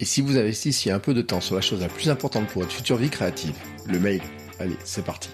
Et 0.00 0.04
si 0.04 0.20
vous 0.20 0.38
investissiez 0.38 0.92
un 0.92 1.00
peu 1.00 1.12
de 1.12 1.22
temps 1.22 1.40
sur 1.40 1.56
la 1.56 1.60
chose 1.60 1.80
la 1.80 1.88
plus 1.88 2.08
importante 2.08 2.46
pour 2.48 2.62
votre 2.62 2.74
future 2.74 2.96
vie 2.96 3.10
créative, 3.10 3.54
le 3.86 3.98
mail, 3.98 4.22
allez, 4.60 4.76
c'est 4.84 5.04
parti. 5.04 5.30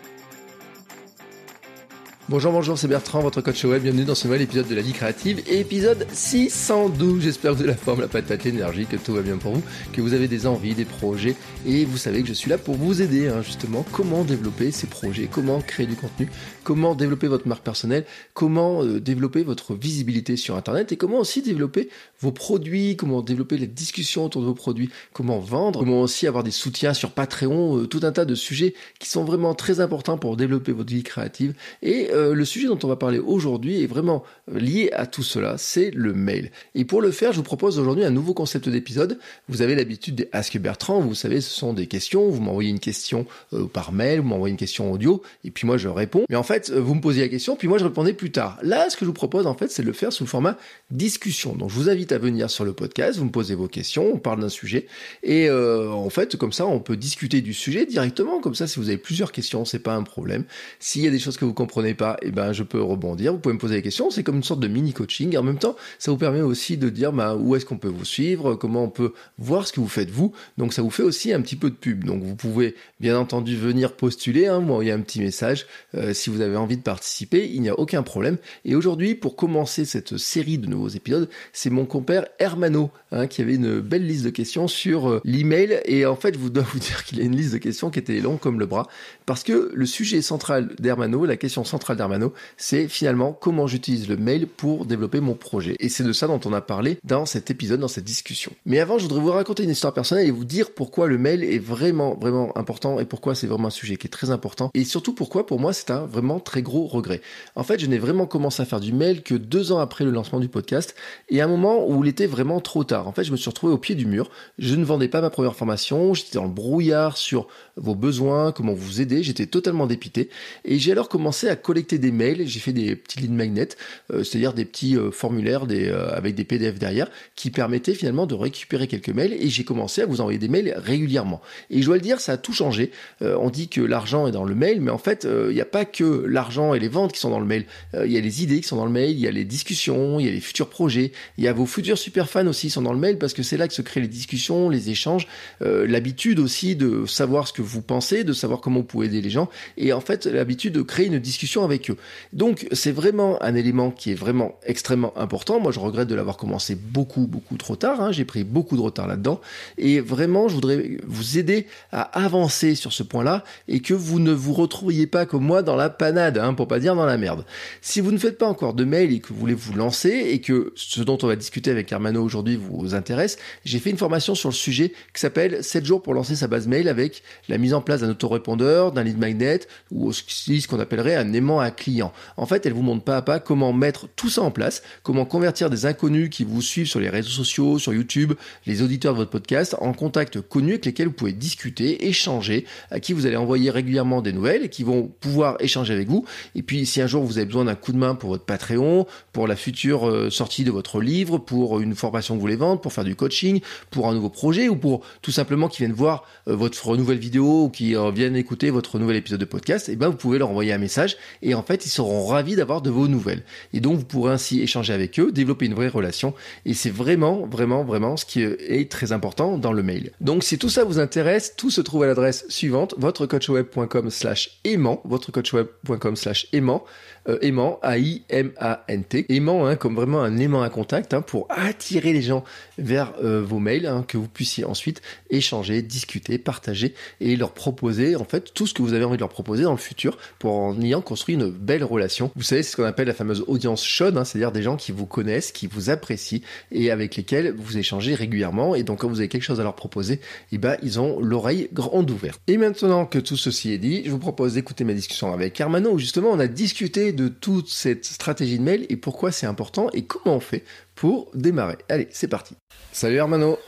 Bonjour, 2.30 2.52
bonjour, 2.52 2.78
c'est 2.78 2.88
Bertrand, 2.88 3.20
votre 3.20 3.42
coach 3.42 3.62
web. 3.66 3.82
Bienvenue 3.82 4.06
dans 4.06 4.14
ce 4.14 4.26
nouvel 4.26 4.40
épisode 4.40 4.66
de 4.66 4.74
la 4.74 4.80
vie 4.80 4.94
créative, 4.94 5.42
épisode 5.46 6.06
612. 6.10 7.22
J'espère 7.22 7.52
que 7.52 7.58
vous 7.58 7.64
la 7.64 7.74
forme, 7.74 8.00
la 8.00 8.08
patate, 8.08 8.44
l'énergie, 8.44 8.86
que 8.86 8.96
tout 8.96 9.12
va 9.12 9.20
bien 9.20 9.36
pour 9.36 9.52
vous, 9.52 9.62
que 9.92 10.00
vous 10.00 10.14
avez 10.14 10.26
des 10.26 10.46
envies, 10.46 10.74
des 10.74 10.86
projets, 10.86 11.36
et 11.66 11.84
vous 11.84 11.98
savez 11.98 12.22
que 12.22 12.28
je 12.28 12.32
suis 12.32 12.48
là 12.48 12.56
pour 12.56 12.76
vous 12.76 13.02
aider, 13.02 13.28
hein, 13.28 13.42
justement, 13.42 13.84
comment 13.92 14.24
développer 14.24 14.70
ces 14.70 14.86
projets, 14.86 15.28
comment 15.30 15.60
créer 15.60 15.84
du 15.84 15.96
contenu, 15.96 16.30
comment 16.62 16.94
développer 16.94 17.26
votre 17.26 17.46
marque 17.46 17.62
personnelle, 17.62 18.06
comment 18.32 18.82
euh, 18.82 19.00
développer 19.00 19.42
votre 19.42 19.74
visibilité 19.74 20.38
sur 20.38 20.56
Internet, 20.56 20.92
et 20.92 20.96
comment 20.96 21.18
aussi 21.18 21.42
développer 21.42 21.90
vos 22.20 22.32
produits, 22.32 22.96
comment 22.96 23.20
développer 23.20 23.58
les 23.58 23.66
discussions 23.66 24.24
autour 24.24 24.40
de 24.40 24.46
vos 24.46 24.54
produits, 24.54 24.88
comment 25.12 25.40
vendre, 25.40 25.80
comment 25.80 26.00
aussi 26.00 26.26
avoir 26.26 26.42
des 26.42 26.52
soutiens 26.52 26.94
sur 26.94 27.10
Patreon, 27.10 27.80
euh, 27.80 27.86
tout 27.86 28.00
un 28.02 28.12
tas 28.12 28.24
de 28.24 28.34
sujets 28.34 28.72
qui 28.98 29.10
sont 29.10 29.24
vraiment 29.24 29.54
très 29.54 29.80
importants 29.80 30.16
pour 30.16 30.38
développer 30.38 30.72
votre 30.72 30.90
vie 30.90 31.02
créative. 31.02 31.52
Et 31.82 32.13
euh, 32.14 32.34
le 32.34 32.44
sujet 32.44 32.66
dont 32.66 32.78
on 32.82 32.88
va 32.88 32.96
parler 32.96 33.18
aujourd'hui 33.18 33.82
est 33.82 33.86
vraiment 33.86 34.22
lié 34.52 34.90
à 34.92 35.06
tout 35.06 35.22
cela, 35.22 35.56
c'est 35.58 35.90
le 35.90 36.14
mail. 36.14 36.50
Et 36.74 36.84
pour 36.84 37.02
le 37.02 37.10
faire, 37.10 37.32
je 37.32 37.38
vous 37.38 37.42
propose 37.42 37.78
aujourd'hui 37.78 38.04
un 38.04 38.10
nouveau 38.10 38.34
concept 38.34 38.68
d'épisode. 38.68 39.18
Vous 39.48 39.62
avez 39.62 39.74
l'habitude 39.74 40.14
des 40.14 40.28
Ask 40.32 40.56
Bertrand, 40.58 41.00
vous 41.00 41.14
savez, 41.14 41.40
ce 41.40 41.50
sont 41.50 41.72
des 41.72 41.86
questions, 41.86 42.28
vous 42.28 42.40
m'envoyez 42.40 42.70
une 42.70 42.80
question 42.80 43.26
euh, 43.52 43.66
par 43.66 43.92
mail, 43.92 44.20
vous 44.20 44.28
m'envoyez 44.28 44.52
une 44.52 44.58
question 44.58 44.92
audio, 44.92 45.22
et 45.44 45.50
puis 45.50 45.66
moi 45.66 45.76
je 45.76 45.88
réponds. 45.88 46.24
Mais 46.28 46.36
en 46.36 46.42
fait, 46.42 46.70
euh, 46.70 46.80
vous 46.80 46.94
me 46.94 47.00
posez 47.00 47.20
la 47.20 47.28
question, 47.28 47.56
puis 47.56 47.68
moi 47.68 47.78
je 47.78 47.84
répondais 47.84 48.12
plus 48.12 48.30
tard. 48.30 48.58
Là, 48.62 48.88
ce 48.90 48.96
que 48.96 49.04
je 49.04 49.06
vous 49.06 49.12
propose 49.12 49.46
en 49.46 49.54
fait, 49.54 49.70
c'est 49.70 49.82
de 49.82 49.86
le 49.86 49.92
faire 49.92 50.12
sous 50.12 50.24
le 50.24 50.28
format 50.28 50.56
discussion. 50.90 51.54
Donc 51.54 51.70
je 51.70 51.74
vous 51.74 51.88
invite 51.88 52.12
à 52.12 52.18
venir 52.18 52.50
sur 52.50 52.64
le 52.64 52.72
podcast, 52.72 53.18
vous 53.18 53.26
me 53.26 53.30
posez 53.30 53.54
vos 53.54 53.68
questions, 53.68 54.10
on 54.14 54.18
parle 54.18 54.40
d'un 54.40 54.48
sujet, 54.48 54.86
et 55.22 55.48
euh, 55.48 55.90
en 55.90 56.10
fait, 56.10 56.36
comme 56.36 56.52
ça, 56.52 56.66
on 56.66 56.80
peut 56.80 56.96
discuter 56.96 57.40
du 57.40 57.54
sujet 57.54 57.86
directement. 57.86 58.40
Comme 58.40 58.54
ça, 58.54 58.66
si 58.66 58.78
vous 58.78 58.88
avez 58.88 58.98
plusieurs 58.98 59.32
questions, 59.32 59.64
c'est 59.64 59.78
pas 59.78 59.94
un 59.94 60.02
problème. 60.02 60.44
S'il 60.78 61.02
y 61.02 61.06
a 61.06 61.10
des 61.10 61.18
choses 61.18 61.36
que 61.36 61.44
vous 61.44 61.54
comprenez 61.54 61.94
pas, 61.94 62.03
et 62.12 62.28
eh 62.28 62.30
ben 62.30 62.52
je 62.52 62.62
peux 62.62 62.82
rebondir. 62.82 63.32
Vous 63.32 63.38
pouvez 63.38 63.54
me 63.54 63.58
poser 63.58 63.76
des 63.76 63.82
questions. 63.82 64.10
C'est 64.10 64.22
comme 64.22 64.36
une 64.36 64.42
sorte 64.42 64.60
de 64.60 64.68
mini 64.68 64.92
coaching. 64.92 65.36
En 65.36 65.42
même 65.42 65.58
temps, 65.58 65.76
ça 65.98 66.10
vous 66.10 66.16
permet 66.16 66.40
aussi 66.40 66.76
de 66.76 66.88
dire 66.88 67.12
bah, 67.12 67.36
où 67.36 67.56
est-ce 67.56 67.66
qu'on 67.66 67.78
peut 67.78 67.88
vous 67.88 68.04
suivre, 68.04 68.54
comment 68.54 68.84
on 68.84 68.90
peut 68.90 69.12
voir 69.38 69.66
ce 69.66 69.72
que 69.72 69.80
vous 69.80 69.88
faites 69.88 70.10
vous? 70.10 70.32
Donc 70.58 70.72
ça 70.72 70.82
vous 70.82 70.90
fait 70.90 71.02
aussi 71.02 71.32
un 71.32 71.40
petit 71.40 71.56
peu 71.56 71.70
de 71.70 71.74
pub. 71.74 72.04
Donc 72.04 72.22
vous 72.22 72.36
pouvez 72.36 72.74
bien 73.00 73.18
entendu 73.18 73.56
venir 73.56 73.92
postuler, 73.92 74.46
hein, 74.46 74.60
m'envoyer 74.60 74.92
un 74.92 75.00
petit 75.00 75.20
message 75.20 75.66
euh, 75.94 76.14
si 76.14 76.30
vous 76.30 76.40
avez 76.40 76.56
envie 76.56 76.76
de 76.76 76.82
participer. 76.82 77.50
Il 77.52 77.60
n'y 77.62 77.68
a 77.68 77.78
aucun 77.78 78.02
problème. 78.02 78.36
Et 78.64 78.74
aujourd'hui, 78.74 79.14
pour 79.14 79.36
commencer 79.36 79.84
cette 79.84 80.16
série 80.16 80.58
de 80.58 80.66
nouveaux 80.66 80.88
épisodes, 80.88 81.28
c'est 81.52 81.70
mon 81.70 81.86
compère 81.86 82.26
Hermano 82.38 82.90
hein, 83.12 83.26
qui 83.26 83.42
avait 83.42 83.54
une 83.54 83.80
belle 83.80 84.06
liste 84.06 84.24
de 84.24 84.30
questions 84.30 84.68
sur 84.68 85.08
euh, 85.08 85.20
l'email. 85.24 85.80
Et 85.86 86.06
en 86.06 86.16
fait, 86.16 86.34
je 86.34 86.48
dois 86.48 86.62
vous 86.72 86.78
dire 86.78 87.04
qu'il 87.04 87.20
a 87.20 87.24
une 87.24 87.36
liste 87.36 87.52
de 87.52 87.58
questions 87.58 87.90
qui 87.90 87.98
était 87.98 88.20
longue 88.20 88.40
comme 88.40 88.58
le 88.58 88.66
bras 88.66 88.88
parce 89.26 89.42
que 89.42 89.70
le 89.74 89.86
sujet 89.86 90.22
central 90.22 90.74
d'Hermano, 90.78 91.24
la 91.24 91.36
question 91.36 91.64
centrale 91.64 91.93
d'Hermano, 91.94 92.32
c'est 92.56 92.88
finalement 92.88 93.32
comment 93.32 93.66
j'utilise 93.66 94.08
le 94.08 94.16
mail 94.16 94.46
pour 94.46 94.86
développer 94.86 95.20
mon 95.20 95.34
projet. 95.34 95.76
Et 95.80 95.88
c'est 95.88 96.04
de 96.04 96.12
ça 96.12 96.26
dont 96.26 96.40
on 96.44 96.52
a 96.52 96.60
parlé 96.60 96.98
dans 97.04 97.26
cet 97.26 97.50
épisode, 97.50 97.80
dans 97.80 97.88
cette 97.88 98.04
discussion. 98.04 98.52
Mais 98.66 98.80
avant, 98.80 98.98
je 98.98 99.04
voudrais 99.04 99.20
vous 99.20 99.30
raconter 99.30 99.64
une 99.64 99.70
histoire 99.70 99.92
personnelle 99.92 100.26
et 100.26 100.30
vous 100.30 100.44
dire 100.44 100.72
pourquoi 100.72 101.06
le 101.06 101.18
mail 101.18 101.44
est 101.44 101.58
vraiment, 101.58 102.14
vraiment 102.14 102.56
important 102.56 102.98
et 103.00 103.04
pourquoi 103.04 103.34
c'est 103.34 103.46
vraiment 103.46 103.68
un 103.68 103.70
sujet 103.70 103.96
qui 103.96 104.06
est 104.06 104.10
très 104.10 104.30
important. 104.30 104.70
Et 104.74 104.84
surtout 104.84 105.14
pourquoi, 105.14 105.46
pour 105.46 105.60
moi, 105.60 105.72
c'est 105.72 105.90
un 105.90 106.06
vraiment 106.06 106.40
très 106.40 106.62
gros 106.62 106.86
regret. 106.86 107.20
En 107.56 107.62
fait, 107.62 107.78
je 107.78 107.86
n'ai 107.86 107.98
vraiment 107.98 108.26
commencé 108.26 108.62
à 108.62 108.66
faire 108.66 108.80
du 108.80 108.92
mail 108.92 109.22
que 109.22 109.34
deux 109.34 109.72
ans 109.72 109.78
après 109.78 110.04
le 110.04 110.10
lancement 110.10 110.40
du 110.40 110.48
podcast 110.48 110.94
et 111.28 111.40
à 111.40 111.44
un 111.44 111.48
moment 111.48 111.88
où 111.88 112.04
il 112.04 112.08
était 112.08 112.26
vraiment 112.26 112.60
trop 112.60 112.84
tard. 112.84 113.08
En 113.08 113.12
fait, 113.12 113.24
je 113.24 113.32
me 113.32 113.36
suis 113.36 113.48
retrouvé 113.48 113.72
au 113.72 113.78
pied 113.78 113.94
du 113.94 114.06
mur. 114.06 114.30
Je 114.58 114.74
ne 114.74 114.84
vendais 114.84 115.08
pas 115.08 115.20
ma 115.20 115.30
première 115.30 115.54
formation. 115.54 116.14
J'étais 116.14 116.34
dans 116.34 116.44
le 116.44 116.50
brouillard 116.50 117.16
sur 117.16 117.46
vos 117.76 117.94
besoins, 117.94 118.52
comment 118.52 118.74
vous 118.74 119.00
aider. 119.00 119.22
J'étais 119.22 119.46
totalement 119.46 119.86
dépité. 119.86 120.30
Et 120.64 120.78
j'ai 120.78 120.92
alors 120.92 121.08
commencé 121.08 121.48
à 121.48 121.56
collecter 121.56 121.83
des 121.92 122.10
mails 122.10 122.46
j'ai 122.46 122.60
fait 122.60 122.72
des 122.72 122.96
petits 122.96 123.20
lead 123.20 123.32
magnets, 123.32 123.68
euh, 124.12 124.24
c'est-à-dire 124.24 124.54
des 124.54 124.64
petits 124.64 124.96
euh, 124.96 125.10
formulaires 125.10 125.66
euh, 125.70 126.10
avec 126.14 126.34
des 126.34 126.44
PDF 126.44 126.78
derrière 126.78 127.10
qui 127.36 127.50
permettaient 127.50 127.94
finalement 127.94 128.26
de 128.26 128.34
récupérer 128.34 128.86
quelques 128.86 129.10
mails 129.10 129.34
et 129.34 129.48
j'ai 129.48 129.64
commencé 129.64 130.02
à 130.02 130.06
vous 130.06 130.20
envoyer 130.20 130.38
des 130.38 130.48
mails 130.48 130.74
régulièrement. 130.76 131.40
Et 131.70 131.80
je 131.80 131.86
dois 131.86 131.96
le 131.96 132.00
dire, 132.00 132.20
ça 132.20 132.32
a 132.32 132.36
tout 132.36 132.52
changé. 132.52 132.90
on 133.20 133.50
dit 133.50 133.68
que 133.68 133.80
l'argent 133.80 134.26
est 134.26 134.32
dans 134.32 134.44
le 134.44 134.54
mail, 134.54 134.80
mais 134.80 134.90
en 134.90 134.98
fait, 134.98 135.26
il 135.30 135.54
n'y 135.54 135.60
a 135.60 135.66
pas 135.66 135.84
que 135.84 136.24
l'argent 136.26 136.74
et 136.74 136.78
les 136.78 136.88
ventes 136.88 137.12
qui 137.12 137.20
sont 137.20 137.30
dans 137.30 137.40
le 137.40 137.46
mail. 137.46 137.66
Il 137.94 138.10
y 138.10 138.16
a 138.16 138.20
les 138.20 138.42
idées 138.42 138.60
qui 138.60 138.68
sont 138.68 138.76
dans 138.76 138.86
le 138.86 138.90
mail, 138.90 139.10
il 139.10 139.20
y 139.20 139.26
a 139.26 139.30
les 139.30 139.44
discussions, 139.44 140.20
il 140.20 140.26
y 140.26 140.28
a 140.28 140.32
les 140.32 140.40
futurs 140.40 140.68
projets, 140.68 141.12
il 141.38 141.44
y 141.44 141.48
a 141.48 141.52
vos 141.52 141.66
futurs 141.66 141.98
super 141.98 142.28
fans 142.28 142.46
aussi 142.46 142.68
qui 142.68 142.72
sont 142.72 142.82
dans 142.82 142.92
le 142.92 142.98
mail 142.98 143.18
parce 143.18 143.32
que 143.32 143.42
c'est 143.42 143.56
là 143.56 143.68
que 143.68 143.74
se 143.74 143.82
créent 143.82 144.00
les 144.00 144.08
discussions, 144.08 144.68
les 144.68 144.90
échanges, 144.90 145.26
l'habitude 145.60 146.38
aussi 146.38 146.76
de 146.76 147.06
savoir 147.06 147.48
ce 147.48 147.52
que 147.52 147.62
vous 147.62 147.82
pensez, 147.82 148.24
de 148.24 148.32
savoir 148.32 148.60
comment 148.60 148.80
vous 148.80 148.86
pouvez 148.86 149.06
aider 149.06 149.20
les 149.20 149.30
gens 149.30 149.48
et 149.76 149.92
en 149.92 150.00
fait 150.00 150.26
l'habitude 150.26 150.74
de 150.74 150.82
créer 150.82 151.06
une 151.06 151.18
discussion 151.18 151.64
avec 151.64 151.73
eux. 151.90 151.96
Donc 152.32 152.66
c'est 152.72 152.92
vraiment 152.92 153.42
un 153.42 153.54
élément 153.54 153.90
qui 153.90 154.12
est 154.12 154.14
vraiment 154.14 154.58
extrêmement 154.64 155.16
important. 155.18 155.60
Moi 155.60 155.72
je 155.72 155.80
regrette 155.80 156.08
de 156.08 156.14
l'avoir 156.14 156.36
commencé 156.36 156.74
beaucoup 156.74 157.26
beaucoup 157.26 157.56
trop 157.56 157.76
tard. 157.76 158.00
Hein. 158.00 158.12
J'ai 158.12 158.24
pris 158.24 158.44
beaucoup 158.44 158.76
de 158.76 158.82
retard 158.82 159.06
là-dedans. 159.06 159.40
Et 159.78 160.00
vraiment 160.00 160.48
je 160.48 160.54
voudrais 160.54 160.98
vous 161.06 161.38
aider 161.38 161.66
à 161.92 162.02
avancer 162.24 162.74
sur 162.74 162.92
ce 162.92 163.02
point-là 163.02 163.44
et 163.68 163.80
que 163.80 163.94
vous 163.94 164.20
ne 164.20 164.32
vous 164.32 164.52
retrouviez 164.52 165.06
pas 165.06 165.26
comme 165.26 165.44
moi 165.44 165.62
dans 165.62 165.76
la 165.76 165.90
panade, 165.90 166.38
hein, 166.38 166.54
pour 166.54 166.68
pas 166.68 166.78
dire 166.78 166.94
dans 166.94 167.06
la 167.06 167.18
merde. 167.18 167.44
Si 167.80 168.00
vous 168.00 168.12
ne 168.12 168.18
faites 168.18 168.38
pas 168.38 168.46
encore 168.46 168.74
de 168.74 168.84
mail 168.84 169.12
et 169.12 169.20
que 169.20 169.28
vous 169.28 169.38
voulez 169.38 169.54
vous 169.54 169.74
lancer 169.74 170.10
et 170.10 170.40
que 170.40 170.72
ce 170.76 171.02
dont 171.02 171.18
on 171.22 171.26
va 171.26 171.36
discuter 171.36 171.70
avec 171.70 171.92
Armano 171.92 172.22
aujourd'hui 172.22 172.56
vous 172.56 172.94
intéresse, 172.94 173.38
j'ai 173.64 173.78
fait 173.78 173.90
une 173.90 173.98
formation 173.98 174.34
sur 174.34 174.48
le 174.48 174.54
sujet 174.54 174.92
qui 175.12 175.20
s'appelle 175.20 175.62
7 175.62 175.84
jours 175.84 176.02
pour 176.02 176.14
lancer 176.14 176.36
sa 176.36 176.46
base 176.46 176.66
mail 176.66 176.88
avec 176.88 177.22
la 177.48 177.58
mise 177.58 177.74
en 177.74 177.80
place 177.80 178.00
d'un 178.00 178.10
autorépondeur, 178.10 178.92
d'un 178.92 179.02
lead 179.02 179.18
magnet 179.18 179.60
ou 179.90 180.12
ce 180.12 180.66
qu'on 180.66 180.80
appellerait 180.80 181.16
un 181.16 181.32
aimant 181.32 181.60
client. 181.70 182.12
En 182.36 182.46
fait, 182.46 182.66
elle 182.66 182.72
vous 182.72 182.82
montre 182.82 183.04
pas 183.04 183.16
à 183.16 183.22
pas 183.22 183.40
comment 183.40 183.72
mettre 183.72 184.08
tout 184.16 184.28
ça 184.28 184.42
en 184.42 184.50
place, 184.50 184.82
comment 185.02 185.24
convertir 185.24 185.70
des 185.70 185.86
inconnus 185.86 186.30
qui 186.30 186.44
vous 186.44 186.62
suivent 186.62 186.86
sur 186.86 187.00
les 187.00 187.08
réseaux 187.08 187.30
sociaux, 187.30 187.78
sur 187.78 187.92
YouTube, 187.92 188.32
les 188.66 188.82
auditeurs 188.82 189.12
de 189.12 189.18
votre 189.18 189.30
podcast, 189.30 189.76
en 189.80 189.92
contacts 189.92 190.40
connus 190.40 190.72
avec 190.72 190.86
lesquels 190.86 191.08
vous 191.08 191.12
pouvez 191.14 191.32
discuter, 191.32 192.06
échanger, 192.06 192.64
à 192.90 193.00
qui 193.00 193.12
vous 193.12 193.26
allez 193.26 193.36
envoyer 193.36 193.70
régulièrement 193.70 194.22
des 194.22 194.32
nouvelles 194.32 194.64
et 194.64 194.68
qui 194.68 194.82
vont 194.82 195.10
pouvoir 195.20 195.56
échanger 195.60 195.92
avec 195.92 196.08
vous. 196.08 196.24
Et 196.54 196.62
puis, 196.62 196.86
si 196.86 197.00
un 197.00 197.06
jour 197.06 197.24
vous 197.24 197.38
avez 197.38 197.46
besoin 197.46 197.64
d'un 197.64 197.74
coup 197.74 197.92
de 197.92 197.98
main 197.98 198.14
pour 198.14 198.30
votre 198.30 198.44
Patreon, 198.44 199.06
pour 199.32 199.46
la 199.46 199.56
future 199.56 200.08
euh, 200.08 200.30
sortie 200.30 200.64
de 200.64 200.70
votre 200.70 201.00
livre, 201.00 201.38
pour 201.38 201.80
une 201.80 201.94
formation 201.94 202.34
que 202.34 202.38
vous 202.38 202.42
voulez 202.42 202.56
vendre, 202.56 202.80
pour 202.80 202.92
faire 202.92 203.04
du 203.04 203.16
coaching, 203.16 203.60
pour 203.90 204.08
un 204.08 204.14
nouveau 204.14 204.30
projet 204.30 204.68
ou 204.68 204.76
pour 204.76 205.02
tout 205.22 205.30
simplement 205.30 205.68
qui 205.68 205.78
viennent 205.78 205.92
voir 205.92 206.24
euh, 206.48 206.56
votre 206.56 206.96
nouvelle 206.96 207.18
vidéo 207.18 207.64
ou 207.64 207.68
qui 207.68 207.96
euh, 207.96 208.10
viennent 208.10 208.36
écouter 208.36 208.70
votre 208.70 208.98
nouvel 208.98 209.16
épisode 209.16 209.40
de 209.40 209.44
podcast, 209.44 209.88
et 209.88 209.92
eh 209.92 209.96
ben 209.96 210.08
vous 210.08 210.16
pouvez 210.16 210.38
leur 210.38 210.50
envoyer 210.50 210.72
un 210.72 210.78
message 210.78 211.16
et 211.44 211.54
en 211.54 211.62
fait 211.62 211.86
ils 211.86 211.90
seront 211.90 212.26
ravis 212.26 212.56
d'avoir 212.56 212.82
de 212.82 212.90
vos 212.90 213.06
nouvelles. 213.06 213.44
Et 213.72 213.80
donc, 213.80 213.98
vous 213.98 214.04
pourrez 214.04 214.32
ainsi 214.32 214.60
échanger 214.60 214.92
avec 214.92 215.18
eux, 215.20 215.30
développer 215.30 215.66
une 215.66 215.74
vraie 215.74 215.88
relation. 215.88 216.34
Et 216.64 216.74
c'est 216.74 216.90
vraiment, 216.90 217.46
vraiment, 217.46 217.84
vraiment 217.84 218.16
ce 218.16 218.24
qui 218.24 218.42
est 218.42 218.90
très 218.90 219.12
important 219.12 219.58
dans 219.58 219.72
le 219.72 219.82
mail. 219.82 220.12
Donc, 220.20 220.44
si 220.44 220.58
tout 220.58 220.68
ça 220.68 220.84
vous 220.84 220.98
intéresse, 220.98 221.54
tout 221.56 221.70
se 221.70 221.80
trouve 221.80 222.02
à 222.04 222.06
l'adresse 222.06 222.44
suivante, 222.48 222.94
votrecoachweb.com 222.98 224.10
slash 224.10 224.60
aimant, 224.64 225.00
votrecoachweb.com 225.04 226.16
slash 226.16 226.46
aimant, 226.52 226.84
euh, 227.28 227.38
aimant, 227.40 227.78
A-I-M-A-N-T. 227.82 229.26
Aimant, 229.28 229.66
hein, 229.66 229.76
comme 229.76 229.94
vraiment 229.94 230.22
un 230.22 230.36
aimant 230.38 230.62
à 230.62 230.70
contact, 230.70 231.14
hein, 231.14 231.22
pour 231.22 231.46
attirer 231.50 232.12
les 232.12 232.22
gens 232.22 232.44
vers 232.78 233.12
euh, 233.22 233.42
vos 233.42 233.58
mails, 233.58 233.86
hein, 233.86 234.04
que 234.06 234.18
vous 234.18 234.28
puissiez 234.28 234.64
ensuite 234.64 235.00
échanger, 235.30 235.82
discuter, 235.82 236.38
partager 236.38 236.94
et 237.20 237.36
leur 237.36 237.52
proposer, 237.52 238.16
en 238.16 238.24
fait, 238.24 238.52
tout 238.52 238.66
ce 238.66 238.74
que 238.74 238.82
vous 238.82 238.92
avez 238.92 239.04
envie 239.04 239.16
de 239.16 239.20
leur 239.22 239.28
proposer 239.28 239.64
dans 239.64 239.72
le 239.72 239.78
futur 239.78 240.18
pour 240.38 240.54
en 240.54 240.80
ayant 240.80 241.00
construit 241.00 241.34
une 241.34 241.50
belle 241.50 241.84
relation. 241.84 242.30
Vous 242.36 242.42
savez, 242.42 242.62
c'est 242.62 242.72
ce 242.72 242.76
qu'on 242.76 242.84
appelle 242.84 243.08
la 243.08 243.14
fameuse 243.14 243.44
audience 243.46 243.84
chaude, 243.84 244.16
hein, 244.16 244.24
c'est-à-dire 244.24 244.52
des 244.52 244.62
gens 244.62 244.76
qui 244.76 244.92
vous 244.92 245.06
connaissent, 245.06 245.52
qui 245.52 245.66
vous 245.66 245.90
apprécient 245.90 246.40
et 246.72 246.90
avec 246.90 247.16
lesquels 247.16 247.54
vous 247.56 247.78
échangez 247.78 248.14
régulièrement. 248.14 248.74
Et 248.74 248.82
donc, 248.82 249.00
quand 249.00 249.08
vous 249.08 249.20
avez 249.20 249.28
quelque 249.28 249.42
chose 249.42 249.60
à 249.60 249.62
leur 249.62 249.74
proposer, 249.74 250.20
eh 250.52 250.58
ben, 250.58 250.76
ils 250.82 251.00
ont 251.00 251.20
l'oreille 251.20 251.68
grande 251.72 252.10
ouverte. 252.10 252.40
Et 252.46 252.56
maintenant 252.56 253.06
que 253.06 253.18
tout 253.18 253.36
ceci 253.36 253.72
est 253.72 253.78
dit, 253.78 254.02
je 254.04 254.10
vous 254.10 254.18
propose 254.18 254.54
d'écouter 254.54 254.84
ma 254.84 254.92
discussion 254.92 255.32
avec 255.32 255.58
Hermano 255.60 255.92
où 255.92 255.98
justement 255.98 256.30
on 256.30 256.38
a 256.38 256.46
discuté 256.46 257.13
de 257.14 257.28
toute 257.28 257.68
cette 257.68 258.04
stratégie 258.04 258.58
de 258.58 258.64
mail 258.64 258.86
et 258.88 258.96
pourquoi 258.96 259.32
c'est 259.32 259.46
important 259.46 259.88
et 259.92 260.04
comment 260.04 260.36
on 260.36 260.40
fait 260.40 260.64
pour 260.94 261.30
démarrer. 261.34 261.78
Allez, 261.88 262.08
c'est 262.10 262.28
parti. 262.28 262.54
Salut 262.92 263.16
Hermano. 263.16 263.58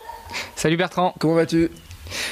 Salut 0.54 0.76
Bertrand. 0.76 1.14
Comment 1.18 1.34
vas-tu? 1.34 1.70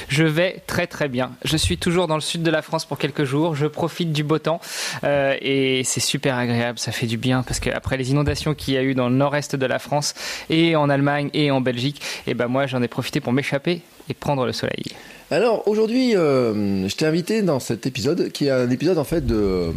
Je 0.07 0.23
vais 0.23 0.63
très 0.67 0.87
très 0.87 1.09
bien. 1.09 1.31
Je 1.43 1.57
suis 1.57 1.77
toujours 1.77 2.07
dans 2.07 2.15
le 2.15 2.21
sud 2.21 2.43
de 2.43 2.51
la 2.51 2.61
France 2.61 2.85
pour 2.85 2.97
quelques 2.97 3.23
jours. 3.23 3.55
Je 3.55 3.67
profite 3.67 4.11
du 4.11 4.23
beau 4.23 4.39
temps 4.39 4.61
euh, 5.03 5.35
et 5.41 5.83
c'est 5.83 5.99
super 5.99 6.37
agréable. 6.37 6.79
Ça 6.79 6.91
fait 6.91 7.07
du 7.07 7.17
bien 7.17 7.43
parce 7.43 7.59
qu'après 7.59 7.97
les 7.97 8.11
inondations 8.11 8.53
qu'il 8.53 8.73
y 8.73 8.77
a 8.77 8.83
eu 8.83 8.95
dans 8.95 9.09
le 9.09 9.15
nord-est 9.15 9.55
de 9.55 9.65
la 9.65 9.79
France 9.79 10.13
et 10.49 10.75
en 10.75 10.89
Allemagne 10.89 11.29
et 11.33 11.51
en 11.51 11.61
Belgique, 11.61 12.01
et 12.27 12.31
eh 12.31 12.33
ben 12.33 12.47
moi 12.47 12.67
j'en 12.67 12.81
ai 12.81 12.87
profité 12.87 13.19
pour 13.19 13.33
m'échapper 13.33 13.81
et 14.09 14.13
prendre 14.13 14.45
le 14.45 14.53
soleil. 14.53 14.85
Alors 15.31 15.67
aujourd'hui, 15.67 16.15
euh, 16.15 16.87
je 16.87 16.95
t'ai 16.95 17.05
invité 17.05 17.41
dans 17.41 17.59
cet 17.59 17.87
épisode, 17.87 18.31
qui 18.31 18.45
est 18.45 18.51
un 18.51 18.69
épisode 18.69 18.99
en 18.99 19.03
fait 19.03 19.25
de, 19.25 19.71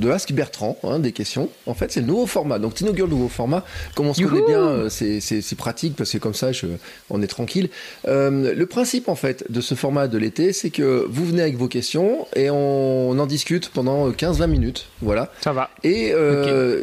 de 0.00 0.10
Ask 0.10 0.32
Bertrand, 0.32 0.78
hein, 0.82 0.98
des 0.98 1.12
questions. 1.12 1.50
En 1.66 1.74
fait, 1.74 1.92
c'est 1.92 2.00
le 2.00 2.06
nouveau 2.06 2.26
format. 2.26 2.58
Donc 2.58 2.74
t'inaugures 2.74 3.06
le 3.06 3.12
nouveau 3.12 3.28
format. 3.28 3.64
Comme 3.94 4.06
on 4.06 4.14
se 4.14 4.22
connaît 4.22 4.46
bien, 4.46 4.60
euh, 4.60 4.88
c'est 4.88 5.54
pratique 5.56 5.94
parce 5.94 6.10
que 6.10 6.16
comme 6.16 6.32
ça, 6.32 6.52
je, 6.52 6.66
on 7.10 7.20
est 7.20 7.26
tranquille. 7.26 7.68
Euh, 8.06 8.54
le 8.54 8.66
principe 8.66 9.10
en 9.10 9.14
fait 9.14 9.44
de 9.50 9.60
ce 9.60 9.74
format 9.74 10.08
de 10.08 10.16
l'été, 10.16 10.54
c'est 10.54 10.70
que 10.70 11.06
vous 11.06 11.26
venez 11.26 11.42
avec 11.42 11.58
vos 11.58 11.68
questions 11.68 12.26
et 12.34 12.48
on, 12.48 13.10
en 13.10 13.26
discute 13.26 13.68
pendant 13.68 14.08
15-20 14.10 14.46
minutes. 14.46 14.86
Voilà. 15.02 15.30
Ça 15.42 15.52
va. 15.52 15.68
Et 15.84 16.14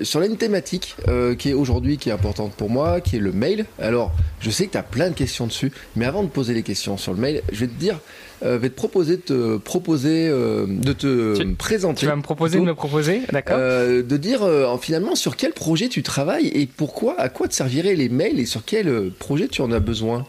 sur 0.03 0.21
une 0.21 0.37
thématique 0.37 0.95
qui 1.39 1.49
est 1.49 1.53
aujourd'hui 1.53 1.97
qui 1.97 2.09
est 2.09 2.13
importante 2.13 2.53
pour 2.53 2.69
moi, 2.69 3.01
qui 3.01 3.15
est 3.15 3.19
le 3.19 3.31
mail. 3.31 3.65
Alors, 3.79 4.11
je 4.41 4.51
sais 4.51 4.67
que 4.67 4.73
tu 4.73 4.77
as 4.77 4.83
plein 4.83 5.09
de 5.09 5.15
questions 5.15 5.47
dessus, 5.47 5.71
mais 5.95 6.05
avant 6.05 6.21
de 6.21 6.29
poser 6.29 6.53
les 6.53 6.61
questions 6.61 6.97
sur 6.97 7.11
le 7.13 7.19
mail, 7.19 7.41
je 7.51 7.61
vais 7.61 7.67
te 7.67 7.79
dire 7.79 7.94
euh, 8.43 8.57
vais 8.57 8.69
te 8.69 8.75
proposer 8.75 9.17
de 9.17 9.21
te 9.21 9.57
proposer 9.57 10.27
euh, 10.29 10.65
de 10.67 10.93
te 10.93 11.53
présenter. 11.53 12.01
Tu 12.01 12.05
vas 12.05 12.15
me 12.15 12.21
proposer 12.21 12.59
de 12.59 12.63
me 12.63 12.75
proposer, 12.75 13.21
d'accord 13.31 13.57
euh, 13.57 14.03
De 14.03 14.17
dire 14.17 14.47
finalement 14.81 15.15
sur 15.15 15.35
quel 15.35 15.53
projet 15.53 15.87
tu 15.87 16.03
travailles 16.03 16.47
et 16.47 16.65
pourquoi, 16.65 17.19
à 17.19 17.29
quoi 17.29 17.47
te 17.47 17.53
serviraient 17.53 17.95
les 17.95 18.09
mails 18.09 18.39
et 18.39 18.45
sur 18.45 18.65
quel 18.65 19.11
projet 19.11 19.47
tu 19.47 19.61
en 19.61 19.71
as 19.71 19.79
besoin? 19.79 20.25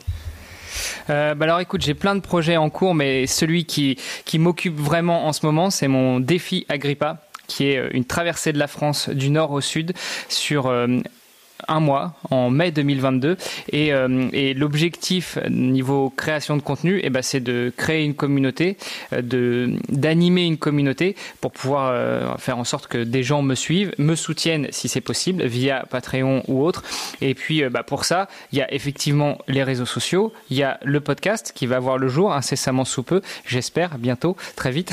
bah 1.09 1.35
alors 1.41 1.61
écoute, 1.61 1.83
j'ai 1.83 1.95
plein 1.95 2.15
de 2.15 2.21
projets 2.21 2.57
en 2.57 2.69
cours, 2.69 2.95
mais 2.95 3.27
celui 3.27 3.65
qui, 3.65 3.97
qui 4.25 4.39
m'occupe 4.39 4.77
vraiment 4.77 5.27
en 5.27 5.33
ce 5.33 5.47
moment, 5.47 5.71
c'est 5.71 5.89
mon 5.89 6.21
défi 6.21 6.67
Agrippa 6.69 7.23
qui 7.47 7.69
est 7.69 7.91
une 7.93 8.05
traversée 8.05 8.53
de 8.53 8.59
la 8.59 8.67
France 8.67 9.09
du 9.09 9.31
nord 9.31 9.53
au 9.53 9.61
sud 9.61 9.93
sur 10.29 10.69
un 11.69 11.81
mois, 11.81 12.15
en 12.31 12.51
mai 12.51 12.71
2022. 12.71 13.37
Et, 13.73 13.93
euh, 13.93 14.29
et 14.33 14.55
l'objectif 14.55 15.39
niveau 15.51 16.11
création 16.11 16.57
de 16.57 16.63
contenu, 16.63 17.01
eh 17.03 17.11
ben, 17.11 17.23
c'est 17.23 17.41
de 17.41 17.73
créer 17.77 18.05
une 18.05 18.15
communauté, 18.15 18.77
euh, 19.13 19.23
de 19.23 19.75
d'animer 19.89 20.45
une 20.45 20.59
communauté 20.59 21.17
pour 21.41 21.53
pouvoir 21.53 21.91
euh, 21.93 22.37
faire 22.39 22.59
en 22.59 22.65
sorte 22.65 22.87
que 22.87 22.99
des 22.99 23.23
gens 23.23 23.43
me 23.43 23.55
suivent, 23.55 23.93
me 23.99 24.15
soutiennent 24.15 24.69
si 24.71 24.89
c'est 24.89 25.01
possible 25.01 25.45
via 25.45 25.85
Patreon 25.91 26.43
ou 26.49 26.65
autre. 26.65 26.83
Et 27.21 27.35
puis 27.35 27.63
bah, 27.69 27.83
pour 27.83 28.05
ça, 28.05 28.29
il 28.53 28.59
y 28.59 28.63
a 28.63 28.73
effectivement 28.73 29.39
les 29.49 29.63
réseaux 29.63 29.87
sociaux, 29.87 30.33
il 30.51 30.57
y 30.57 30.63
a 30.63 30.79
le 30.85 31.01
podcast 31.01 31.53
qui 31.55 31.67
va 31.67 31.79
voir 31.79 31.99
le 31.99 32.09
jour 32.09 32.33
incessamment 32.33 32.85
sous 32.85 33.03
peu, 33.03 33.23
j'espère 33.47 33.99
bientôt, 33.99 34.37
très 34.57 34.71
vite. 34.71 34.93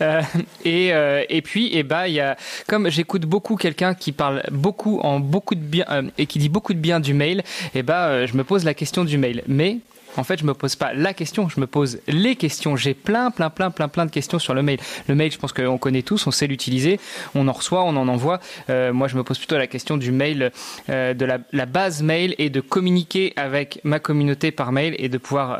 et, 0.64 0.88
et 1.28 1.42
puis, 1.42 1.66
et 1.66 1.78
eh 1.78 1.82
bah, 1.82 2.08
il 2.08 2.14
y 2.14 2.20
a, 2.20 2.36
comme 2.66 2.88
j'écoute 2.90 3.22
beaucoup 3.22 3.56
quelqu'un 3.56 3.94
qui 3.94 4.12
parle 4.12 4.42
beaucoup 4.50 5.00
en 5.00 5.20
beaucoup 5.20 5.54
de 5.54 5.60
bien 5.60 5.84
euh, 6.06 6.10
et 6.18 6.26
qui 6.26 6.38
dit 6.38 6.48
beaucoup 6.48 6.74
de 6.74 6.78
bien 6.78 7.00
du 7.00 7.14
mail, 7.14 7.42
eh 7.74 7.82
ben, 7.82 7.94
euh, 7.94 8.26
je 8.26 8.36
me 8.36 8.44
pose 8.44 8.64
la 8.64 8.74
question 8.74 9.04
du 9.04 9.18
mail. 9.18 9.42
Mais 9.46 9.78
en 10.16 10.24
fait, 10.24 10.38
je 10.38 10.44
me 10.44 10.54
pose 10.54 10.76
pas 10.76 10.94
la 10.94 11.12
question, 11.12 11.48
je 11.48 11.60
me 11.60 11.66
pose 11.66 12.00
les 12.08 12.36
questions. 12.36 12.76
J'ai 12.76 12.94
plein, 12.94 13.30
plein, 13.30 13.50
plein, 13.50 13.70
plein, 13.70 13.88
plein 13.88 14.06
de 14.06 14.10
questions 14.10 14.38
sur 14.38 14.54
le 14.54 14.62
mail. 14.62 14.78
Le 15.08 15.14
mail, 15.14 15.30
je 15.30 15.38
pense 15.38 15.52
qu'on 15.52 15.78
connaît 15.78 16.02
tous, 16.02 16.26
on 16.26 16.30
sait 16.30 16.46
l'utiliser, 16.46 16.98
on 17.34 17.48
en 17.48 17.52
reçoit, 17.52 17.84
on 17.84 17.96
en 17.96 18.08
envoie. 18.08 18.40
Euh, 18.70 18.92
moi, 18.92 19.08
je 19.08 19.16
me 19.16 19.24
pose 19.24 19.38
plutôt 19.38 19.58
la 19.58 19.66
question 19.66 19.96
du 19.96 20.12
mail, 20.12 20.52
de 20.88 21.24
la, 21.24 21.66
base 21.66 22.02
mail 22.02 22.34
et 22.38 22.48
de 22.48 22.60
communiquer 22.60 23.34
avec 23.36 23.80
ma 23.84 23.98
communauté 23.98 24.50
par 24.50 24.72
mail 24.72 24.94
et 24.98 25.08
de 25.08 25.18
pouvoir 25.18 25.58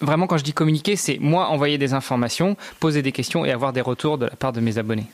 vraiment, 0.00 0.26
quand 0.26 0.38
je 0.38 0.44
dis 0.44 0.52
communiquer, 0.52 0.96
c'est 0.96 1.18
moi 1.18 1.48
envoyer 1.48 1.78
des 1.78 1.94
informations, 1.94 2.56
poser 2.80 3.02
des 3.02 3.12
questions 3.12 3.44
et 3.44 3.52
avoir 3.52 3.72
des 3.72 3.80
retours 3.80 4.18
de 4.18 4.26
la 4.26 4.36
part 4.36 4.52
de 4.52 4.60
mes 4.60 4.78
abonnés. 4.78 5.06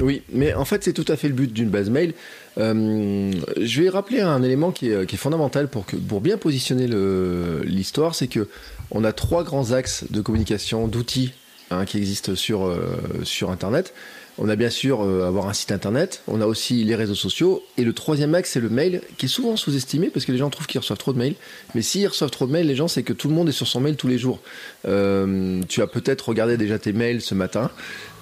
Oui, 0.00 0.22
mais 0.32 0.54
en 0.54 0.64
fait, 0.64 0.82
c'est 0.82 0.92
tout 0.92 1.04
à 1.08 1.16
fait 1.16 1.28
le 1.28 1.34
but 1.34 1.52
d'une 1.52 1.68
base 1.68 1.90
mail. 1.90 2.14
Euh, 2.58 3.32
je 3.60 3.82
vais 3.82 3.88
rappeler 3.88 4.20
un 4.20 4.42
élément 4.42 4.72
qui 4.72 4.88
est, 4.88 5.16
fondamental 5.16 5.68
pour, 5.68 6.20
bien 6.20 6.38
positionner 6.38 6.88
l'histoire, 7.64 8.14
c'est 8.14 8.28
que 8.28 8.48
on 8.90 9.04
a 9.04 9.12
trois 9.12 9.44
grands 9.44 9.72
axes 9.72 10.04
de 10.10 10.20
communication, 10.20 10.88
d'outils 10.88 11.32
hein, 11.70 11.84
qui 11.84 11.98
existent 11.98 12.34
sur, 12.34 12.66
euh, 12.66 12.98
sur 13.24 13.50
Internet. 13.50 13.94
On 14.38 14.48
a 14.48 14.56
bien 14.56 14.70
sûr 14.70 15.02
euh, 15.02 15.26
avoir 15.26 15.48
un 15.48 15.52
site 15.52 15.70
internet, 15.70 16.22
on 16.26 16.40
a 16.40 16.46
aussi 16.46 16.82
les 16.84 16.94
réseaux 16.94 17.14
sociaux, 17.14 17.62
et 17.76 17.84
le 17.84 17.92
troisième 17.92 18.34
axe 18.34 18.52
c'est 18.52 18.60
le 18.60 18.70
mail, 18.70 19.02
qui 19.18 19.26
est 19.26 19.28
souvent 19.28 19.54
sous-estimé 19.56 20.08
parce 20.08 20.24
que 20.24 20.32
les 20.32 20.38
gens 20.38 20.48
trouvent 20.48 20.66
qu'ils 20.66 20.80
reçoivent 20.80 20.98
trop 20.98 21.12
de 21.12 21.18
mails. 21.18 21.34
Mais 21.74 21.82
s'ils 21.82 22.06
reçoivent 22.06 22.30
trop 22.30 22.46
de 22.46 22.52
mails, 22.52 22.66
les 22.66 22.76
gens 22.76 22.88
c'est 22.88 23.02
que 23.02 23.12
tout 23.12 23.28
le 23.28 23.34
monde 23.34 23.50
est 23.50 23.52
sur 23.52 23.66
son 23.66 23.80
mail 23.80 23.96
tous 23.96 24.08
les 24.08 24.18
jours. 24.18 24.40
Tu 24.84 25.82
as 25.82 25.86
peut-être 25.86 26.28
regardé 26.30 26.56
déjà 26.56 26.78
tes 26.78 26.94
mails 26.94 27.20
ce 27.20 27.34
matin, 27.34 27.70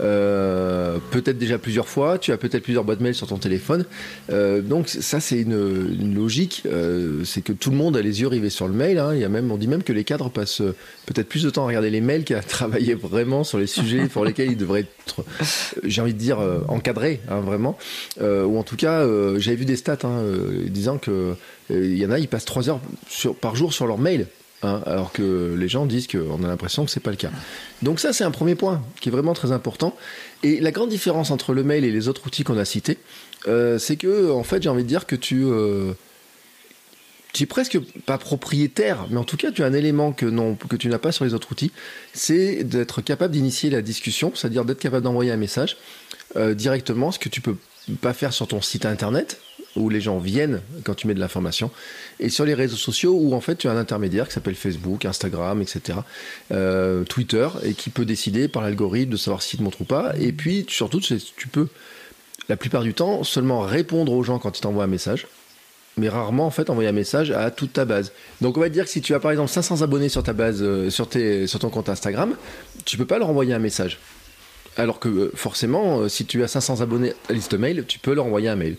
euh, 0.01 0.99
peut-être 1.11 1.39
déjà 1.39 1.59
plusieurs 1.59 1.89
fois, 1.89 2.19
tu 2.19 2.33
as 2.33 2.37
peut-être 2.37 2.63
plusieurs 2.63 2.85
boîtes 2.85 3.01
mails 3.01 3.15
sur 3.15 3.27
ton 3.27 3.39
téléphone. 3.39 3.85
donc 4.29 4.89
ça 4.89 5.21
c'est 5.21 5.41
une, 5.41 6.15
logique, 6.15 6.65
c'est 7.25 7.43
que 7.43 7.53
tout 7.53 7.71
le 7.71 7.77
monde 7.77 7.97
a 7.97 8.03
les 8.03 8.21
yeux 8.21 8.29
rivés 8.29 8.51
sur 8.51 8.69
le 8.69 8.75
mail. 8.75 8.99
Hein. 8.99 9.15
Il 9.15 9.21
y 9.21 9.25
a 9.25 9.29
même, 9.29 9.51
on 9.51 9.57
dit 9.57 9.69
même 9.69 9.83
que 9.83 9.93
les 9.93 10.05
cadres 10.05 10.31
passent 10.31 10.63
peut-être 11.07 11.29
plus 11.29 11.45
de 11.45 11.51
temps 11.51 11.65
à 11.65 11.67
regarder 11.69 11.91
les 11.91 12.01
mails 12.01 12.25
qu'à 12.25 12.43
travailler 12.43 12.95
vraiment 12.95 13.45
sur 13.45 13.59
les 13.59 13.67
sujets 13.67 14.09
pour 14.09 14.25
lesquels 14.25 14.51
ils 14.51 14.57
devraient 14.57 14.81
être, 14.81 15.25
j'ai 15.85 16.03
de 16.13 16.19
dire 16.19 16.41
euh, 16.41 16.61
encadré, 16.69 17.21
hein, 17.29 17.41
vraiment. 17.41 17.79
Euh, 18.21 18.45
ou 18.45 18.59
en 18.59 18.63
tout 18.63 18.77
cas, 18.77 19.01
euh, 19.01 19.39
j'avais 19.39 19.57
vu 19.57 19.65
des 19.65 19.77
stats 19.77 19.99
hein, 20.05 20.23
disant 20.67 20.99
que 20.99 21.35
il 21.71 21.99
y 21.99 22.07
en 22.07 22.11
a, 22.11 22.19
ils 22.19 22.29
passent 22.29 22.47
3 22.47 22.71
heures 22.71 22.81
par 23.41 23.57
jour 23.57 23.73
sur 23.73 23.87
leur 23.87 23.99
mail. 23.99 24.27
Hein, 24.63 24.83
alors 24.87 25.13
que 25.13 25.55
les 25.57 25.69
gens 25.69 25.87
disent 25.87 26.09
qu'on 26.09 26.43
a 26.43 26.49
l'impression 26.49 26.85
que 26.85 26.91
c'est 26.91 26.99
pas 26.99 27.11
le 27.11 27.17
cas. 27.17 27.31
Donc 27.83 28.01
ça, 28.01 28.13
c'est 28.13 28.25
un 28.25 28.33
premier 28.33 28.57
point 28.57 28.83
qui 29.01 29.09
est 29.09 29.13
vraiment 29.13 29.35
très 29.35 29.53
important. 29.53 29.97
Et 30.43 30.61
la 30.61 30.73
grande 30.73 30.89
différence 30.89 31.31
entre 31.31 31.55
le 31.55 31.63
mail 31.63 31.85
et 31.85 31.93
les 31.93 32.09
autres 32.09 32.27
outils 32.27 32.43
qu'on 32.43 32.59
a 32.59 32.65
cités, 32.65 32.99
c'est 33.45 33.97
que, 33.97 34.33
en 34.33 34.43
fait, 34.43 34.63
j'ai 34.63 34.69
envie 34.69 34.83
de 34.83 34.89
dire 34.89 35.07
que 35.07 35.15
tu 35.15 35.47
tu 37.33 37.45
es 37.45 37.47
presque 37.47 37.79
pas 38.07 38.19
propriétaire, 38.19 39.07
mais 39.11 39.19
en 39.19 39.25
tout 39.25 39.37
cas, 39.37 39.53
tu 39.53 39.63
as 39.63 39.67
un 39.67 39.73
élément 39.73 40.13
que, 40.13 40.27
non, 40.27 40.55
que 40.55 40.77
tu 40.77 40.89
n'as 40.89 40.99
pas 40.99 41.13
sur 41.13 41.25
les 41.25 41.35
autres 41.35 41.53
outils, 41.53 41.73
c'est 42.13 42.65
d'être 42.65 43.03
capable 43.03 43.33
d'initier 43.33 43.71
la 43.71 43.83
discussion, 43.83 44.33
c'est-à-dire 44.35 44.65
d'être 44.65 44.79
capable 44.79 45.05
d'envoyer 45.05 45.31
un 45.31 45.37
message 45.37 45.77
euh, 46.37 46.55
directement, 46.55 47.13
ce 47.13 47.19
que 47.19 47.29
tu 47.29 47.41
peux 47.41 47.57
pas 48.01 48.13
faire 48.13 48.33
sur 48.33 48.49
ton 48.49 48.61
site 48.61 48.87
internet, 48.87 49.41
où 49.79 49.89
les 49.89 50.01
gens 50.01 50.19
viennent 50.19 50.61
quand 50.85 50.95
tu 50.95 51.07
mets 51.07 51.15
de 51.15 51.21
l'information, 51.21 51.71
et 52.21 52.29
sur 52.29 52.45
les 52.45 52.55
réseaux 52.55 52.77
sociaux 52.77 53.17
où 53.19 53.35
en 53.35 53.41
fait 53.41 53.57
tu 53.57 53.69
as 53.69 53.73
un 53.73 53.77
intermédiaire 53.77 54.29
qui 54.29 54.35
s'appelle 54.35 54.55
Facebook, 54.55 55.05
Instagram, 55.05 55.63
etc., 55.63 56.01
euh, 56.53 57.05
Twitter, 57.05 57.49
et 57.63 57.75
qui 57.75 57.91
peut 57.91 58.05
décider 58.05 58.49
par 58.49 58.63
l'algorithme 58.63 59.13
de 59.13 59.17
savoir 59.17 59.43
si 59.43 59.57
te 59.57 59.63
montre 59.63 59.81
ou 59.81 59.85
pas, 59.85 60.13
et 60.19 60.33
puis 60.33 60.67
surtout 60.69 61.01
tu 61.01 61.49
peux 61.49 61.69
la 62.49 62.57
plupart 62.57 62.83
du 62.83 62.95
temps 62.95 63.25
seulement 63.25 63.61
répondre 63.61 64.13
aux 64.13 64.23
gens 64.23 64.39
quand 64.39 64.59
ils 64.59 64.63
t'envoient 64.63 64.85
un 64.85 64.89
message 64.89 65.27
mais 65.99 66.09
rarement 66.09 66.47
en 66.47 66.51
fait 66.51 66.71
envoyer 66.71 66.89
un 66.89 66.93
message 66.93 67.31
à 67.31 67.51
toute 67.51 67.73
ta 67.73 67.85
base. 67.85 68.13
Donc 68.41 68.57
on 68.57 68.61
va 68.61 68.69
dire 68.69 68.85
que 68.85 68.91
si 68.91 69.01
tu 69.01 69.15
as 69.15 69.21
par 69.21 69.31
exemple 69.31 69.51
500 69.51 69.83
abonnés 69.83 70.09
sur 70.09 70.23
ta 70.23 70.33
base, 70.33 70.59
euh, 70.63 70.91
sur, 70.91 71.09
ton 71.09 71.71
compte 71.71 71.89
Instagram, 71.89 72.37
tu 72.85 72.97
peux 72.97 73.05
pas 73.05 73.19
leur 73.19 73.29
envoyer 73.29 73.53
un 73.53 73.59
message. 73.59 73.99
Alors 74.77 75.01
que 75.01 75.09
euh, 75.09 75.33
forcément, 75.35 76.09
si 76.09 76.25
tu 76.25 76.43
as 76.43 76.49
500 76.49 76.81
abonnés 76.81 77.15
à 77.29 77.33
liste 77.33 77.55
mail, 77.55 77.85
tu 77.87 77.99
peux 77.99 78.15
leur 78.15 78.27
envoyer 78.27 78.49
un 78.49 78.57
mail. 78.57 78.77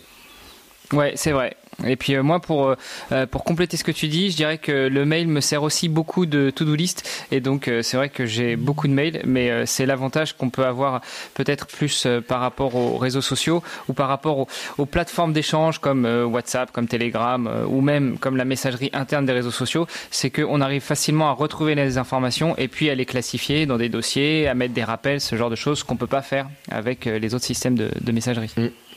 Ouais, 0.92 1.12
c'est 1.14 1.32
vrai. 1.32 1.56
Et 1.86 1.96
puis 1.96 2.14
euh, 2.14 2.22
moi, 2.22 2.40
pour, 2.40 2.74
euh, 3.12 3.26
pour 3.26 3.44
compléter 3.44 3.76
ce 3.76 3.84
que 3.84 3.92
tu 3.92 4.08
dis, 4.08 4.30
je 4.30 4.36
dirais 4.36 4.58
que 4.58 4.88
le 4.88 5.04
mail 5.04 5.28
me 5.28 5.40
sert 5.40 5.62
aussi 5.62 5.88
beaucoup 5.88 6.26
de 6.26 6.50
to-do 6.50 6.74
list. 6.74 7.08
Et 7.30 7.40
donc, 7.40 7.68
euh, 7.68 7.82
c'est 7.82 7.96
vrai 7.96 8.08
que 8.08 8.26
j'ai 8.26 8.56
beaucoup 8.56 8.88
de 8.88 8.92
mails, 8.92 9.22
mais 9.24 9.66
c'est 9.66 9.86
l'avantage 9.86 10.36
qu'on 10.36 10.50
peut 10.50 10.64
avoir 10.66 11.00
peut-être 11.34 11.66
plus 11.66 12.06
par 12.26 12.40
rapport 12.40 12.74
aux 12.74 12.96
réseaux 12.96 13.20
sociaux 13.20 13.62
ou 13.88 13.92
par 13.92 14.08
rapport 14.08 14.46
aux, 14.78 14.86
plateformes 14.86 15.32
d'échange 15.32 15.78
comme 15.78 16.04
WhatsApp, 16.04 16.72
comme 16.72 16.88
Telegram 16.88 17.48
ou 17.68 17.80
même 17.80 18.18
comme 18.18 18.36
la 18.36 18.44
messagerie 18.44 18.90
interne 18.92 19.24
des 19.24 19.32
réseaux 19.32 19.50
sociaux. 19.50 19.86
C'est 20.10 20.30
qu'on 20.30 20.60
arrive 20.60 20.82
facilement 20.82 21.28
à 21.28 21.32
retrouver 21.32 21.74
les 21.74 21.96
informations 21.98 22.56
et 22.58 22.68
puis 22.68 22.90
à 22.90 22.94
les 22.94 23.06
classifier 23.06 23.66
dans 23.66 23.78
des 23.78 23.88
dossiers, 23.88 24.48
à 24.48 24.54
mettre 24.54 24.74
des 24.74 24.84
rappels, 24.84 25.20
ce 25.20 25.36
genre 25.36 25.50
de 25.50 25.56
choses 25.56 25.82
qu'on 25.84 25.96
peut 25.96 26.06
pas 26.06 26.22
faire 26.22 26.48
avec 26.70 27.04
les 27.04 27.34
autres 27.34 27.44
systèmes 27.44 27.76
de, 27.76 28.12
messagerie. 28.12 28.50
Mm. 28.56 28.89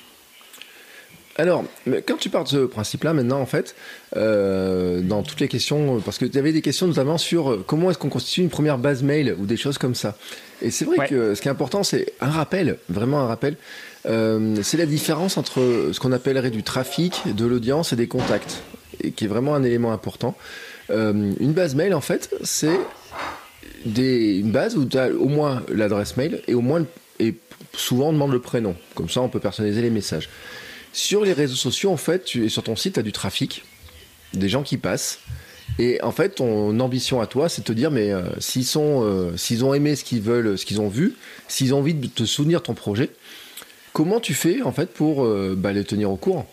Alors, 1.36 1.64
quand 2.06 2.18
tu 2.18 2.30
pars 2.30 2.44
de 2.44 2.50
ce 2.50 2.66
principe-là, 2.66 3.14
maintenant, 3.14 3.40
en 3.40 3.48
fait, 3.48 3.76
euh, 4.16 5.02
dans 5.02 5.24
toutes 5.24 5.40
les 5.40 5.48
questions, 5.48 6.00
parce 6.00 6.20
que 6.20 6.26
tu 6.26 6.38
avais 6.38 6.52
des 6.52 6.62
questions 6.62 6.86
notamment 6.86 7.18
sur 7.18 7.52
euh, 7.52 7.64
comment 7.66 7.90
est-ce 7.90 7.98
qu'on 7.98 8.10
constitue 8.10 8.42
une 8.42 8.50
première 8.50 8.78
base 8.78 9.02
mail 9.02 9.36
ou 9.40 9.46
des 9.48 9.58
choses 9.58 9.80
comme 9.80 9.96
ça. 9.96 10.16
Et 10.62 10.70
c'est 10.70 10.86
vrai 10.86 11.08
que 11.08 11.34
ce 11.34 11.42
qui 11.42 11.48
est 11.48 11.52
important, 11.52 11.84
c'est 11.84 12.14
un 12.22 12.30
rappel, 12.30 12.78
vraiment 12.88 13.22
un 13.22 13.28
rappel. 13.28 13.56
Euh, 14.06 14.58
c'est 14.62 14.78
la 14.78 14.86
différence 14.86 15.38
entre 15.38 15.90
ce 15.92 16.00
qu'on 16.00 16.12
appellerait 16.12 16.52
du 16.52 16.62
trafic, 16.62 17.24
de 17.26 17.46
l'audience 17.46 17.94
et 17.94 17.96
des 17.96 18.08
contacts, 18.08 18.62
et 19.02 19.12
qui 19.12 19.26
est 19.26 19.28
vraiment 19.28 19.56
un 19.56 19.64
élément 19.64 19.92
important. 19.92 20.36
une 20.90 21.54
base 21.54 21.74
mail, 21.74 21.96
en 21.96 22.02
fait, 22.02 22.30
c'est 22.44 22.80
une 23.86 24.52
base 24.52 24.78
où 24.78 24.86
tu 24.86 24.98
as 24.98 25.10
au 25.10 25.28
moins 25.28 25.64
l'adresse 25.70 26.16
mail 26.16 26.42
et 26.48 26.54
au 26.54 26.62
moins 26.62 26.86
et 27.20 27.36
souvent 27.74 28.10
on 28.10 28.14
demande 28.14 28.32
le 28.32 28.40
prénom. 28.40 28.76
Comme 28.96 29.10
ça, 29.10 29.22
on 29.22 29.30
peut 29.30 29.40
personnaliser 29.40 29.82
les 29.82 29.90
messages. 29.90 30.30
Sur 30.94 31.26
les 31.26 31.34
réseaux 31.34 31.56
sociaux, 31.56 31.92
en 31.92 31.98
fait, 31.98 32.24
tu, 32.24 32.50
sur 32.50 32.64
ton 32.64 32.76
site, 32.76 32.94
tu 32.94 33.00
as 33.00 33.04
du 33.04 33.12
trafic, 33.12 33.64
des 34.34 34.48
gens 34.48 34.62
qui 34.62 34.78
passent. 34.78 35.20
Et 35.80 36.00
en 36.04 36.12
fait, 36.12 36.36
ton 36.36 36.80
ambition 36.80 37.20
à 37.20 37.26
toi, 37.26 37.50
c'est 37.50 37.62
de 37.62 37.66
te 37.66 37.74
dire, 37.74 37.90
mais 37.90 38.12
euh, 38.12 38.24
s'ils 38.40 38.66
sont, 38.66 39.04
euh, 39.04 39.36
s'ils 39.36 39.66
ont 39.66 39.74
aimé 39.74 39.96
ce 39.96 40.04
qu'ils 40.04 40.22
veulent, 40.22 40.56
ce 40.58 40.66
qu'ils 40.66 40.80
ont 40.82 40.88
vu, 40.88 41.16
s'ils 41.48 41.74
ont 41.74 41.80
envie 41.80 41.96
de 41.96 42.06
te 42.06 42.26
soutenir 42.26 42.62
ton 42.62 42.76
projet, 42.76 43.10
comment 43.92 44.20
tu 44.20 44.36
fais 44.36 44.62
en 44.62 44.72
fait 44.72 44.94
pour 44.94 45.26
euh, 45.26 45.56
bah, 45.58 45.74
les 45.74 45.84
tenir 45.84 46.12
au 46.12 46.16
courant? 46.16 46.48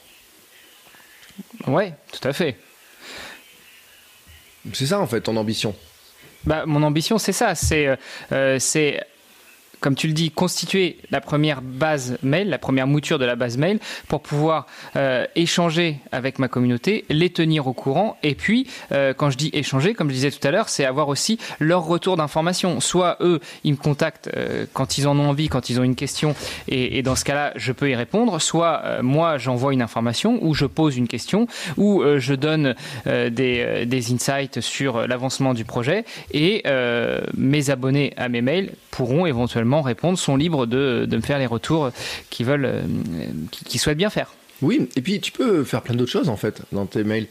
Ouais, 1.66 1.92
tout 2.12 2.26
à 2.26 2.32
fait. 2.32 2.56
C'est 4.72 4.86
ça 4.86 5.00
en 5.00 5.06
fait 5.06 5.20
ton 5.20 5.36
ambition. 5.36 5.74
Bah, 6.44 6.64
mon 6.64 6.82
ambition, 6.82 7.18
c'est 7.18 7.32
ça. 7.32 7.54
C'est, 7.54 7.98
c'est 8.58 9.00
comme 9.80 9.94
tu 9.94 10.06
le 10.06 10.12
dis, 10.12 10.30
constituer 10.30 10.98
la 11.10 11.20
première 11.20 11.62
base 11.62 12.18
mail, 12.22 12.48
la 12.48 12.58
première 12.58 12.86
mouture 12.86 13.18
de 13.18 13.24
la 13.24 13.34
base 13.34 13.56
mail, 13.56 13.78
pour 14.08 14.20
pouvoir 14.20 14.66
euh, 14.96 15.26
échanger 15.36 15.98
avec 16.12 16.38
ma 16.38 16.48
communauté, 16.48 17.04
les 17.08 17.30
tenir 17.30 17.66
au 17.66 17.72
courant. 17.72 18.16
Et 18.22 18.34
puis, 18.34 18.66
euh, 18.92 19.14
quand 19.14 19.30
je 19.30 19.38
dis 19.38 19.50
échanger, 19.52 19.94
comme 19.94 20.08
je 20.08 20.14
disais 20.14 20.30
tout 20.30 20.46
à 20.46 20.50
l'heure, 20.50 20.68
c'est 20.68 20.84
avoir 20.84 21.08
aussi 21.08 21.38
leur 21.58 21.84
retour 21.84 22.16
d'information. 22.16 22.80
Soit 22.80 23.16
eux, 23.20 23.40
ils 23.64 23.72
me 23.72 23.78
contactent 23.78 24.30
euh, 24.36 24.66
quand 24.72 24.98
ils 24.98 25.08
en 25.08 25.18
ont 25.18 25.30
envie, 25.30 25.48
quand 25.48 25.70
ils 25.70 25.80
ont 25.80 25.84
une 25.84 25.96
question, 25.96 26.34
et, 26.68 27.02
dans 27.02 27.16
ce 27.16 27.24
cas-là, 27.24 27.52
je 27.56 27.72
peux 27.72 27.90
y 27.90 27.94
répondre. 27.94 28.40
Soit 28.40 29.00
moi, 29.02 29.38
j'envoie 29.38 29.72
une 29.72 29.82
information, 29.82 30.38
ou 30.42 30.54
je 30.54 30.66
pose 30.66 30.96
une 30.96 31.08
question, 31.08 31.46
ou 31.76 32.02
je 32.18 32.34
donne 32.34 32.74
des 33.06 34.04
insights 34.12 34.60
sur 34.60 35.06
l'avancement 35.06 35.54
du 35.54 35.64
projet, 35.64 36.04
et 36.32 36.62
mes 37.36 37.70
abonnés 37.70 38.12
à 38.16 38.28
mes 38.28 38.42
mails 38.42 38.72
pourront 38.90 39.26
éventuellement 39.26 39.69
répondre, 39.82 40.18
sont 40.18 40.36
libres 40.36 40.66
de, 40.66 41.06
de 41.08 41.16
me 41.16 41.22
faire 41.22 41.38
les 41.38 41.46
retours 41.46 41.90
qu'ils 42.30 42.46
veulent, 42.46 42.64
euh, 42.66 42.82
qu'ils 43.50 43.80
souhaitent 43.80 43.98
bien 43.98 44.10
faire. 44.10 44.32
Oui, 44.62 44.88
et 44.96 45.00
puis 45.00 45.20
tu 45.20 45.32
peux 45.32 45.64
faire 45.64 45.82
plein 45.82 45.94
d'autres 45.94 46.10
choses 46.10 46.28
en 46.28 46.36
fait 46.36 46.62
dans 46.72 46.86
tes 46.86 47.04
mails. 47.04 47.28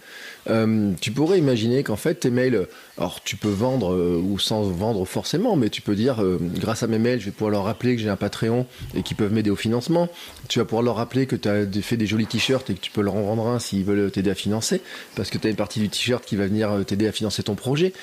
Euh, 0.50 0.92
tu 1.02 1.12
pourrais 1.12 1.38
imaginer 1.38 1.84
qu'en 1.84 1.96
fait 1.96 2.16
tes 2.16 2.30
mails, 2.30 2.68
alors 2.98 3.22
tu 3.24 3.36
peux 3.36 3.50
vendre 3.50 3.94
euh, 3.94 4.22
ou 4.24 4.40
sans 4.40 4.64
vendre 4.64 5.06
forcément, 5.06 5.56
mais 5.56 5.70
tu 5.70 5.82
peux 5.82 5.96
dire 5.96 6.24
grâce 6.56 6.84
à 6.84 6.88
mes 6.88 7.00
mails, 7.00 7.20
je 7.20 7.26
vais 7.26 7.32
pouvoir 7.32 7.52
leur 7.52 7.64
rappeler 7.64 7.96
que 7.96 8.02
j'ai 8.02 8.10
un 8.10 8.16
Patreon 8.16 8.66
et 8.96 9.04
qu'ils 9.04 9.18
peuvent 9.18 9.34
m'aider 9.34 9.50
au 9.50 9.56
financement. 9.56 10.10
Tu 10.48 10.60
vas 10.60 10.66
pouvoir 10.66 10.84
leur 10.84 10.96
rappeler 10.96 11.26
que 11.26 11.36
tu 11.36 11.50
as 11.50 11.66
fait 11.82 11.98
des 11.98 12.08
jolis 12.08 12.28
t-shirts 12.28 12.70
et 12.70 12.74
que 12.74 12.80
tu 12.80 12.92
peux 12.92 13.02
leur 13.02 13.16
en 13.16 13.24
vendre 13.24 13.48
un 13.48 13.60
s'ils 13.60 13.84
veulent 13.84 14.12
t'aider 14.12 14.32
à 14.32 14.36
financer, 14.36 14.82
parce 15.16 15.30
que 15.30 15.38
tu 15.38 15.48
as 15.48 15.50
une 15.50 15.56
partie 15.56 15.80
du 15.80 15.90
t-shirt 15.90 16.24
qui 16.24 16.36
va 16.36 16.48
venir 16.48 16.72
t'aider 16.86 17.08
à 17.08 17.12
financer 17.12 17.44
ton 17.44 17.56
projet. 17.56 17.94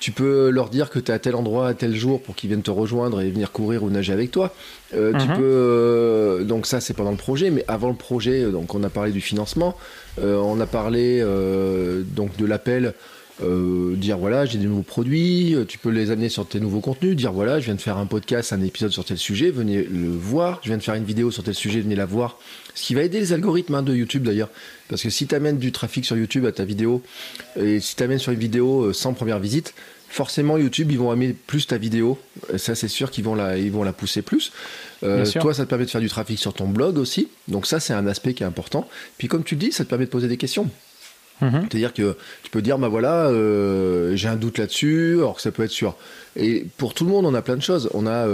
Tu 0.00 0.10
peux 0.10 0.50
leur 0.50 0.68
dire 0.68 0.90
que 0.90 0.98
tu 0.98 1.12
es 1.12 1.14
à 1.14 1.18
tel 1.18 1.36
endroit 1.36 1.68
à 1.68 1.74
tel 1.74 1.94
jour 1.94 2.20
pour 2.20 2.34
qu'ils 2.34 2.48
viennent 2.48 2.62
te 2.62 2.72
rejoindre 2.72 3.20
et 3.20 3.30
venir 3.30 3.52
courir 3.52 3.84
ou 3.84 3.90
nager 3.90 4.12
avec 4.12 4.30
toi. 4.30 4.52
Euh, 4.94 5.12
tu 5.12 5.28
mhm. 5.28 5.36
peux 5.36 5.42
euh, 5.42 6.44
donc 6.44 6.66
ça 6.66 6.80
c'est 6.80 6.94
pendant 6.94 7.12
le 7.12 7.16
projet, 7.16 7.50
mais 7.50 7.64
avant 7.68 7.88
le 7.88 7.94
projet, 7.94 8.42
euh, 8.42 8.50
donc 8.50 8.74
on 8.74 8.82
a 8.82 8.90
parlé 8.90 9.12
du 9.12 9.20
financement, 9.20 9.76
on 10.20 10.60
a 10.60 10.66
parlé 10.66 11.24
donc 12.14 12.36
de 12.36 12.46
l'appel. 12.46 12.94
dire 13.40 14.18
voilà 14.18 14.44
j'ai 14.44 14.58
des 14.58 14.66
nouveaux 14.66 14.82
produits, 14.82 15.56
tu 15.68 15.78
peux 15.78 15.90
les 15.90 16.10
amener 16.10 16.28
sur 16.28 16.46
tes 16.46 16.60
nouveaux 16.60 16.80
contenus, 16.80 17.16
dire 17.16 17.32
voilà 17.32 17.60
je 17.60 17.64
viens 17.66 17.74
de 17.74 17.80
faire 17.80 17.96
un 17.96 18.06
podcast, 18.06 18.52
un 18.52 18.62
épisode 18.62 18.90
sur 18.90 19.04
tel 19.04 19.18
sujet, 19.18 19.50
venez 19.50 19.82
le 19.82 20.08
voir, 20.08 20.60
je 20.62 20.68
viens 20.68 20.76
de 20.76 20.82
faire 20.82 20.94
une 20.94 21.04
vidéo 21.04 21.30
sur 21.30 21.42
tel 21.42 21.54
sujet, 21.54 21.80
venez 21.80 21.96
la 21.96 22.06
voir. 22.06 22.38
Ce 22.74 22.84
qui 22.84 22.94
va 22.94 23.02
aider 23.02 23.20
les 23.20 23.32
algorithmes 23.32 23.74
hein, 23.74 23.82
de 23.82 23.94
YouTube 23.94 24.22
d'ailleurs, 24.22 24.48
parce 24.88 25.02
que 25.02 25.10
si 25.10 25.26
tu 25.26 25.34
amènes 25.34 25.58
du 25.58 25.72
trafic 25.72 26.04
sur 26.04 26.16
YouTube 26.16 26.46
à 26.46 26.52
ta 26.52 26.64
vidéo, 26.64 27.02
et 27.56 27.80
si 27.80 27.96
tu 27.96 28.02
amènes 28.02 28.18
sur 28.18 28.32
une 28.32 28.38
vidéo 28.38 28.92
sans 28.92 29.12
première 29.14 29.38
visite, 29.38 29.74
forcément 30.12 30.58
YouTube 30.58 30.92
ils 30.92 30.98
vont 30.98 31.12
aimer 31.12 31.34
plus 31.46 31.66
ta 31.66 31.78
vidéo. 31.78 32.18
Ça 32.56 32.74
c'est 32.74 32.88
sûr 32.88 33.10
qu'ils 33.10 33.24
vont 33.24 33.34
la, 33.34 33.56
ils 33.56 33.72
vont 33.72 33.82
la 33.82 33.92
pousser 33.92 34.22
plus. 34.22 34.52
Euh, 35.02 35.24
toi 35.40 35.54
ça 35.54 35.64
te 35.64 35.70
permet 35.70 35.86
de 35.86 35.90
faire 35.90 36.00
du 36.00 36.08
trafic 36.08 36.38
sur 36.38 36.52
ton 36.52 36.68
blog 36.68 36.98
aussi. 36.98 37.28
Donc 37.48 37.66
ça 37.66 37.80
c'est 37.80 37.94
un 37.94 38.06
aspect 38.06 38.34
qui 38.34 38.42
est 38.42 38.46
important. 38.46 38.88
Puis 39.18 39.28
comme 39.28 39.42
tu 39.42 39.54
le 39.54 39.60
dis, 39.60 39.72
ça 39.72 39.84
te 39.84 39.88
permet 39.88 40.04
de 40.04 40.10
poser 40.10 40.28
des 40.28 40.36
questions. 40.36 40.70
Mhm. 41.40 41.62
C'est-à-dire 41.62 41.92
que 41.92 42.16
tu 42.44 42.50
peux 42.50 42.62
dire, 42.62 42.78
bah 42.78 42.88
voilà, 42.88 43.26
euh, 43.26 44.14
j'ai 44.14 44.28
un 44.28 44.36
doute 44.36 44.58
là-dessus, 44.58 45.16
alors 45.18 45.36
que 45.36 45.42
ça 45.42 45.50
peut 45.50 45.64
être 45.64 45.70
sur. 45.70 45.96
Et 46.36 46.66
pour 46.76 46.94
tout 46.94 47.04
le 47.04 47.10
monde, 47.10 47.26
on 47.26 47.34
a 47.34 47.42
plein 47.42 47.56
de 47.56 47.62
choses. 47.62 47.90
On 47.94 48.06
a, 48.06 48.28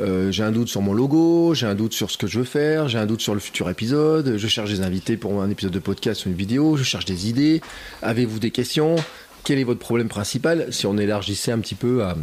euh, 0.00 0.30
j'ai 0.30 0.44
un 0.44 0.52
doute 0.52 0.68
sur 0.68 0.80
mon 0.80 0.92
logo, 0.92 1.54
j'ai 1.54 1.66
un 1.66 1.74
doute 1.74 1.92
sur 1.92 2.10
ce 2.10 2.18
que 2.18 2.28
je 2.28 2.38
veux 2.38 2.44
faire, 2.44 2.88
j'ai 2.88 2.98
un 2.98 3.06
doute 3.06 3.20
sur 3.20 3.34
le 3.34 3.40
futur 3.40 3.68
épisode, 3.68 4.36
je 4.36 4.46
cherche 4.46 4.70
des 4.70 4.82
invités 4.82 5.16
pour 5.16 5.42
un 5.42 5.50
épisode 5.50 5.72
de 5.72 5.80
podcast 5.80 6.24
ou 6.24 6.28
une 6.28 6.36
vidéo, 6.36 6.76
je 6.76 6.84
cherche 6.84 7.04
des 7.04 7.28
idées. 7.28 7.60
Avez-vous 8.00 8.38
des 8.38 8.52
questions? 8.52 8.94
Quel 9.44 9.58
est 9.58 9.64
votre 9.64 9.80
problème 9.80 10.08
principal 10.08 10.72
Si 10.72 10.86
on 10.86 10.96
élargissait 10.98 11.52
un 11.52 11.58
petit 11.58 11.74
peu 11.74 12.02
à, 12.04 12.16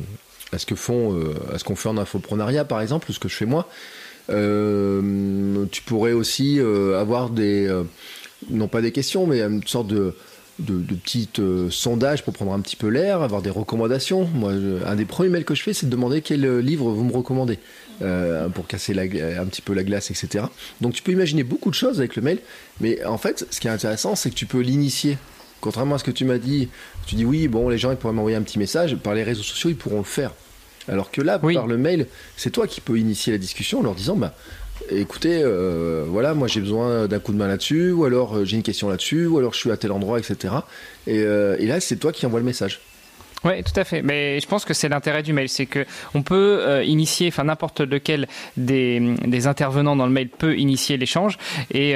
ce 0.57 0.65
que 0.65 0.75
font, 0.75 1.13
euh, 1.13 1.33
à 1.53 1.59
ce 1.59 1.63
qu'on 1.63 1.75
fait 1.75 1.89
en 1.89 1.97
infoprenariat 1.97 2.65
par 2.65 2.81
exemple, 2.81 3.09
ou 3.09 3.13
ce 3.13 3.19
que 3.19 3.29
je 3.29 3.35
fais 3.35 3.45
moi, 3.45 3.67
euh, 4.29 5.65
tu 5.71 5.81
pourrais 5.81 6.13
aussi 6.13 6.59
euh, 6.59 6.99
avoir 6.99 7.29
des, 7.29 7.69
non 8.49 8.67
pas 8.67 8.81
des 8.81 8.91
questions, 8.91 9.27
mais 9.27 9.41
une 9.41 9.65
sorte 9.65 9.88
de, 9.88 10.15
de, 10.59 10.79
de 10.79 10.95
petites 10.95 11.41
sondages 11.69 12.23
pour 12.23 12.33
prendre 12.33 12.53
un 12.53 12.59
petit 12.59 12.75
peu 12.75 12.88
l'air, 12.88 13.21
avoir 13.21 13.41
des 13.41 13.49
recommandations. 13.49 14.25
Moi, 14.33 14.53
un 14.85 14.95
des 14.95 15.05
premiers 15.05 15.29
mails 15.29 15.45
que 15.45 15.55
je 15.55 15.63
fais, 15.63 15.73
c'est 15.73 15.88
de 15.88 15.91
demander 15.91 16.21
quel 16.21 16.59
livre 16.59 16.89
vous 16.89 17.03
me 17.03 17.13
recommandez 17.13 17.59
pour 18.53 18.67
casser 18.67 18.93
un 18.93 19.45
petit 19.45 19.61
peu 19.61 19.73
la 19.73 19.83
glace, 19.83 20.11
etc. 20.11 20.45
Donc 20.79 20.93
tu 20.93 21.01
peux 21.01 21.11
imaginer 21.11 21.43
beaucoup 21.43 21.69
de 21.69 21.75
choses 21.75 21.99
avec 21.99 22.15
le 22.15 22.21
mail, 22.21 22.39
mais 22.79 23.03
en 23.03 23.17
fait, 23.17 23.45
ce 23.49 23.59
qui 23.59 23.67
est 23.67 23.71
intéressant, 23.71 24.15
c'est 24.15 24.29
que 24.29 24.35
tu 24.35 24.45
peux 24.45 24.61
l'initier 24.61 25.17
Contrairement 25.62 25.96
à 25.96 25.98
ce 25.98 26.04
que 26.04 26.12
tu 26.12 26.25
m'as 26.25 26.38
dit, 26.38 26.70
tu 27.06 27.16
dis 27.16 27.25
oui, 27.25 27.48
bon, 27.48 27.70
les 27.70 27.78
gens 27.78 27.92
ils 27.92 27.98
pourraient 27.98 28.13
m'envoyer 28.13 28.38
un 28.38 28.44
petit 28.44 28.60
message, 28.60 28.96
par 28.96 29.13
les 29.13 29.24
réseaux 29.24 29.44
sociaux 29.44 29.70
ils 29.70 29.75
pourront 29.75 29.98
le 29.98 30.04
faire. 30.04 30.32
Alors 30.88 31.12
que 31.12 31.22
là, 31.22 31.39
par 31.39 31.68
le 31.68 31.78
mail, 31.78 32.08
c'est 32.36 32.50
toi 32.50 32.68
qui 32.68 32.82
peux 32.82 32.98
initier 32.98 33.32
la 33.32 33.38
discussion 33.38 33.80
en 33.80 33.84
leur 33.84 33.96
disant 33.96 34.16
bah 34.16 34.34
écoutez, 34.89 35.42
euh, 35.44 36.06
voilà, 36.08 36.34
moi 36.34 36.48
j'ai 36.48 36.62
besoin 36.62 37.08
d'un 37.08 37.20
coup 37.20 37.32
de 37.32 37.38
main 37.38 37.48
là-dessus, 37.48 37.92
ou 37.92 38.06
alors 38.06 38.38
euh, 38.38 38.46
j'ai 38.46 38.58
une 38.58 38.63
question 38.63 38.89
là-dessus, 38.89 39.28
ou 39.28 39.38
alors 39.38 39.54
je 39.54 39.60
suis 39.60 39.72
à 39.72 39.78
tel 39.78 39.92
endroit, 39.92 40.20
etc. 40.20 40.54
Euh, 41.08 41.58
et, 41.60 41.66
là, 41.66 41.80
c'est 41.80 41.98
toi 41.98 42.12
qui 42.12 42.25
envoie 42.25 42.39
le 42.39 42.46
message. 42.46 42.80
Oui, 43.46 43.63
tout 43.63 43.78
à 43.80 43.86
fait. 43.86 44.01
Mais 44.01 44.39
je 44.39 44.48
pense 44.48 44.66
que 44.66 44.74
c'est 44.74 44.89
l'intérêt 44.89 45.24
du 45.24 45.32
mail, 45.32 45.48
c'est 45.48 45.66
que 45.66 45.86
on 46.13 46.24
peut 46.24 46.84
initier, 46.84 47.30
enfin 47.30 47.46
n'importe 47.46 47.80
lequel 47.80 48.28
des, 48.58 49.00
des, 49.25 49.48
intervenants 49.48 49.96
dans 49.96 50.06
le 50.06 50.12
mail 50.12 50.28
peut 50.28 50.58
initier 50.58 50.98
l'échange 50.98 51.38
et, 51.72 51.92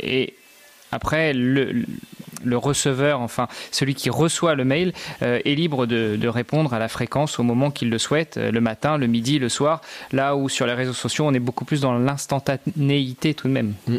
et 0.00 0.34
après 0.90 1.34
le, 1.34 1.84
le 2.44 2.56
receveur, 2.56 3.20
enfin 3.20 3.48
celui 3.70 3.94
qui 3.94 4.10
reçoit 4.10 4.54
le 4.54 4.64
mail, 4.64 4.92
euh, 5.22 5.40
est 5.44 5.54
libre 5.54 5.86
de, 5.86 6.28
répondre 6.32 6.72
à 6.72 6.78
la 6.78 6.88
fréquence 6.88 7.38
au 7.38 7.42
moment 7.42 7.70
qu'il 7.70 7.90
le 7.90 7.98
souhaite, 7.98 8.36
euh, 8.36 8.50
le 8.50 8.60
matin, 8.60 8.96
le 8.96 9.06
midi, 9.06 9.38
le 9.38 9.48
soir, 9.48 9.82
là 10.12 10.34
où 10.34 10.48
sur 10.48 10.66
les 10.66 10.72
réseaux 10.72 10.92
sociaux 10.92 11.26
on 11.26 11.34
est 11.34 11.40
beaucoup 11.40 11.64
plus 11.64 11.80
dans 11.80 11.92
l'instantanéité 11.92 13.34
tout 13.34 13.48
de 13.48 13.52
même. 13.52 13.74
Mm. 13.86 13.98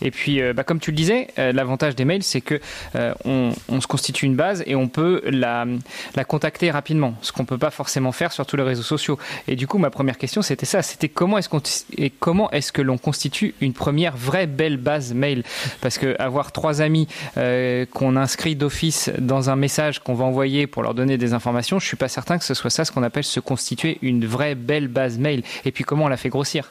Et 0.00 0.10
puis, 0.10 0.40
euh, 0.40 0.52
bah, 0.52 0.64
comme 0.64 0.80
tu 0.80 0.90
le 0.90 0.96
disais, 0.96 1.28
euh, 1.38 1.52
l'avantage 1.52 1.94
des 1.94 2.04
mails, 2.04 2.22
c'est 2.22 2.40
que 2.40 2.60
euh, 2.96 3.14
on, 3.24 3.52
se 3.80 3.86
constitue 3.86 4.26
une 4.26 4.36
base 4.36 4.62
et 4.66 4.74
on 4.76 4.88
peut 4.88 5.22
la, 5.26 5.66
la 6.14 6.24
contacter 6.24 6.70
rapidement, 6.70 7.14
ce 7.20 7.32
qu'on 7.32 7.44
peut 7.44 7.58
pas 7.58 7.70
forcément 7.70 8.12
faire 8.12 8.32
sur 8.32 8.46
tous 8.46 8.56
les 8.56 8.62
réseaux 8.62 8.82
sociaux. 8.82 9.18
Et 9.48 9.56
du 9.56 9.66
coup, 9.66 9.78
ma 9.78 9.90
première 9.90 10.18
question, 10.18 10.42
c'était 10.42 10.66
ça, 10.66 10.82
c'était 10.82 11.08
comment 11.08 11.38
est-ce 11.38 11.48
qu'on 11.48 11.62
et 11.96 12.10
comment 12.10 12.50
est-ce 12.50 12.72
que 12.72 12.82
l'on 12.82 12.98
constitue 12.98 13.54
une 13.60 13.72
première 13.72 14.16
vraie 14.16 14.46
belle 14.46 14.76
base 14.76 15.14
mail? 15.14 15.42
Parce 15.80 15.98
que 15.98 16.14
avoir 16.20 16.52
trois 16.52 16.80
amis 16.80 17.08
qu'on 17.34 18.16
inscrit 18.16 18.56
d'office 18.56 19.10
dans 19.18 19.50
un 19.50 19.56
message 19.56 19.98
qu'on 19.98 20.14
va 20.14 20.24
envoyer 20.24 20.66
pour 20.66 20.82
leur 20.82 20.94
donner 20.94 21.18
des 21.18 21.32
informations, 21.34 21.78
je 21.78 21.86
suis 21.86 21.96
pas 21.96 22.08
certain 22.08 22.38
que 22.38 22.44
ce 22.44 22.54
soit 22.54 22.70
ça 22.70 22.84
ce 22.84 22.92
qu'on 22.92 23.02
appelle 23.02 23.24
se 23.24 23.40
constituer 23.40 23.98
une 24.02 24.26
vraie 24.26 24.54
belle 24.54 24.88
base 24.88 25.18
mail. 25.18 25.42
Et 25.64 25.72
puis 25.72 25.84
comment 25.84 26.04
on 26.04 26.08
la 26.08 26.16
fait 26.16 26.28
grossir? 26.28 26.70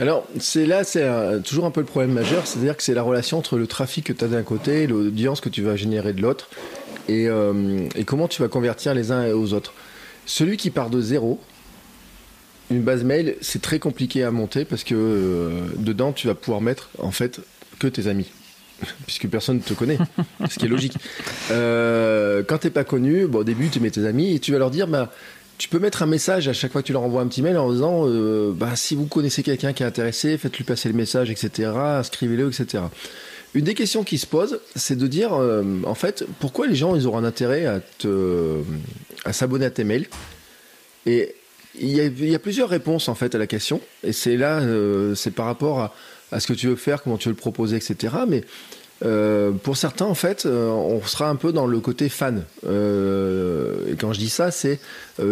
Alors, 0.00 0.26
c'est 0.38 0.66
là, 0.66 0.82
c'est 0.82 1.06
toujours 1.44 1.66
un 1.66 1.70
peu 1.70 1.80
le 1.80 1.86
problème 1.86 2.12
majeur, 2.12 2.46
c'est-à-dire 2.46 2.76
que 2.76 2.82
c'est 2.82 2.94
la 2.94 3.02
relation 3.02 3.38
entre 3.38 3.58
le 3.58 3.66
trafic 3.66 4.06
que 4.06 4.12
tu 4.12 4.24
as 4.24 4.28
d'un 4.28 4.42
côté 4.42 4.82
et 4.82 4.86
l'audience 4.86 5.40
que 5.40 5.50
tu 5.50 5.62
vas 5.62 5.76
générer 5.76 6.14
de 6.14 6.22
l'autre, 6.22 6.48
euh, 7.10 7.88
et, 7.94 8.04
comment 8.04 8.28
tu 8.28 8.42
vas 8.42 8.48
convertir 8.48 8.94
les 8.94 9.12
uns 9.12 9.32
aux 9.32 9.52
autres. 9.52 9.74
Celui 10.26 10.56
qui 10.56 10.70
part 10.70 10.90
de 10.90 11.00
zéro, 11.00 11.40
une 12.70 12.82
base 12.82 13.04
mail, 13.04 13.36
c'est 13.40 13.62
très 13.62 13.78
compliqué 13.78 14.22
à 14.22 14.30
monter 14.30 14.64
parce 14.64 14.84
que 14.84 14.94
euh, 14.94 15.60
dedans, 15.76 16.12
tu 16.12 16.28
vas 16.28 16.34
pouvoir 16.34 16.60
mettre 16.60 16.90
en 16.98 17.10
fait 17.10 17.40
que 17.78 17.88
tes 17.88 18.06
amis. 18.06 18.30
Puisque 19.06 19.28
personne 19.28 19.56
ne 19.56 19.62
te 19.62 19.74
connaît, 19.74 19.98
ce 20.48 20.58
qui 20.58 20.66
est 20.66 20.68
logique. 20.68 20.94
Euh, 21.50 22.42
quand 22.46 22.58
t'es 22.58 22.70
pas 22.70 22.84
connu, 22.84 23.26
bon, 23.26 23.40
au 23.40 23.44
début, 23.44 23.68
tu 23.68 23.80
mets 23.80 23.90
tes 23.90 24.06
amis 24.06 24.34
et 24.34 24.38
tu 24.38 24.52
vas 24.52 24.58
leur 24.58 24.70
dire, 24.70 24.86
bah, 24.86 25.12
tu 25.60 25.68
peux 25.68 25.78
mettre 25.78 26.02
un 26.02 26.06
message 26.06 26.48
à 26.48 26.54
chaque 26.54 26.72
fois 26.72 26.80
que 26.80 26.86
tu 26.86 26.94
leur 26.94 27.02
envoies 27.02 27.20
un 27.20 27.26
petit 27.26 27.42
mail 27.42 27.58
en 27.58 27.70
disant 27.70 28.06
euh, 28.06 28.50
bah, 28.50 28.76
si 28.76 28.94
vous 28.94 29.04
connaissez 29.04 29.42
quelqu'un 29.42 29.74
qui 29.74 29.82
est 29.82 29.86
intéressé, 29.86 30.38
faites-lui 30.38 30.64
passer 30.64 30.88
le 30.88 30.94
message, 30.94 31.30
etc. 31.30 31.70
Inscrivez-le, 31.74 32.48
etc. 32.48 32.84
Une 33.52 33.66
des 33.66 33.74
questions 33.74 34.02
qui 34.02 34.16
se 34.16 34.26
pose, 34.26 34.60
c'est 34.74 34.96
de 34.96 35.06
dire 35.06 35.34
euh, 35.34 35.62
en 35.84 35.94
fait 35.94 36.24
pourquoi 36.38 36.66
les 36.66 36.74
gens 36.74 36.96
ils 36.96 37.06
auront 37.06 37.18
un 37.18 37.24
intérêt 37.24 37.66
à 37.66 37.80
te 37.80 38.62
à 39.26 39.34
s'abonner 39.34 39.66
à 39.66 39.70
tes 39.70 39.84
mails? 39.84 40.08
Et 41.04 41.34
il 41.78 41.90
y, 41.90 42.34
a, 42.34 42.38
plusieurs 42.38 42.70
réponses 42.70 43.10
en 43.10 43.14
fait 43.14 43.34
à 43.34 43.38
la 43.38 43.46
question. 43.46 43.82
Et 44.02 44.14
c'est 44.14 44.38
là, 44.38 44.60
euh, 44.60 45.14
c'est 45.14 45.30
par 45.30 45.44
rapport 45.44 45.80
à, 45.80 45.94
à, 46.32 46.40
ce 46.40 46.46
que 46.46 46.54
tu 46.54 46.68
veux 46.68 46.76
faire, 46.76 47.02
comment 47.02 47.18
tu 47.18 47.28
veux 47.28 47.34
le 47.34 47.38
proposer, 47.38 47.76
etc. 47.76 48.14
Mais 48.26 48.44
euh, 49.04 49.52
pour 49.52 49.76
certains, 49.76 50.04
en 50.04 50.14
fait, 50.14 50.44
euh, 50.44 50.68
on 50.68 51.00
sera 51.02 51.28
un 51.28 51.36
peu 51.36 51.52
dans 51.52 51.66
le 51.66 51.80
côté 51.80 52.08
fan. 52.08 52.44
et 52.64 53.96
quand 53.96 54.12
je 54.12 54.18
dis 54.18 54.28
ça, 54.28 54.50
c'est 54.50 54.80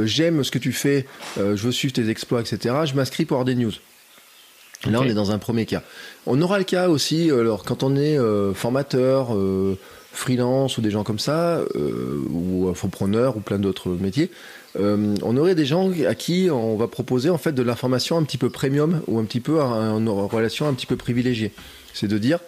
j'aime 0.05 0.45
ce 0.45 0.51
que 0.51 0.59
tu 0.59 0.73
fais, 0.73 1.07
je 1.37 1.55
veux 1.55 1.73
suivre 1.73 1.93
tes 1.93 2.09
exploits, 2.09 2.41
etc. 2.41 2.75
Je 2.85 2.95
m'inscris 2.95 3.25
pour 3.25 3.37
avoir 3.37 3.45
des 3.45 3.55
news. 3.55 3.73
Là, 4.89 5.01
on 5.01 5.05
est 5.05 5.15
dans 5.15 5.33
un 5.33 5.39
premier 5.39 5.67
cas. 5.67 5.83
On 6.27 6.41
aura 6.41 6.59
le 6.59 6.65
cas 6.65 6.89
aussi, 6.89 7.31
alors 7.31 7.65
quand 7.65 7.83
on 7.83 7.97
est 7.97 8.17
formateur, 8.55 9.37
freelance 10.13 10.79
ou 10.79 10.81
des 10.81 10.91
gens 10.91 11.05
comme 11.05 11.19
ça, 11.19 11.63
ou 12.31 12.69
infopreneur 12.69 13.37
ou 13.37 13.41
plein 13.41 13.59
d'autres 13.59 13.91
métiers, 13.91 14.31
on 14.79 15.37
aurait 15.37 15.55
des 15.55 15.67
gens 15.67 15.91
à 16.07 16.15
qui 16.15 16.49
on 16.51 16.77
va 16.77 16.87
proposer 16.87 17.31
en 17.31 17.39
fait 17.39 17.53
de 17.53 17.63
l'information 17.63 18.17
un 18.19 18.23
petit 18.23 18.39
peu 18.39 18.51
premium 18.51 19.03
ou 19.09 19.19
un 19.19 19.25
petit 19.25 19.41
peu 19.41 19.61
en 19.61 20.27
relation 20.27 20.69
un 20.69 20.75
petit 20.75 20.87
peu 20.87 20.97
privilégiée. 20.97 21.53
C'est 21.93 22.09
de 22.09 22.19
dire, 22.19 22.39
euh, 22.39 22.43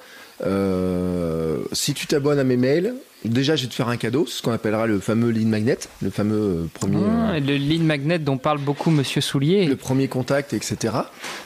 si 1.72 1.94
tu 1.94 2.06
t'abonnes 2.06 2.38
à 2.38 2.44
mes 2.44 2.56
mails, 2.56 2.94
déjà 3.24 3.56
je 3.56 3.62
vais 3.62 3.68
te 3.68 3.74
faire 3.74 3.88
un 3.88 3.96
cadeau, 3.96 4.26
ce 4.26 4.42
qu'on 4.42 4.52
appellera 4.52 4.86
le 4.86 4.98
fameux 4.98 5.30
lead 5.30 5.48
magnet, 5.48 5.78
le 6.02 6.10
fameux 6.10 6.36
euh, 6.36 6.66
premier. 6.72 6.98
Ah, 7.06 7.38
le 7.38 7.56
lead 7.56 7.82
magnet 7.82 8.18
dont 8.18 8.38
parle 8.38 8.58
beaucoup 8.58 8.90
Monsieur 8.90 9.20
Soulier. 9.20 9.66
Le 9.66 9.76
premier 9.76 10.08
contact, 10.08 10.52
etc. 10.52 10.94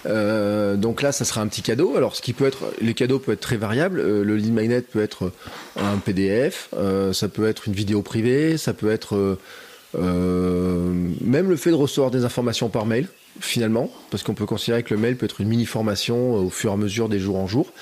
Euh, 0.06 0.76
donc 0.76 1.02
là, 1.02 1.12
ça 1.12 1.24
sera 1.24 1.40
un 1.40 1.46
petit 1.46 1.62
cadeau. 1.62 1.96
Alors, 1.96 2.16
ce 2.16 2.22
qui 2.22 2.32
peut 2.32 2.46
être, 2.46 2.64
les 2.80 2.94
cadeaux 2.94 3.18
peuvent 3.18 3.34
être 3.34 3.40
très 3.40 3.56
variables. 3.56 4.00
le 4.00 4.36
lead 4.36 4.52
magnet 4.52 4.82
peut 4.82 5.02
être 5.02 5.32
un 5.76 5.98
PDF, 5.98 6.70
ça 7.12 7.28
peut 7.28 7.46
être 7.46 7.68
une 7.68 7.74
vidéo 7.74 8.02
privée, 8.02 8.56
ça 8.56 8.72
peut 8.72 8.90
être 8.90 9.38
même 9.94 11.48
le 11.48 11.56
fait 11.56 11.70
de 11.70 11.76
recevoir 11.76 12.10
des 12.10 12.24
informations 12.24 12.68
par 12.68 12.86
mail 12.86 13.08
finalement, 13.40 13.90
parce 14.10 14.22
qu'on 14.22 14.34
peut 14.34 14.46
considérer 14.46 14.82
que 14.82 14.94
le 14.94 15.00
mail 15.00 15.16
peut 15.16 15.26
être 15.26 15.40
une 15.40 15.48
mini 15.48 15.66
formation 15.66 16.34
au 16.34 16.50
fur 16.50 16.70
et 16.70 16.74
à 16.74 16.76
mesure 16.76 17.08
des 17.08 17.18
jours 17.18 17.36
en 17.36 17.46
jour. 17.46 17.72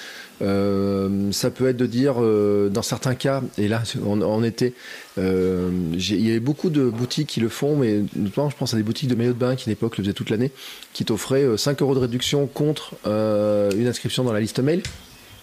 Euh, 0.40 1.30
ça 1.30 1.50
peut 1.50 1.68
être 1.68 1.76
de 1.76 1.87
dire, 1.87 2.16
euh, 2.18 2.68
dans 2.68 2.82
certains 2.82 3.14
cas, 3.14 3.42
et 3.59 3.68
là 3.68 3.82
en 4.04 4.42
été, 4.42 4.75
euh, 5.18 5.71
il 5.94 6.26
y 6.26 6.30
avait 6.30 6.40
beaucoup 6.40 6.71
de 6.71 6.88
boutiques 6.88 7.28
qui 7.28 7.40
le 7.40 7.49
font, 7.49 7.76
mais 7.76 8.02
notamment 8.16 8.50
je 8.50 8.56
pense 8.56 8.75
à 8.75 8.76
des 8.76 8.82
boutiques 8.82 9.09
de 9.09 9.14
maillots 9.14 9.35
de 9.35 9.38
bain 9.38 9.54
qui 9.54 9.68
à 9.68 9.73
l'époque 9.73 9.99
le 9.99 10.04
faisaient 10.04 10.14
toute 10.14 10.30
l'année, 10.30 10.50
qui 10.92 11.04
t'offraient 11.04 11.56
5 11.56 11.80
euros 11.82 11.94
de 11.94 12.00
réduction 12.00 12.47
contre 12.47 12.94
une 13.04 13.87
inscription 13.87 14.25
dans 14.25 14.32
la 14.32 14.40
liste 14.40 14.59
mail. 14.59 14.82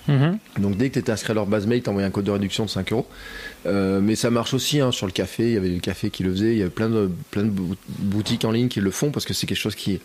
Mhm. 0.09 0.37
Donc 0.59 0.77
dès 0.77 0.89
que 0.89 0.93
tu 0.93 0.99
étais 0.99 1.11
inscrit 1.11 1.31
à 1.31 1.35
leur 1.35 1.45
base 1.45 1.67
mail, 1.67 1.81
tu 1.81 1.89
un 1.89 2.09
code 2.09 2.25
de 2.25 2.31
réduction 2.31 2.65
de 2.65 2.69
5 2.69 2.91
euros. 2.91 3.07
mais 3.65 4.15
ça 4.15 4.29
marche 4.29 4.53
aussi 4.53 4.79
hein, 4.79 4.91
sur 4.91 5.05
le 5.05 5.11
café, 5.11 5.43
il 5.43 5.53
y 5.53 5.57
avait 5.57 5.69
le 5.69 5.79
café 5.79 6.09
qui 6.09 6.23
le 6.23 6.31
faisait, 6.31 6.51
il 6.53 6.57
y 6.57 6.61
avait 6.61 6.71
plein 6.71 6.89
de, 6.89 7.09
boutiques 7.99 8.45
en 8.45 8.51
ligne 8.51 8.67
qui 8.67 8.81
le 8.81 8.91
font 8.91 9.11
parce 9.11 9.25
que 9.25 9.33
c'est 9.33 9.47
quelque 9.47 9.57
chose 9.57 9.75
qui, 9.75 9.99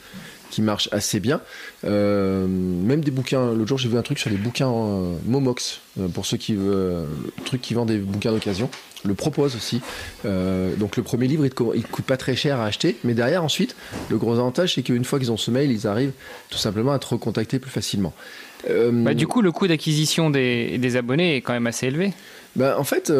marche 0.59 0.89
assez 0.93 1.19
bien. 1.19 1.41
Euh, 1.85 2.47
même 2.47 3.03
des 3.03 3.11
bouquins. 3.11 3.53
L'autre 3.53 3.69
jour, 3.69 3.79
j'ai 3.79 3.89
vu 3.89 3.99
un 3.99 4.03
truc 4.03 4.21
sur 4.21 4.31
les 4.31 4.37
bouquins 4.37 4.71
euh, 4.71 5.17
Momox, 5.27 5.81
euh, 5.99 6.07
pour 6.07 6.27
ceux 6.27 6.37
qui 6.37 6.55
veulent, 6.55 7.07
truc 7.45 7.61
qui 7.61 7.75
des 7.75 7.99
bouquins 7.99 8.31
d'occasion. 8.31 8.71
Le 9.05 9.15
propose 9.15 9.55
aussi. 9.57 9.83
donc 10.25 10.97
le 10.97 11.03
premier 11.03 11.27
livre, 11.27 11.45
il, 11.45 11.53
il 11.75 11.83
coûte 11.83 12.07
pas 12.07 12.17
très 12.17 12.37
cher 12.37 12.61
à 12.61 12.67
acheter, 12.67 12.97
mais 13.05 13.13
derrière 13.13 13.45
ensuite, 13.45 13.77
le 14.09 14.17
gros 14.17 14.33
avantage, 14.33 14.75
c'est 14.75 14.83
qu'une 14.83 15.05
fois 15.05 15.19
qu'ils 15.19 15.31
ont 15.31 15.37
ce 15.37 15.51
mail, 15.51 15.71
ils 15.71 15.87
arrivent 15.87 16.13
tout 16.49 16.57
simplement 16.57 16.93
à 16.93 16.99
te 16.99 17.07
recontacter 17.07 17.59
plus 17.59 17.71
facilement. 17.71 18.15
Bah, 18.69 19.15
du 19.15 19.27
coup, 19.27 19.43
le 19.43 19.53
coût 19.53 19.67
d'acquisition 19.67 20.31
des, 20.31 20.79
des, 20.79 20.97
abonnés 20.97 21.37
est 21.37 21.41
quand 21.41 21.53
même 21.53 21.67
assez 21.67 21.87
élevé. 21.87 22.13
Bah, 22.57 22.77
en 22.79 22.85
fait, 22.85 23.13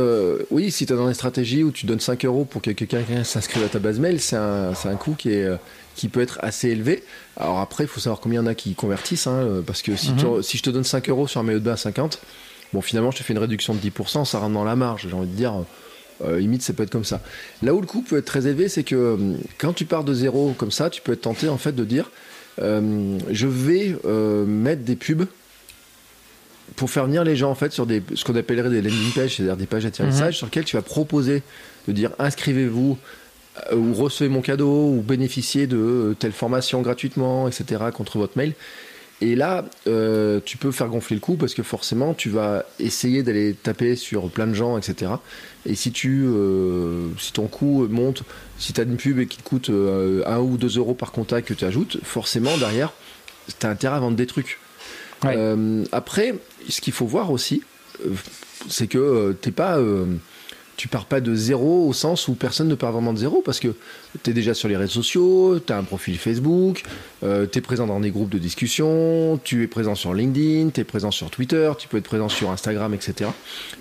oui, 0.51 0.71
si 0.71 0.87
tu 0.87 0.93
es 0.93 0.97
dans 0.97 1.09
une 1.09 1.15
stratégie 1.15 1.63
où 1.63 1.71
tu 1.71 1.87
donnes 1.87 2.01
5 2.01 2.25
euros 2.25 2.45
pour 2.45 2.63
que 2.63 2.71
quelqu'un 2.71 3.25
s'inscrive 3.25 3.65
à 3.65 3.69
ta 3.69 3.79
base 3.79 3.99
mail, 3.99 4.21
c'est 4.21 4.37
un, 4.37 4.73
un 4.73 4.97
coût 4.97 5.15
qui 5.15 5.31
est, 5.31 5.49
qui 5.95 6.09
peut 6.09 6.21
être 6.21 6.39
assez 6.43 6.69
élevé. 6.69 7.03
Alors 7.37 7.61
après, 7.61 7.85
il 7.85 7.87
faut 7.87 8.01
savoir 8.01 8.21
combien 8.21 8.41
il 8.41 8.45
y 8.45 8.47
en 8.47 8.51
a 8.51 8.55
qui 8.55 8.75
convertissent, 8.75 9.27
hein, 9.27 9.39
euh, 9.39 9.63
parce 9.63 9.83
que 9.83 9.97
si, 9.97 10.13
mhm. 10.13 10.43
si, 10.43 10.59
je 10.59 10.63
te 10.63 10.71
donne 10.71 10.85
5 10.85 11.09
euros 11.09 11.27
sur 11.27 11.41
un 11.41 11.45
maillot 11.45 11.61
de 11.61 11.65
bain 11.65 11.73
à 11.73 11.77
50, 11.77 12.21
bon, 12.73 12.81
finalement, 12.81 13.11
je 13.11 13.19
te 13.19 13.23
fais 13.23 13.33
une 13.33 13.39
réduction 13.39 13.75
de 13.75 13.79
10%, 13.79 14.25
ça 14.25 14.39
rentre 14.39 14.53
dans 14.53 14.65
la 14.65 14.77
marge. 14.77 15.07
J'ai 15.09 15.15
envie 15.15 15.29
de 15.29 15.35
dire, 15.35 15.55
euh, 16.25 16.39
limite, 16.39 16.63
ça 16.63 16.73
peut 16.73 16.83
être 16.83 16.91
comme 16.91 17.05
ça. 17.05 17.21
Là 17.63 17.75
où 17.75 17.81
le 17.81 17.87
coût 17.87 18.03
peut 18.03 18.19
être 18.19 18.25
très 18.25 18.47
élevé, 18.47 18.69
c'est 18.69 18.85
que 18.85 18.95
euh, 18.95 19.17
quand 19.59 19.73
tu 19.73 19.85
pars 19.85 20.05
de 20.05 20.15
zéro 20.15 20.55
comme 20.57 20.73
ça, 20.73 20.91
tu 20.91 21.01
peux 21.01 21.13
être 21.13 21.23
tenté 21.23 21.49
en 21.49 21.59
fait 21.59 21.73
de 21.73 21.85
dire, 21.85 22.11
je 22.59 23.47
vais 23.47 23.97
mettre 24.47 24.83
des 24.83 24.97
pubs 24.97 25.27
pour 26.77 26.91
faire 26.91 27.07
venir 27.07 27.25
les 27.25 27.37
gens 27.37 27.51
en 27.51 27.55
fait 27.55 27.73
sur 27.73 27.87
des, 27.87 28.03
ce 28.15 28.25
qu'on 28.25 28.35
appellerait 28.35 28.71
des 28.71 28.83
landing 28.83 29.13
pages, 29.13 29.37
c'est-à-dire 29.37 29.57
des 29.57 29.67
pages 29.67 29.85
d'atterrissage 29.85 30.35
mhm. 30.35 30.39
sur 30.39 30.47
lesquelles 30.47 30.65
tu 30.65 30.77
vas 30.77 30.83
proposer 30.83 31.43
de 31.87 31.93
dire 31.93 32.11
inscrivez-vous 32.19 32.99
euh, 33.71 33.77
ou 33.77 33.95
recevez 33.95 34.29
mon 34.29 34.41
cadeau, 34.41 34.89
ou 34.89 35.03
bénéficiez 35.07 35.67
de 35.67 36.17
telle 36.19 36.33
formation 36.33 36.83
gratuitement, 36.83 37.47
etc., 37.49 37.85
contre 37.95 38.19
votre 38.19 38.37
mail. 38.37 38.55
Et 39.25 39.37
là, 39.37 39.65
euh, 39.87 40.39
tu 40.45 40.59
peux 40.59 40.71
faire 40.71 40.89
gonfler 40.89 41.17
le 41.17 41.21
coup 41.21 41.37
parce 41.37 41.55
que 41.55 41.63
forcément, 41.63 42.13
tu 42.13 42.29
vas 42.29 42.67
essayer 42.79 43.23
d'aller 43.23 43.55
taper 43.55 43.97
sur 43.97 44.29
plein 44.29 44.47
de 44.47 44.53
gens, 44.53 44.77
etc. 44.77 45.13
Et 45.65 45.75
si 45.75 45.93
tu, 45.93 46.25
euh, 46.27 47.09
si 47.19 47.33
ton 47.33 47.47
coût 47.47 47.89
monte, 47.89 48.23
si 48.59 48.75
tu 48.75 48.83
as 48.83 48.85
une 48.85 48.99
pub 48.99 49.19
et 49.19 49.27
qui 49.27 49.39
te 49.39 49.43
coûte 49.43 49.71
1 49.71 50.39
ou 50.41 50.59
2 50.59 50.77
euros 50.77 50.93
par 50.93 51.11
contact 51.11 51.49
que 51.49 51.55
tu 51.55 51.65
ajoutes, 51.65 52.01
forcément 52.03 52.55
derrière, 52.59 52.93
tu 53.59 53.67
as 53.67 53.71
intérêt 53.71 53.97
à 53.97 54.01
vendre 54.01 54.17
des 54.17 54.27
trucs. 54.27 54.59
après, 55.23 56.35
ce 56.69 56.83
qu'il 56.83 56.93
faut 56.93 57.07
voir 57.07 57.31
aussi, 57.31 57.63
c'est 58.69 58.89
que 58.89 59.35
t'es 59.41 59.53
pas 59.53 59.81
tu 60.77 60.89
pars 60.89 61.07
pas 61.07 61.21
de 61.21 61.35
zéro 61.35 61.89
au 61.89 61.93
sens 61.93 62.29
où 62.29 62.35
personne 62.35 62.69
ne 62.69 62.75
part 62.75 62.93
vraiment 62.93 63.13
de 63.13 63.19
zéro 63.19 63.43
parce 63.45 63.61
que 63.61 63.75
tu 64.23 64.31
es 64.31 64.33
déjà 64.33 64.55
sur 64.55 64.69
les 64.69 64.77
réseaux 64.77 65.03
sociaux, 65.03 65.61
tu 65.61 65.73
as 65.73 65.77
un 65.77 65.85
profil 65.85 66.19
Facebook, 66.19 66.83
euh, 67.23 67.47
tu 67.51 67.59
es 67.59 67.61
présent 67.61 67.87
dans 67.87 68.01
des 68.01 68.11
groupes 68.11 68.31
de 68.31 68.39
discussion, 68.39 69.39
tu 69.43 69.63
es 69.63 69.67
présent 69.67 69.95
sur 69.95 70.15
LinkedIn, 70.15 70.71
tu 70.71 70.81
es 70.81 70.85
présent 70.85 71.11
sur 71.11 71.31
Twitter, 71.31 71.73
tu 71.79 71.89
peux 71.89 71.99
être 71.99 72.05
présent 72.05 72.29
sur 72.29 72.51
Instagram, 72.51 72.93
etc. 72.95 73.31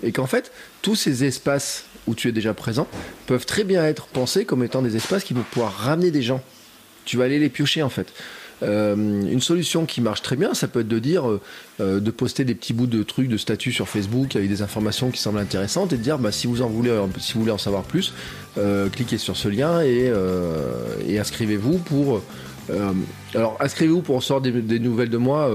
Et 0.02 0.12
qu'en 0.12 0.26
fait, 0.26 0.52
tous 0.82 0.94
ces 0.94 1.24
espaces 1.24 1.84
où 2.06 2.14
tu 2.14 2.28
es 2.28 2.32
déjà 2.32 2.54
présent 2.54 2.86
peuvent 3.26 3.46
très 3.46 3.64
bien 3.64 3.84
être 3.84 4.06
pensés 4.06 4.44
comme 4.44 4.62
étant 4.62 4.82
des 4.82 4.96
espaces 4.96 5.24
qui 5.24 5.34
vont 5.34 5.44
pouvoir 5.50 5.72
ramener 5.72 6.10
des 6.10 6.22
gens. 6.22 6.42
Tu 7.04 7.16
vas 7.16 7.24
aller 7.24 7.38
les 7.38 7.48
piocher 7.48 7.82
en 7.82 7.90
fait. 7.90 8.12
Euh, 8.64 8.94
une 8.94 9.40
solution 9.40 9.86
qui 9.86 10.00
marche 10.00 10.22
très 10.22 10.36
bien, 10.36 10.54
ça 10.54 10.68
peut 10.68 10.80
être 10.80 10.88
de 10.88 10.98
dire, 10.98 11.28
euh, 11.28 11.40
euh, 11.80 12.00
de 12.00 12.10
poster 12.10 12.44
des 12.44 12.54
petits 12.54 12.72
bouts 12.72 12.86
de 12.86 13.02
trucs, 13.02 13.28
de 13.28 13.36
statuts 13.36 13.72
sur 13.72 13.88
Facebook 13.88 14.36
avec 14.36 14.48
des 14.48 14.62
informations 14.62 15.10
qui 15.10 15.20
semblent 15.20 15.38
intéressantes 15.38 15.92
et 15.92 15.96
de 15.96 16.02
dire, 16.02 16.18
bah, 16.18 16.32
si 16.32 16.46
vous 16.46 16.62
en 16.62 16.68
voulez, 16.68 16.96
si 17.18 17.34
vous 17.34 17.40
voulez 17.40 17.52
en 17.52 17.58
savoir 17.58 17.82
plus, 17.82 18.12
cliquez 18.92 19.18
sur 19.18 19.36
ce 19.36 19.48
lien 19.48 19.82
et, 19.82 20.10
inscrivez-vous 21.18 21.78
pour. 21.78 22.22
alors, 23.34 23.56
inscrivez-vous 23.60 24.02
pour 24.02 24.16
recevoir 24.16 24.40
des, 24.40 24.78
nouvelles 24.78 25.10
de 25.10 25.18
moi. 25.18 25.50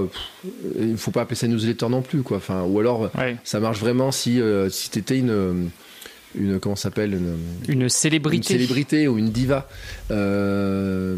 il 0.78 0.92
ne 0.92 0.96
faut 0.96 1.10
pas 1.10 1.22
appeler 1.22 1.36
ça 1.36 1.48
newsletter 1.48 1.88
non 1.88 2.02
plus, 2.02 2.22
quoi. 2.22 2.36
Enfin, 2.36 2.62
ou 2.62 2.78
alors, 2.78 3.10
ça 3.44 3.60
marche 3.60 3.80
vraiment 3.80 4.12
si, 4.12 4.40
si 4.70 4.90
une 5.10 5.70
une 6.34 6.60
comment 6.60 6.76
s'appelle 6.76 7.18
une, 7.68 7.88
célébrité 7.88 8.36
une 8.36 8.42
célébrité. 8.42 9.08
ou 9.08 9.18
une 9.18 9.30
diva. 9.30 9.68
Euh, 10.10 11.16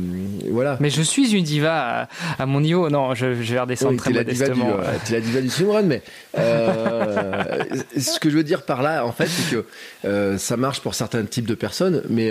voilà. 0.51 0.79
Mais 0.81 0.91
je 0.91 1.03
suis 1.03 1.35
une 1.35 1.45
diva 1.45 2.09
à, 2.39 2.47
mon 2.47 2.61
niveau. 2.61 2.89
Non 2.89 3.15
je, 3.15 3.27
vais 3.27 3.61
redescendre 3.61 3.99
très 3.99 4.13
modestement. 4.13 4.77
tu 5.05 5.13
es 5.13 5.17
la 5.17 5.21
diva 5.21 5.41
du 5.41 5.51
swimrun 5.51 5.83
mais 5.83 6.03
euh, 6.39 7.63
ce 7.99 8.19
que 8.19 8.31
je 8.31 8.37
veux 8.37 8.45
dire 8.45 8.63
par 8.63 8.83
là 8.83 9.05
en 9.05 9.13
fait 9.13 9.27
c'est 9.27 9.55
que 9.55 9.65
euh, 10.05 10.39
ça 10.39 10.57
marche 10.57 10.81
pour 10.81 10.95
certains 10.95 11.25
types 11.25 11.47
de 11.47 11.55
personnes 11.55 12.03
mais 12.09 12.31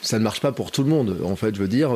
ça 0.00 0.18
ne 0.18 0.24
marche 0.24 0.40
pas 0.40 0.52
pour 0.52 0.70
tout 0.70 0.82
le 0.82 0.88
monde. 0.88 1.18
En 1.24 1.36
fait 1.36 1.54
je 1.54 1.60
veux 1.60 1.68
dire 1.68 1.94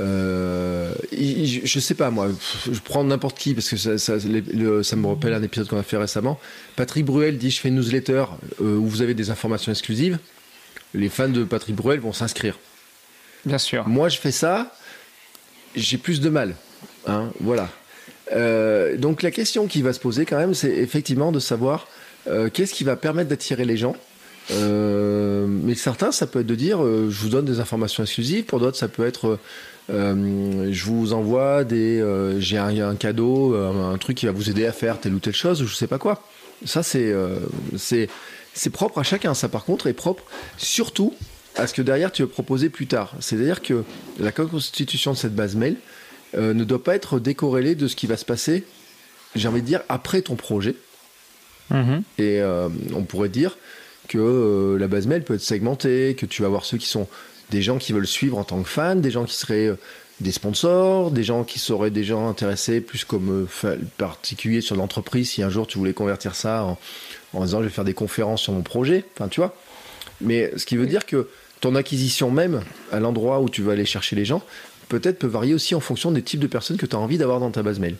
euh, 0.00 0.94
je, 1.12 1.80
sais 1.80 1.94
pas 1.94 2.10
moi, 2.10 2.28
je 2.70 2.80
prends 2.80 3.04
n'importe 3.04 3.38
qui 3.38 3.54
parce 3.54 3.68
que 3.68 3.76
ça, 3.76 3.98
ça, 3.98 4.16
me 4.16 5.06
rappelle 5.06 5.34
un 5.34 5.42
épisode 5.42 5.68
qu'on 5.68 5.78
a 5.78 5.82
fait 5.82 5.98
récemment. 5.98 6.40
Patrick 6.76 7.04
Bruel 7.04 7.36
dit 7.36 7.50
je 7.50 7.60
fais 7.60 7.68
une 7.68 7.76
newsletter 7.76 8.24
euh, 8.60 8.76
où 8.76 8.86
vous 8.86 9.02
avez 9.02 9.14
des 9.14 9.30
informations 9.30 9.70
exclusives. 9.70 10.18
Les 10.94 11.08
fans 11.08 11.28
de 11.28 11.44
Patrick 11.44 11.76
Bruel 11.76 12.00
vont 12.00 12.12
s'inscrire. 12.12 12.58
Bien 13.44 13.58
sûr. 13.58 13.86
Moi 13.86 14.08
je 14.08 14.18
fais 14.18 14.30
ça, 14.30 14.74
j'ai 15.76 15.98
plus 15.98 16.20
de 16.20 16.28
mal. 16.28 16.54
Hein, 17.06 17.30
voilà. 17.40 17.68
Euh, 18.32 18.96
donc 18.96 19.22
la 19.22 19.30
question 19.30 19.66
qui 19.66 19.82
va 19.82 19.92
se 19.92 20.00
poser 20.00 20.24
quand 20.24 20.38
même, 20.38 20.54
c'est 20.54 20.70
effectivement 20.70 21.32
de 21.32 21.40
savoir 21.40 21.86
qu'est-ce 22.54 22.72
qui 22.72 22.84
va 22.84 22.94
permettre 22.96 23.28
d'attirer 23.28 23.64
les 23.64 23.76
gens. 23.76 23.96
mais 24.48 25.74
certains, 25.74 26.12
ça 26.12 26.26
peut 26.26 26.40
être 26.40 26.46
de 26.46 26.54
dire, 26.54 26.78
je 26.78 27.20
vous 27.20 27.28
donne 27.28 27.44
des 27.44 27.58
informations 27.58 28.04
exclusives. 28.04 28.44
Pour 28.44 28.60
d'autres, 28.60 28.78
ça 28.78 28.88
peut 28.88 29.06
être 29.06 29.26
euh, 29.26 29.38
je 29.88 30.84
vous 30.84 31.12
envoie 31.12 31.64
des, 31.64 32.00
euh, 32.00 32.40
j'ai 32.40 32.58
un, 32.58 32.96
cadeau, 32.96 33.54
euh, 33.54 33.92
un 33.92 33.98
truc 33.98 34.16
qui 34.16 34.26
va 34.26 34.32
vous 34.32 34.50
aider 34.50 34.66
à 34.66 34.72
faire 34.72 35.00
telle 35.00 35.14
ou 35.14 35.18
telle 35.18 35.34
chose, 35.34 35.64
je 35.64 35.74
sais 35.74 35.86
pas 35.86 35.98
quoi. 35.98 36.22
Ça 36.64 36.84
c'est, 36.84 37.12
c'est, 37.76 38.08
c'est 38.54 38.70
propre 38.70 38.98
à 38.98 39.02
chacun. 39.02 39.34
Ça 39.34 39.48
par 39.48 39.64
contre 39.64 39.88
est 39.88 39.92
propre 39.92 40.22
surtout 40.56 41.12
à 41.56 41.66
ce 41.66 41.74
que 41.74 41.82
derrière 41.82 42.12
tu 42.12 42.22
veux 42.22 42.28
proposer 42.28 42.68
plus 42.68 42.86
tard. 42.86 43.14
C'est-à-dire 43.18 43.62
que 43.62 43.82
la 44.20 44.30
constitution 44.30 45.12
de 45.12 45.16
cette 45.16 45.34
base 45.34 45.56
mail 45.56 45.76
ne 46.36 46.62
doit 46.62 46.84
pas 46.84 46.94
être 46.94 47.18
décorrélée 47.18 47.74
de 47.74 47.88
ce 47.88 47.96
qui 47.96 48.06
va 48.06 48.16
se 48.16 48.24
passer, 48.24 48.62
j'ai 49.34 49.48
envie 49.48 49.60
de 49.60 49.66
dire, 49.66 49.80
après 49.88 50.22
ton 50.22 50.36
projet. 50.36 50.76
Mm-hmm. 51.72 52.02
Et 52.18 52.40
on 52.94 53.02
pourrait 53.02 53.28
dire 53.28 53.58
que 54.06 54.76
la 54.78 54.86
base 54.86 55.08
mail 55.08 55.24
peut 55.24 55.34
être 55.34 55.40
segmentée, 55.40 56.14
que 56.16 56.26
tu 56.26 56.42
vas 56.42 56.46
avoir 56.46 56.64
ceux 56.64 56.78
qui 56.78 56.88
sont 56.88 57.08
des 57.52 57.62
gens 57.62 57.78
qui 57.78 57.92
veulent 57.92 58.06
suivre 58.06 58.38
en 58.38 58.44
tant 58.44 58.62
que 58.62 58.68
fans, 58.68 58.96
des 58.96 59.10
gens 59.10 59.24
qui 59.24 59.36
seraient 59.36 59.66
euh, 59.66 59.78
des 60.20 60.32
sponsors, 60.32 61.10
des 61.10 61.22
gens 61.22 61.44
qui 61.44 61.58
seraient 61.58 61.90
déjà 61.90 62.16
intéressés 62.16 62.80
plus 62.80 63.04
comme 63.04 63.46
euh, 63.64 63.76
particulier 63.98 64.62
sur 64.62 64.74
l'entreprise 64.74 65.30
si 65.30 65.42
un 65.42 65.50
jour 65.50 65.66
tu 65.66 65.78
voulais 65.78 65.92
convertir 65.92 66.34
ça 66.34 66.64
en, 66.64 66.78
en 67.34 67.44
disant 67.44 67.58
je 67.58 67.64
vais 67.64 67.70
faire 67.70 67.84
des 67.84 67.94
conférences 67.94 68.42
sur 68.42 68.52
mon 68.54 68.62
projet, 68.62 69.04
enfin 69.14 69.28
tu 69.28 69.40
vois. 69.40 69.54
Mais 70.20 70.50
ce 70.56 70.64
qui 70.64 70.76
veut 70.76 70.86
dire 70.86 71.04
que 71.04 71.28
ton 71.60 71.74
acquisition 71.74 72.30
même 72.30 72.62
à 72.90 73.00
l'endroit 73.00 73.40
où 73.40 73.48
tu 73.48 73.62
vas 73.62 73.72
aller 73.72 73.84
chercher 73.84 74.16
les 74.16 74.24
gens 74.24 74.42
peut-être 74.88 75.18
peut 75.18 75.26
varier 75.26 75.54
aussi 75.54 75.74
en 75.74 75.80
fonction 75.80 76.10
des 76.10 76.22
types 76.22 76.40
de 76.40 76.46
personnes 76.46 76.76
que 76.76 76.86
tu 76.86 76.96
as 76.96 76.98
envie 76.98 77.18
d'avoir 77.18 77.40
dans 77.40 77.50
ta 77.50 77.62
base 77.62 77.78
mail. 77.78 77.96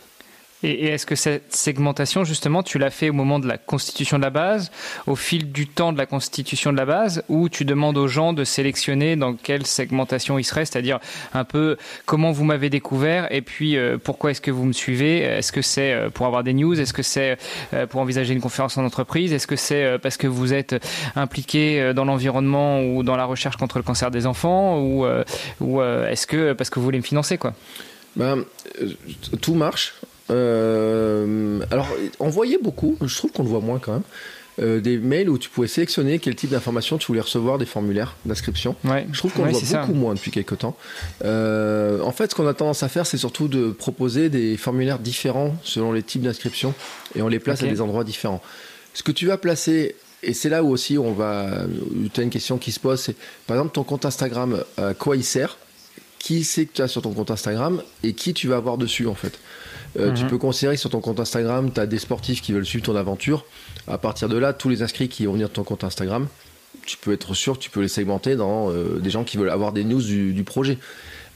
Et, 0.63 0.87
est-ce 0.87 1.07
que 1.07 1.15
cette 1.15 1.55
segmentation, 1.55 2.25
justement, 2.25 2.63
tu 2.63 2.79
l'as 2.79 2.91
fait 2.91 3.11
au 3.11 3.13
moment 3.13 3.39
de 3.39 3.49
la 3.49 3.59
constitution 3.59 4.19
de 4.19 4.23
la 4.23 4.31
base, 4.31 4.71
au 5.07 5.17
fil 5.17 5.53
du 5.53 5.67
temps 5.67 5.93
de 5.93 5.99
la 5.99 6.07
constitution 6.07 6.73
de 6.73 6.77
la 6.77 6.85
base, 6.85 7.25
ou 7.29 7.49
tu 7.49 7.65
demandes 7.65 7.99
aux 7.99 8.09
gens 8.09 8.33
de 8.33 8.45
sélectionner 8.45 9.17
dans 9.17 9.35
quelle 9.35 9.67
segmentation 9.67 10.39
ils 10.39 10.45
seraient, 10.45 10.65
c'est-à-dire 10.65 11.01
un 11.35 11.45
peu 11.45 11.77
comment 12.07 12.33
vous 12.33 12.45
m'avez 12.45 12.71
découvert 12.71 13.31
et 13.31 13.43
puis 13.43 13.77
euh, 13.77 13.99
pourquoi 14.03 14.31
est-ce 14.31 14.41
que 14.41 14.51
vous 14.51 14.65
me 14.65 14.73
suivez? 14.73 15.19
Est-ce 15.19 15.53
que 15.53 15.63
c'est 15.63 15.93
euh, 15.93 16.11
pour 16.11 16.27
avoir 16.27 16.45
des 16.45 16.53
news? 16.53 16.79
Est-ce 16.79 16.93
que 16.93 17.03
c'est 17.03 17.39
euh, 17.75 17.87
pour 17.87 18.01
envisager 18.01 18.33
une 18.33 18.41
conférence 18.41 18.77
en 18.79 18.85
entreprise? 18.85 19.33
Est-ce 19.33 19.47
que 19.47 19.57
c'est 19.57 19.99
parce 20.01 20.17
que 20.17 20.27
vous 20.27 20.53
êtes 20.53 20.77
impliqué 21.17 21.93
dans 21.95 22.05
l'environnement 22.05 22.83
ou 22.83 23.03
dans 23.03 23.17
la 23.17 23.25
recherche 23.25 23.57
contre 23.57 23.79
le 23.79 23.85
cancer 23.85 24.11
des 24.11 24.27
enfants 24.27 24.79
Ou, 24.79 25.07
ou 25.61 25.83
est-ce 25.83 26.27
que 26.27 26.53
parce 26.53 26.71
que 26.71 26.79
vous 26.79 26.85
voulez 26.85 26.99
me 26.99 27.05
financer 27.05 27.39
quoi? 27.39 27.55
Ben, 28.17 28.45
tout 29.41 29.55
marche. 29.55 29.95
Euh, 30.31 31.61
alors, 31.71 31.89
on 32.21 32.29
voyait 32.29 32.59
beaucoup, 32.59 32.97
je 33.01 33.17
trouve 33.17 33.33
qu'on 33.33 33.43
le 33.43 33.49
voit 33.49 33.61
moins 33.61 33.79
quand 33.79 33.93
même. 33.93 34.03
Euh, 34.61 34.81
des 34.81 34.99
mails 34.99 35.31
où 35.31 35.39
tu 35.39 35.49
pouvais 35.49 35.67
sélectionner 35.67 36.19
quel 36.19 36.35
type 36.35 36.51
d'informations 36.51 36.99
tu 36.99 37.07
voulais 37.07 37.23
recevoir 37.23 37.57
des 37.57 37.65
formulaires 37.65 38.17
d'inscription. 38.27 38.77
je 39.11 39.19
trouve 39.19 39.33
qu'on 39.33 39.47
le 39.47 39.51
voit 39.53 39.81
beaucoup 39.81 39.95
moins 39.95 40.13
depuis 40.13 40.31
quelques 40.31 40.59
temps. 40.59 40.77
Euh, 41.25 42.03
en 42.03 42.13
fait, 42.13 42.31
ce 42.31 42.35
qu'on 42.35 42.47
a 42.47 42.53
tendance 42.53 42.83
à 42.83 42.89
faire, 42.89 43.07
c'est 43.07 43.17
surtout 43.17 43.49
de 43.49 43.71
proposer 43.71 44.29
des 44.29 44.59
formulaires 44.59 44.99
différents 44.99 45.57
selon 45.63 45.91
les 45.91 46.03
types 46.03 46.21
d'inscription 46.21 46.75
et 47.15 47.23
on 47.23 47.29
les 47.29 47.39
place 47.39 47.63
à 47.63 47.67
des 47.67 47.81
endroits 47.81 48.05
différents. 48.05 48.43
Ce 48.93 49.03
que 49.03 49.11
tu 49.11 49.27
vas 49.27 49.39
placer, 49.39 49.97
et 50.23 50.35
c'est 50.35 50.51
là 50.51 50.63
où 50.63 50.69
aussi 50.69 50.99
on 50.99 51.15
va. 51.15 51.65
Tu 52.13 52.21
as 52.21 52.25
une 52.25 52.31
question 52.31 52.59
qui 52.59 52.73
se 52.73 52.81
pose, 52.81 53.01
c'est 53.01 53.17
par 53.47 53.57
exemple 53.57 53.73
ton 53.73 53.85
compte 53.85 54.05
Instagram, 54.05 54.63
à 54.77 54.93
quoi 54.93 55.17
il 55.17 55.25
sert? 55.25 55.57
Qui 56.23 56.45
c'est 56.45 56.67
que 56.67 56.73
tu 56.75 56.83
as 56.83 56.87
sur 56.87 57.03
ton 57.03 57.13
compte 57.13 57.33
Instagram 57.33 57.83
et 58.05 58.13
qui 58.13 58.33
tu 58.33 58.47
vas 58.47 58.55
avoir 58.55 58.79
dessus 58.79 59.09
en 59.09 59.15
fait 59.17 59.41
euh, 59.99 60.13
tu 60.13 60.23
mhm. 60.23 60.31
peux 60.31 60.39
considérer 60.39 60.77
que 60.77 60.81
sur 60.81 60.89
ton 60.89 61.01
compte 61.01 61.21
Instagram, 61.21 61.71
tu 61.71 61.81
as 61.81 61.87
des 61.87 61.99
sportifs 61.99 62.41
qui 62.41 62.53
veulent 62.53 62.65
suivre 62.65 62.85
ton 62.85 62.97
aventure. 62.97 63.45
À 63.89 63.99
partir 63.99 64.29
de 64.29 64.39
là, 64.39 64.53
tous 64.53 64.69
les 64.69 64.83
inscrits 64.83 65.09
qui 65.09 65.27
vont 65.27 65.33
venir 65.33 65.49
de 65.49 65.53
ton 65.53 65.65
compte 65.65 65.85
Instagram, 65.85 66.29
tu 66.87 66.97
peux 66.97 67.13
être 67.13 67.35
sûr 67.35 67.59
que 67.59 67.63
tu 67.63 67.71
peux 67.71 67.83
les 67.83 67.89
segmenter 67.89 68.37
dans 68.37 68.71
euh, 68.71 69.01
des 69.01 69.11
gens 69.11 69.25
qui 69.25 69.37
veulent 69.37 69.51
avoir 69.51 69.73
des 69.73 69.85
news 69.85 70.01
du, 70.01 70.45
projet. 70.45 70.79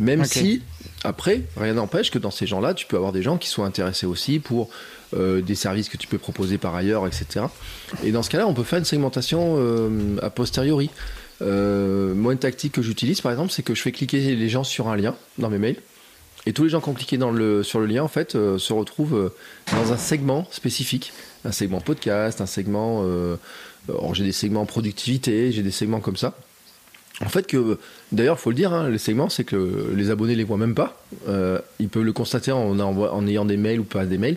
Même 0.01 0.25
si, 0.25 0.63
après, 1.05 1.43
rien 1.59 1.75
n'empêche 1.75 2.11
que 2.11 2.19
dans 2.19 2.31
ces 2.31 2.47
gens-là, 2.47 2.73
tu 2.73 2.87
peux 2.87 2.97
avoir 2.97 3.13
des 3.13 3.23
gens 3.23 3.37
qui 3.37 3.49
soient 3.49 3.67
intéressés 3.67 4.07
aussi 4.07 4.39
pour 4.39 4.71
euh, 5.13 5.43
des 5.43 5.55
services 5.55 5.91
que 5.91 5.99
tu 5.99 6.07
peux 6.07 6.19
proposer 6.19 6.57
par 6.57 6.75
ailleurs, 6.75 7.07
etc. 7.07 7.47
Et 8.05 8.13
dans 8.13 8.23
ce 8.23 8.31
cas-là, 8.31 8.47
on 8.47 8.55
peut 8.55 8.65
faire 8.65 8.79
une 8.79 8.87
segmentation 8.87 9.59
a 10.23 10.31
posteriori. 10.31 10.89
Moi, 11.41 12.33
une 12.33 12.39
tactique 12.39 12.73
que 12.73 12.83
j'utilise, 12.83 13.21
par 13.21 13.33
exemple, 13.33 13.53
c'est 13.53 13.63
que 13.63 13.75
je 13.75 13.83
fais 13.83 13.93
cliquer 13.93 14.35
les 14.35 14.49
gens 14.49 14.65
sur 14.65 14.89
un 14.89 14.97
lien 14.97 15.15
dans 15.39 15.51
mes 15.51 15.59
mails. 15.59 15.77
Et 16.47 16.53
tous 16.53 16.63
les 16.63 16.71
gens 16.71 16.81
qui 16.81 16.89
ont 16.89 16.95
cliqué 16.95 17.19
dans 17.19 17.33
le, 17.33 17.65
sur 17.65 17.81
le 17.81 17.87
lien, 17.87 18.05
en 18.05 18.09
fait, 18.09 18.37
euh, 18.37 18.57
se 18.57 18.73
retrouvent 18.73 19.17
euh, 19.17 19.35
dans 19.73 19.93
un 19.93 19.97
segment 19.97 20.47
spécifique. 20.53 21.13
Un 21.45 21.51
segment 21.51 21.81
podcast, 21.81 22.41
un 22.41 22.47
segment. 22.47 23.03
Euh, 23.05 23.37
j'ai 24.13 24.25
des 24.25 24.33
segments 24.33 24.65
productivité, 24.65 25.51
j'ai 25.53 25.63
des 25.63 25.73
segments 25.73 26.01
comme 26.01 26.17
ça. 26.17 26.35
En 27.25 27.29
fait, 27.29 27.47
que 27.47 27.79
d'ailleurs, 28.13 28.37
il 28.39 28.43
faut 28.43 28.51
le 28.51 28.57
dire, 28.57 28.73
hein, 28.73 28.89
les 28.89 28.99
segments, 28.99 29.29
c'est 29.29 29.45
que 29.45 29.93
les 29.95 30.11
abonnés 30.11 30.35
les 30.35 30.45
voient 30.45 30.57
même 30.57 30.75
pas. 30.75 31.01
ils 31.79 31.89
peuvent 31.89 32.03
le 32.03 32.13
constater 32.13 32.53
en, 32.53 32.79
en, 32.79 33.27
ayant 33.27 33.45
des 33.45 33.57
mails 33.57 33.81
ou 33.81 33.85
pas 33.85 34.05
des 34.05 34.19
mails. 34.19 34.37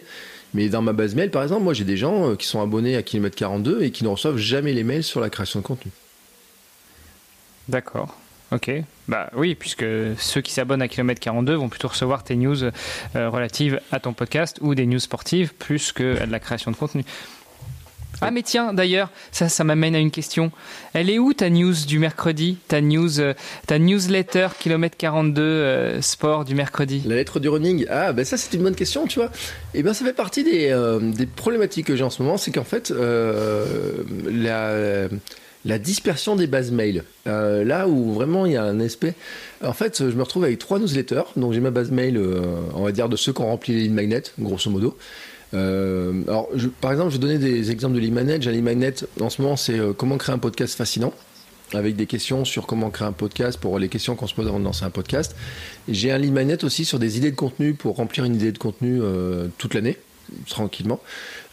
Mais 0.54 0.70
dans 0.70 0.82
ma 0.82 0.94
base 0.94 1.14
mail, 1.14 1.30
par 1.30 1.44
exemple, 1.44 1.64
moi, 1.64 1.74
j'ai 1.74 1.84
des 1.84 1.98
gens 1.98 2.36
qui 2.36 2.48
sont 2.48 2.62
abonnés 2.62 2.96
à 2.96 3.04
Kilomètre 3.04 3.36
42 3.36 3.84
et 3.84 3.92
qui 3.92 4.04
ne 4.04 4.10
reçoivent 4.10 4.38
jamais 4.38 4.74
les 4.74 4.84
mails 4.84 5.04
sur 5.04 5.20
la 5.20 5.30
création 5.30 5.60
de 5.60 5.66
contenu. 5.66 5.92
D'accord. 7.70 8.16
Ok, 8.52 8.72
bah 9.08 9.30
oui, 9.36 9.54
puisque 9.54 9.86
ceux 10.18 10.42
qui 10.42 10.52
s'abonnent 10.52 10.82
à 10.82 10.88
Kilomètre 10.88 11.20
42 11.22 11.54
vont 11.54 11.70
plutôt 11.70 11.88
recevoir 11.88 12.24
tes 12.24 12.36
news 12.36 12.64
euh, 12.64 12.72
relatives 13.30 13.80
à 13.92 14.00
ton 14.00 14.14
podcast 14.14 14.58
ou 14.62 14.74
des 14.74 14.88
news 14.88 15.00
sportives 15.00 15.54
plus 15.54 15.92
que 15.92 16.20
à 16.20 16.26
de 16.26 16.32
la 16.32 16.40
création 16.40 16.72
de 16.72 16.76
contenu. 16.76 17.04
Ah 18.22 18.32
mais 18.32 18.42
tiens, 18.42 18.74
d'ailleurs, 18.74 19.12
ça, 19.32 19.50
ça 19.50 19.64
m'amène 19.64 19.94
à 19.94 20.00
une 20.00 20.10
question. 20.10 20.52
Elle 20.94 21.12
est 21.12 21.20
où 21.20 21.32
ta 21.32 21.52
news 21.52 21.76
du 21.88 22.00
mercredi, 22.00 22.58
ta 22.68 22.82
news, 22.82 23.20
euh, 23.20 23.36
ta 23.68 23.78
newsletter 23.78 24.48
kilomètre 24.60 24.98
42 24.98 25.42
euh, 25.42 26.02
sport 26.02 26.44
du 26.44 26.56
mercredi? 26.56 27.04
La 27.06 27.16
lettre 27.18 27.40
du 27.40 27.50
running. 27.50 27.86
Ah 27.88 28.14
ben 28.14 28.26
ça 28.26 28.36
c'est 28.36 28.58
une 28.58 28.64
bonne 28.64 28.76
question, 28.76 29.06
tu 29.06 29.20
vois. 29.20 29.30
Eh 29.76 29.84
bien 29.84 29.94
ça 29.94 30.04
fait 30.04 30.14
partie 30.14 30.44
des, 30.44 30.76
des 31.16 31.28
problématiques 31.28 31.86
que 31.86 31.96
j'ai 31.96 32.04
en 32.04 32.10
ce 32.10 32.24
moment, 32.24 32.38
c'est 32.38 32.52
qu'en 32.52 32.64
fait 32.64 32.92
la 34.26 35.08
la 35.66 35.78
dispersion 35.78 36.36
des 36.36 36.48
bases 36.48 36.72
mail. 36.72 37.04
Euh, 37.28 37.64
là 37.64 37.88
où 37.88 38.14
vraiment 38.14 38.46
il 38.46 38.54
y 38.54 38.58
a 38.58 38.64
un 38.64 38.80
aspect. 38.80 39.14
En 39.64 39.74
fait, 39.74 40.10
je 40.10 40.16
me 40.16 40.24
retrouve 40.24 40.44
avec 40.46 40.60
trois 40.60 40.80
newsletters. 40.80 41.24
Donc 41.36 41.54
j'ai 41.54 41.60
ma 41.60 41.72
base 41.72 41.92
mail, 41.92 42.18
euh, 42.18 42.42
on 42.76 42.84
va 42.84 42.92
dire, 42.92 43.10
de 43.10 43.16
ceux 43.16 43.34
qui 43.34 43.42
ont 43.42 43.48
rempli 43.48 43.74
les 43.74 43.82
lignes 43.82 43.94
magnet, 43.94 44.24
grosso 44.40 44.70
modo. 44.70 44.98
Euh, 45.54 46.24
alors, 46.28 46.50
par 46.80 46.92
exemple, 46.92 47.10
je 47.10 47.16
vais 47.16 47.22
donner 47.22 47.38
des 47.38 47.72
exemples 47.72 47.96
de 47.96 48.00
lignes 48.00 48.14
magnet. 48.14 48.42
J'ai 48.42 48.62
magnet, 48.62 48.94
en 49.20 49.30
ce 49.30 49.42
moment, 49.42 49.58
c'est 49.58 49.80
comment 49.98 50.18
créer 50.18 50.36
un 50.36 50.40
podcast 50.40 50.76
fascinant. 50.76 51.14
Avec 51.72 51.96
des 51.96 52.08
questions 52.08 52.46
sur 52.46 52.66
comment 52.66 52.90
créer 52.90 53.08
un 53.08 53.12
podcast 53.12 53.60
pour 53.60 53.78
les 53.78 53.90
questions 53.90 54.16
qu'on 54.16 54.26
se 54.26 54.34
pose 54.34 54.48
avant 54.48 54.60
de 54.60 54.64
lancer 54.64 54.86
un 54.86 54.90
podcast. 54.90 55.36
J'ai 55.88 56.12
un 56.12 56.18
ligne 56.18 56.34
magnet 56.34 56.64
aussi 56.64 56.84
sur 56.84 56.98
des 56.98 57.18
idées 57.18 57.30
de 57.30 57.36
contenu 57.36 57.76
pour 57.76 57.98
remplir 57.98 58.26
une 58.26 58.34
idée 58.34 58.52
de 58.52 58.58
contenu 58.58 59.00
toute 59.60 59.76
l'année 59.76 60.00
tranquillement. 60.48 61.00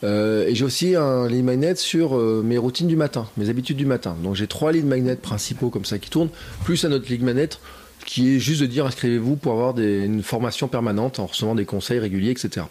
Euh, 0.05 0.47
et 0.47 0.55
j'ai 0.55 0.65
aussi 0.65 0.95
un 0.95 1.29
lead 1.29 1.45
magnet 1.45 1.75
sur 1.75 2.17
euh, 2.17 2.43
mes 2.45 2.59
routines 2.59 2.87
du 2.87 2.97
matin, 2.97 3.29
mes 3.37 3.49
habitudes 3.49 3.77
du 3.77 3.87
matin. 3.87 4.17
Donc 4.23 4.35
j'ai 4.35 4.47
trois 4.47 4.73
lead 4.73 4.87
magnets 4.87 5.17
principaux 5.17 5.71
comme 5.71 5.85
ça 5.85 5.99
qui 5.99 6.11
tournent, 6.11 6.31
plus 6.65 6.85
un 6.85 6.93
autre 6.93 7.09
lead 7.09 7.23
magnet 7.23 7.49
qui 8.05 8.37
est 8.37 8.39
juste 8.39 8.61
de 8.61 8.67
dire 8.67 8.87
inscrivez-vous 8.87 9.37
pour 9.37 9.53
avoir 9.53 9.75
des, 9.75 10.05
une 10.05 10.23
formation 10.23 10.69
permanente 10.69 11.19
en 11.19 11.27
recevant 11.27 11.55
des 11.55 11.65
conseils 11.65 11.99
réguliers, 11.99 12.31
etc. 12.31 12.67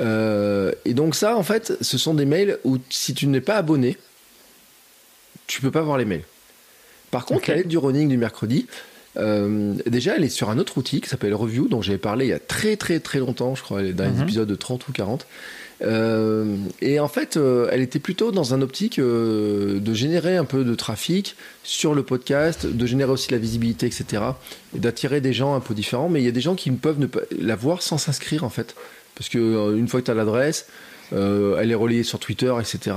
Euh, 0.00 0.72
et 0.84 0.92
donc 0.92 1.14
ça, 1.14 1.36
en 1.36 1.42
fait, 1.42 1.72
ce 1.80 1.98
sont 1.98 2.14
des 2.14 2.26
mails 2.26 2.58
où 2.64 2.78
si 2.90 3.14
tu 3.14 3.26
n'es 3.28 3.40
pas 3.40 3.56
abonné, 3.56 3.96
tu 5.46 5.60
peux 5.60 5.70
pas 5.70 5.82
voir 5.82 5.98
les 5.98 6.04
mails. 6.04 6.24
Par 7.10 7.24
contre, 7.24 7.48
la 7.48 7.56
lettre 7.56 7.68
du 7.68 7.78
running 7.78 8.08
du 8.08 8.16
mercredi, 8.16 8.66
déjà, 9.86 10.16
elle 10.16 10.24
est 10.24 10.28
sur 10.28 10.50
un 10.50 10.58
autre 10.58 10.78
outil 10.78 11.00
qui 11.00 11.08
s'appelle 11.08 11.34
Review, 11.34 11.68
dont 11.68 11.82
j'avais 11.82 11.98
parlé 11.98 12.26
il 12.26 12.28
y 12.28 12.34
a 12.34 12.38
très 12.38 12.76
très 12.76 13.00
très 13.00 13.18
longtemps, 13.18 13.54
je 13.54 13.62
crois, 13.62 13.82
dans 13.82 14.04
les 14.04 14.10
mhm. 14.10 14.22
épisodes 14.22 14.48
de 14.48 14.54
30 14.54 14.88
ou 14.88 14.92
40. 14.92 15.26
Euh, 15.82 16.56
et 16.80 17.00
en 17.00 17.08
fait, 17.08 17.36
euh, 17.36 17.68
elle 17.70 17.82
était 17.82 17.98
plutôt 17.98 18.32
dans 18.32 18.54
un 18.54 18.62
optique 18.62 18.98
euh, 18.98 19.78
de 19.78 19.94
générer 19.94 20.36
un 20.36 20.44
peu 20.44 20.64
de 20.64 20.74
trafic 20.74 21.36
sur 21.62 21.94
le 21.94 22.02
podcast, 22.02 22.66
de 22.66 22.86
générer 22.86 23.10
aussi 23.10 23.30
la 23.30 23.38
visibilité, 23.38 23.86
etc. 23.86 24.22
Et 24.74 24.78
d'attirer 24.78 25.20
des 25.20 25.32
gens 25.32 25.54
un 25.54 25.60
peu 25.60 25.74
différents. 25.74 26.08
Mais 26.08 26.20
il 26.20 26.24
y 26.24 26.28
a 26.28 26.32
des 26.32 26.40
gens 26.40 26.54
qui 26.54 26.70
ne 26.70 26.76
peuvent 26.76 26.98
ne 26.98 27.06
pas 27.06 27.20
la 27.38 27.56
voir 27.56 27.82
sans 27.82 27.98
s'inscrire, 27.98 28.44
en 28.44 28.50
fait. 28.50 28.74
Parce 29.14 29.28
que 29.28 29.76
une 29.76 29.88
fois 29.88 30.00
que 30.00 30.06
tu 30.06 30.10
as 30.10 30.14
l'adresse, 30.14 30.66
elle 31.12 31.70
est 31.70 31.74
relayée 31.74 32.02
sur 32.02 32.18
Twitter, 32.18 32.52
etc. 32.60 32.96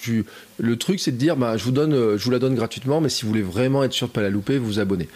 Tu, 0.00 0.24
le 0.58 0.76
truc, 0.76 1.00
c'est 1.00 1.12
de 1.12 1.16
dire, 1.16 1.36
bah, 1.36 1.56
je 1.56 1.64
vous 1.64 1.70
donne, 1.70 2.16
je 2.16 2.24
vous 2.24 2.30
la 2.30 2.38
donne 2.38 2.54
gratuitement, 2.54 3.00
mais 3.00 3.08
si 3.08 3.22
vous 3.22 3.28
voulez 3.28 3.42
vraiment 3.42 3.84
être 3.84 3.92
sûr 3.92 4.08
de 4.08 4.12
pas 4.12 4.22
la 4.22 4.30
louper, 4.30 4.58
vous 4.58 4.66
vous 4.66 4.78
abonnez. 4.78 5.08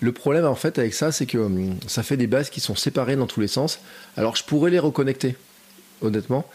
Le 0.00 0.12
problème, 0.12 0.46
en 0.46 0.54
fait, 0.54 0.78
avec 0.78 0.94
ça, 0.94 1.12
c'est 1.12 1.26
que 1.26 1.38
hum, 1.38 1.74
ça 1.86 2.02
fait 2.02 2.16
des 2.16 2.26
bases 2.26 2.50
qui 2.50 2.60
sont 2.60 2.74
séparées 2.74 3.16
dans 3.16 3.26
tous 3.26 3.40
les 3.40 3.48
sens. 3.48 3.80
Alors, 4.16 4.36
je 4.36 4.44
pourrais 4.44 4.70
les 4.70 4.78
reconnecter 4.78 5.36
honnêtement. 6.02 6.46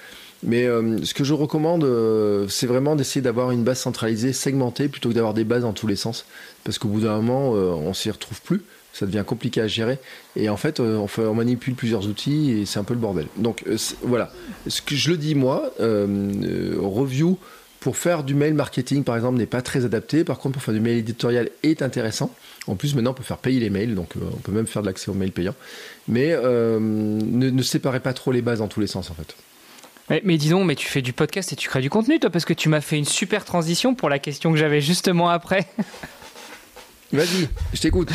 Mais 0.44 0.66
euh, 0.66 1.04
ce 1.04 1.14
que 1.14 1.24
je 1.24 1.34
recommande, 1.34 1.84
euh, 1.84 2.48
c'est 2.48 2.68
vraiment 2.68 2.96
d'essayer 2.96 3.22
d'avoir 3.22 3.52
une 3.52 3.64
base 3.64 3.80
centralisée, 3.80 4.34
segmentée, 4.34 4.88
plutôt 4.90 5.10
que 5.10 5.16
d'avoir 5.16 5.34
des 5.34 5.44
bases 5.44 5.64
dans 5.64 5.74
tous 5.74 5.88
les 5.88 5.96
sens. 5.96 6.26
Parce 6.64 6.78
qu'au 6.78 6.88
bout 6.88 7.02
d'un 7.02 7.16
moment, 7.16 7.56
euh, 7.56 7.72
on 7.72 7.94
s'y 7.94 8.12
retrouve 8.12 8.42
plus. 8.42 8.62
Ça 8.98 9.06
devient 9.06 9.24
compliqué 9.28 9.60
à 9.60 9.68
gérer. 9.68 10.00
Et 10.36 10.48
en 10.48 10.58
fait, 10.58 10.80
on, 10.80 11.08
fait, 11.08 11.24
on 11.24 11.34
manipule 11.34 11.76
plusieurs 11.76 12.08
outils 12.08 12.52
et 12.52 12.66
c'est 12.66 12.80
un 12.80 12.86
peu 12.86 12.94
le 12.94 13.00
bordel. 13.00 13.28
Donc 13.36 13.64
voilà. 14.02 14.32
Ce 14.68 14.82
que 14.82 14.96
je 14.96 15.12
le 15.12 15.18
dis 15.18 15.36
moi, 15.36 15.72
review 15.80 17.38
pour 17.82 17.98
faire 17.98 18.24
du 18.24 18.34
mail 18.34 18.54
marketing, 18.54 19.04
par 19.04 19.16
exemple, 19.16 19.38
n'est 19.38 19.46
pas 19.46 19.62
très 19.62 19.86
adapté. 19.86 20.24
Par 20.24 20.40
contre, 20.40 20.54
pour 20.54 20.64
faire 20.64 20.74
du 20.74 20.80
mail 20.80 20.98
éditorial 20.98 21.50
est 21.62 21.82
intéressant. 21.82 22.34
En 22.68 22.76
plus, 22.76 22.96
maintenant, 22.96 23.12
on 23.12 23.16
peut 23.16 23.22
faire 23.22 23.38
payer 23.38 23.60
les 23.60 23.70
mails, 23.70 23.94
donc 23.94 24.14
on 24.16 24.38
peut 24.38 24.54
même 24.54 24.66
faire 24.66 24.82
de 24.82 24.88
l'accès 24.88 25.12
aux 25.12 25.14
mails 25.14 25.34
payants 25.34 25.54
mais 26.08 26.32
euh, 26.32 26.80
ne, 26.80 27.62
séparez 27.62 28.00
pas 28.00 28.14
trop 28.14 28.32
les 28.32 28.42
bases 28.42 28.60
dans 28.60 28.68
tous 28.68 28.80
les 28.80 28.88
sens 28.88 29.10
en 29.10 29.14
fait. 29.14 29.36
Mais, 30.10 30.22
mais 30.24 30.38
dis 30.38 30.50
donc, 30.50 30.66
mais 30.66 30.76
tu 30.76 30.88
fais 30.88 31.02
du 31.02 31.14
podcast 31.14 31.52
et 31.52 31.56
tu 31.56 31.68
crées 31.68 31.82
du 31.82 31.90
contenu 31.90 32.20
toi, 32.20 32.30
parce 32.30 32.46
que 32.46 32.54
tu 32.54 32.70
m'as 32.70 32.82
fait 32.82 32.98
une 32.98 33.06
super 33.06 33.44
transition 33.44 33.96
pour 33.96 34.10
la 34.10 34.20
question 34.20 34.52
que 34.52 34.58
j'avais 34.58 34.82
justement 34.82 35.30
après. 35.30 35.68
Vas-y, 37.16 37.48
je 37.74 37.82
t'écoute. 37.82 38.12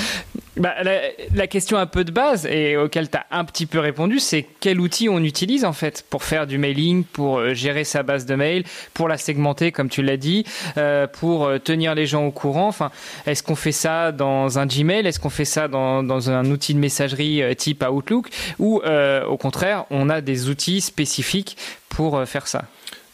Bah, 0.57 0.75
la, 0.83 1.47
question 1.47 1.79
un 1.79 1.87
peu 1.87 2.05
de 2.05 2.11
base 2.11 2.45
et 2.45 2.77
auquel 2.77 3.09
tu 3.09 3.17
as 3.17 3.25
un 3.31 3.45
petit 3.45 3.67
peu 3.67 3.79
répondu, 3.79 4.19
c'est 4.19 4.45
quel 4.61 4.81
outil 4.81 5.09
on 5.09 5.23
utilise 5.23 5.65
en 5.65 5.73
fait 5.73 6.05
pour 6.11 6.23
faire 6.23 6.47
du 6.47 6.59
mailing, 6.59 7.05
pour 7.05 7.39
euh, 7.39 7.55
gérer 7.55 7.85
sa 7.85 8.03
base 8.03 8.27
de 8.27 8.35
mail, 8.35 8.65
pour 8.93 9.09
la 9.09 9.17
segmenter 9.17 9.73
comme 9.73 9.89
tu 9.89 10.03
l'as 10.03 10.17
dit, 10.17 10.45
euh, 10.77 11.07
pour 11.07 11.47
euh, 11.47 11.59
tenir 11.59 11.95
les 11.95 12.05
gens 12.05 12.27
au 12.27 12.31
courant? 12.31 12.69
Enfin, 12.69 12.91
est-ce 13.27 13.43
qu'on 13.43 13.55
fait 13.55 13.73
ça 13.73 14.13
dans 14.13 14.59
un 14.59 14.67
Gmail? 14.67 15.07
Est-ce 15.07 15.19
qu'on 15.19 15.31
fait 15.31 15.47
ça 15.47 15.67
dans, 15.67 16.03
dans, 16.03 16.31
un 16.31 16.45
outil 16.51 16.75
de 16.75 16.79
messagerie 16.79 17.43
type 17.57 17.85
Outlook? 17.89 18.29
Ou 18.59 18.83
au 18.83 19.37
contraire, 19.39 19.85
on 19.91 20.11
a 20.11 20.21
des 20.21 20.49
outils 20.49 20.81
spécifiques 20.81 21.57
pour 21.89 22.27
faire 22.27 22.47
ça? 22.47 22.65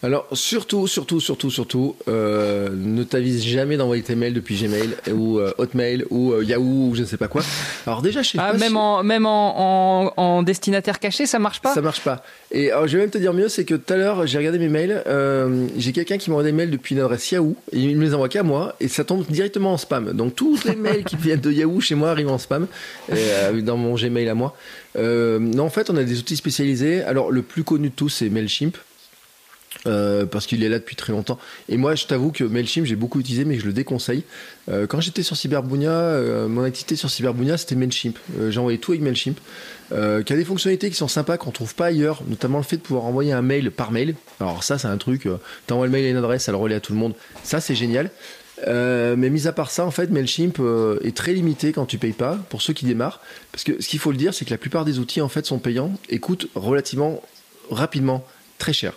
Alors 0.02 0.28
surtout, 0.32 0.86
surtout, 0.86 1.20
surtout, 1.20 1.50
surtout, 1.50 1.96
euh, 2.06 2.68
ne 2.70 3.02
t'avise 3.02 3.42
jamais 3.42 3.78
d'envoyer 3.78 4.02
tes 4.02 4.14
mails 4.14 4.34
depuis 4.34 4.54
Gmail 4.54 4.90
ou 5.14 5.38
euh, 5.38 5.54
Hotmail 5.56 6.04
ou 6.10 6.32
euh, 6.32 6.44
Yahoo 6.44 6.90
ou 6.90 6.94
je 6.94 7.00
ne 7.00 7.06
sais 7.06 7.16
pas 7.16 7.28
quoi. 7.28 7.42
Alors 7.86 8.02
déjà, 8.02 8.20
je 8.20 8.30
sais 8.30 8.38
ah, 8.38 8.52
pas 8.52 8.58
même 8.58 8.76
en 8.76 9.02
même 9.02 9.24
en, 9.24 10.12
en, 10.18 10.42
destinataire 10.42 11.00
caché, 11.00 11.24
ça 11.24 11.38
marche 11.38 11.62
pas? 11.62 11.72
Ça 11.72 11.80
marche 11.80 12.02
pas. 12.02 12.22
Et 12.52 12.70
alors, 12.70 12.86
je 12.86 12.96
vais 12.96 13.04
même 13.04 13.10
te 13.10 13.16
dire 13.16 13.32
mieux, 13.32 13.48
c'est 13.48 13.64
que 13.64 13.74
tout 13.74 13.90
à 13.92 13.96
l'heure, 13.96 14.26
j'ai 14.26 14.36
regardé 14.36 14.58
mes 14.58 14.68
mails. 14.68 15.02
j'ai 15.78 15.92
quelqu'un 15.92 16.18
qui 16.18 16.28
m'envoie 16.28 16.44
des 16.44 16.52
mails 16.52 16.70
depuis 16.70 16.94
une 16.94 17.00
adresse 17.00 17.30
Yahoo 17.32 17.56
et 17.72 17.80
il 17.80 17.96
me 17.96 18.04
les 18.04 18.12
envoie 18.12 18.28
qu'à 18.28 18.42
moi 18.42 18.76
et 18.80 18.88
ça 18.88 19.02
tombe 19.02 19.24
directement 19.30 19.72
en 19.72 19.78
spam. 19.78 20.12
Donc 20.12 20.34
tous 20.34 20.64
les 20.64 20.76
mails 20.76 21.04
qui 21.04 21.16
viennent 21.16 21.40
de 21.40 21.50
Yahoo 21.50 21.80
chez 21.80 21.94
moi 21.94 22.10
arrivent 22.10 22.30
en 22.30 22.38
spam 22.38 22.66
dans 23.08 23.76
mon 23.78 23.94
Gmail 23.94 24.28
à 24.28 24.34
moi. 24.34 24.54
non, 24.94 25.64
en 25.64 25.70
fait, 25.70 25.88
on 25.88 25.96
a 25.96 26.04
des 26.04 26.18
outils 26.18 26.36
spécialisés. 26.36 27.02
Alors 27.02 27.32
le 27.32 27.40
plus 27.40 27.64
connu 27.64 27.88
de 27.88 27.94
tous, 27.94 28.10
c'est 28.10 28.28
Mailchimp. 28.28 28.76
Euh, 29.86 30.26
parce 30.26 30.46
qu'il 30.46 30.64
est 30.64 30.68
là 30.68 30.78
depuis 30.78 30.96
très 30.96 31.12
longtemps. 31.12 31.38
Et 31.68 31.76
moi, 31.76 31.94
je 31.94 32.06
t'avoue 32.06 32.32
que 32.32 32.44
Mailchimp, 32.44 32.86
j'ai 32.86 32.96
beaucoup 32.96 33.20
utilisé, 33.20 33.44
mais 33.44 33.58
je 33.58 33.66
le 33.66 33.72
déconseille. 33.72 34.24
Euh, 34.68 34.86
quand 34.86 35.00
j'étais 35.00 35.22
sur 35.22 35.36
Cyberbunia, 35.36 35.90
euh, 35.90 36.48
mon 36.48 36.64
activité 36.64 36.96
sur 36.96 37.10
Cyberbunia, 37.10 37.56
c'était 37.56 37.76
Mailchimp. 37.76 38.18
j'ai 38.48 38.58
envoyé 38.58 38.78
tout 38.78 38.92
avec 38.92 39.02
Mailchimp, 39.02 39.38
qui 39.90 39.94
a 39.94 40.36
des 40.36 40.44
fonctionnalités 40.44 40.90
qui 40.90 40.96
sont 40.96 41.08
sympas 41.08 41.36
qu'on 41.36 41.52
trouve 41.52 41.74
pas 41.74 41.86
ailleurs, 41.86 42.22
notamment 42.26 42.58
le 42.58 42.64
fait 42.64 42.76
de 42.76 42.82
pouvoir 42.82 43.04
envoyer 43.04 43.32
un 43.32 43.42
mail 43.42 43.70
par 43.70 43.92
mail. 43.92 44.16
Alors 44.40 44.64
ça, 44.64 44.78
c'est 44.78 44.88
un 44.88 44.96
truc. 44.96 45.28
tu 45.66 45.72
envoies 45.72 45.86
le 45.86 45.92
mail 45.92 46.06
à 46.06 46.10
une 46.10 46.16
adresse, 46.16 46.44
ça 46.44 46.52
le 46.52 46.58
relaie 46.58 46.74
à 46.74 46.80
tout 46.80 46.92
le 46.92 46.98
monde. 46.98 47.14
Ça, 47.44 47.60
c'est 47.60 47.76
génial. 47.76 48.10
mais 48.66 49.30
mis 49.30 49.46
à 49.46 49.52
part 49.52 49.70
ça, 49.70 49.86
en 49.86 49.92
fait, 49.92 50.10
Mailchimp 50.10 50.60
est 51.04 51.16
très 51.16 51.32
limité 51.32 51.72
quand 51.72 51.86
tu 51.86 51.98
payes 51.98 52.12
pas 52.12 52.38
pour 52.48 52.62
ceux 52.62 52.72
qui 52.72 52.86
démarrent, 52.86 53.20
parce 53.52 53.62
que 53.62 53.80
ce 53.80 53.88
qu'il 53.88 54.00
faut 54.00 54.10
le 54.10 54.18
dire, 54.18 54.34
c'est 54.34 54.44
que 54.44 54.50
la 54.50 54.58
plupart 54.58 54.84
des 54.84 54.98
outils 54.98 55.20
en 55.20 55.28
fait 55.28 55.46
sont 55.46 55.58
payants 55.58 55.92
et 56.08 56.18
coûtent 56.18 56.48
relativement 56.54 57.22
rapidement 57.70 58.24
très 58.58 58.72
cher. 58.72 58.94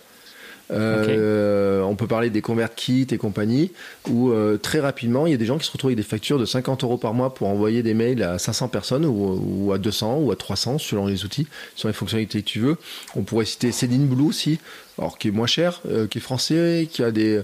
Euh, 0.71 1.82
on 1.82 1.95
peut 1.95 2.08
parler 2.08 2.29
des 2.29 2.41
ConvertKit 2.41 3.08
et 3.12 3.17
compagnie, 3.17 3.71
où 4.10 4.32
euh, 4.32 4.58
très 4.58 4.79
rapidement, 4.79 5.25
il 5.25 5.32
y 5.32 5.34
a 5.34 5.38
des 5.38 5.45
gens 5.45 5.58
qui 5.58 5.65
se 5.65 5.71
retrouvent 5.71 5.89
avec 5.89 5.97
des 5.97 6.03
factures 6.03 6.39
de 6.39 6.45
50 6.45 6.84
euros 6.84 6.97
par 6.97 7.13
mois 7.13 7.34
pour 7.34 7.47
envoyer 7.47 7.84
des 7.84 7.93
mails 7.93 8.23
à 8.23 8.38
500 8.38 8.67
personnes 8.69 9.05
ou, 9.05 9.71
à 9.73 9.77
200 9.77 10.19
ou 10.19 10.32
à 10.32 10.36
300 10.36 10.77
selon 10.77 11.08
les 11.08 11.25
outils, 11.25 11.47
selon 11.75 11.89
les 11.89 11.95
fonctionnalités 11.95 12.41
que 12.41 12.47
tu 12.47 12.60
veux. 12.60 12.77
On 13.15 13.23
pourrait 13.23 13.45
citer 13.45 13.71
Céline 13.71 14.08
Blue 14.08 14.27
aussi, 14.27 14.60
alors 14.97 15.17
qui 15.17 15.29
est 15.29 15.32
moins 15.32 15.47
cher, 15.47 15.82
euh, 15.89 16.08
qui 16.08 16.19
est 16.19 16.21
français, 16.21 16.88
qui 16.91 17.03
a 17.03 17.12
des 17.12 17.41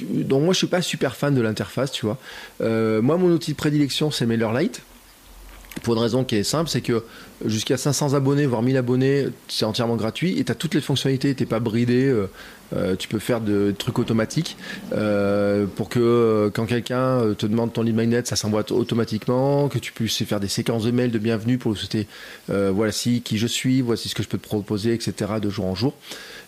dont 0.00 0.40
moi 0.40 0.54
je 0.54 0.58
suis 0.58 0.68
pas 0.68 0.80
super 0.80 1.16
fan 1.16 1.34
de 1.34 1.42
l'interface, 1.42 1.92
tu 1.92 2.06
vois. 2.06 2.16
moi, 2.60 3.18
mon 3.18 3.30
outil 3.30 3.52
de 3.52 3.56
prédilection, 3.56 4.10
c'est 4.10 4.24
MailerLite 4.24 4.80
pour 5.80 5.94
une 5.94 6.00
raison 6.00 6.22
qui 6.22 6.36
est 6.36 6.44
simple, 6.44 6.68
c'est 6.68 6.82
que 6.82 7.02
jusqu'à 7.44 7.76
500 7.76 8.14
abonnés, 8.14 8.46
voire 8.46 8.62
1000 8.62 8.76
abonnés, 8.76 9.28
c'est 9.48 9.64
entièrement 9.64 9.96
gratuit 9.96 10.38
et 10.38 10.44
tu 10.44 10.52
as 10.52 10.54
toutes 10.54 10.74
les 10.74 10.80
fonctionnalités, 10.80 11.34
tu 11.34 11.46
pas 11.46 11.60
bridé, 11.60 12.06
euh, 12.06 12.26
euh, 12.74 12.94
tu 12.94 13.08
peux 13.08 13.18
faire 13.18 13.40
de, 13.40 13.74
trucs 13.76 13.98
automatiques 13.98 14.56
euh, 14.92 15.66
pour 15.66 15.88
que 15.88 16.50
quand 16.54 16.66
quelqu'un 16.66 17.34
te 17.36 17.46
demande 17.46 17.72
ton 17.72 17.86
email 17.86 18.22
ça 18.24 18.36
s'emboîte 18.36 18.70
automatiquement, 18.70 19.68
que 19.68 19.78
tu 19.78 19.92
puisses 19.92 20.22
faire 20.24 20.40
des 20.40 20.48
séquences 20.48 20.84
de 20.84 20.90
mails 20.90 21.10
de 21.10 21.18
bienvenue 21.18 21.58
pour 21.58 21.70
le 21.70 21.76
souhaiter 21.76 22.06
voici 22.48 23.22
qui 23.22 23.38
je 23.38 23.46
suis, 23.46 23.80
voici 23.80 24.08
ce 24.08 24.14
que 24.14 24.22
je 24.22 24.28
peux 24.28 24.38
te 24.38 24.46
proposer, 24.46 24.92
etc. 24.92 25.32
de 25.40 25.48
jour 25.48 25.66
en 25.66 25.74
jour. 25.74 25.94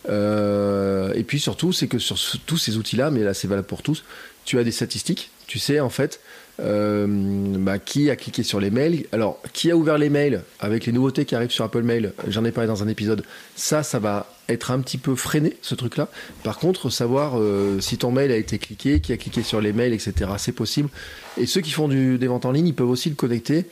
et 0.07 1.25
puis 1.27 1.41
surtout, 1.41 1.73
c'est 1.73 1.89
que 1.89 1.99
sur 1.99 2.19
tous 2.47 2.59
ces 2.59 2.77
outils-là, 2.77 3.11
mais 3.11 3.21
là 3.21 3.33
c'est 3.33 3.49
valable 3.49 3.67
pour 3.67 3.83
tous, 3.83 4.05
tu 4.45 4.59
as 4.59 4.65
des 4.65 4.73
statistiques, 4.73 5.31
tu 5.47 5.59
sais 5.59 5.81
en 5.81 5.91
fait 5.91 6.21
euh, 6.61 7.07
bah, 7.09 7.79
qui 7.79 8.11
a 8.11 8.17
cliqué 8.17 8.43
sur 8.43 8.61
les 8.61 8.71
mails. 8.71 9.07
Alors, 9.13 9.41
qui 9.53 9.71
a 9.71 9.77
ouvert 9.77 9.99
les 9.99 10.11
mails 10.11 10.43
avec 10.61 10.87
les 10.87 10.93
nouveautés 10.93 11.25
qui 11.25 11.35
arrivent 11.35 11.51
sur 11.51 11.65
Apple 11.65 11.83
Mail 11.83 12.13
J'en 12.29 12.45
ai 12.45 12.53
parlé 12.53 12.69
dans 12.69 12.83
un 12.83 12.89
épisode. 12.89 13.25
Ça, 13.57 13.83
ça 13.83 13.99
va 13.99 14.27
être 14.49 14.71
un 14.71 14.81
petit 14.81 14.99
peu 14.99 15.17
freiné, 15.17 15.57
ce 15.63 15.75
truc-là. 15.75 16.09
Par 16.43 16.59
contre, 16.59 16.91
savoir 16.91 17.39
euh, 17.39 17.81
si 17.81 17.99
ton 17.99 18.13
mail 18.13 18.31
a 18.31 18.37
été 18.37 18.59
cliqué, 18.59 19.01
qui 19.01 19.13
a 19.13 19.17
cliqué 19.17 19.43
sur 19.43 19.61
les 19.61 19.73
mails, 19.73 19.93
etc., 19.93 20.31
c'est 20.39 20.53
possible. 20.53 20.91
Et 21.39 21.47
ceux 21.47 21.61
qui 21.61 21.71
font 21.71 21.89
du, 21.89 22.19
des 22.19 22.27
ventes 22.27 22.45
en 22.45 22.53
ligne, 22.53 22.69
ils 22.69 22.75
peuvent 22.75 22.91
aussi 22.91 23.09
le 23.09 23.17
connecter. 23.17 23.67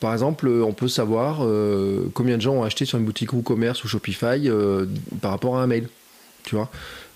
Par 0.00 0.12
exemple, 0.12 0.48
on 0.48 0.72
peut 0.72 0.86
savoir 0.86 1.38
euh, 1.40 2.08
combien 2.14 2.36
de 2.36 2.42
gens 2.42 2.54
ont 2.54 2.62
acheté 2.62 2.84
sur 2.84 2.98
une 2.98 3.04
boutique 3.04 3.32
WooCommerce 3.32 3.82
ou 3.82 3.88
Shopify 3.88 4.48
par 5.20 5.32
rapport 5.32 5.58
à 5.58 5.62
un 5.62 5.66
mail. 5.66 5.88
Tu 6.44 6.54
vois? 6.54 6.70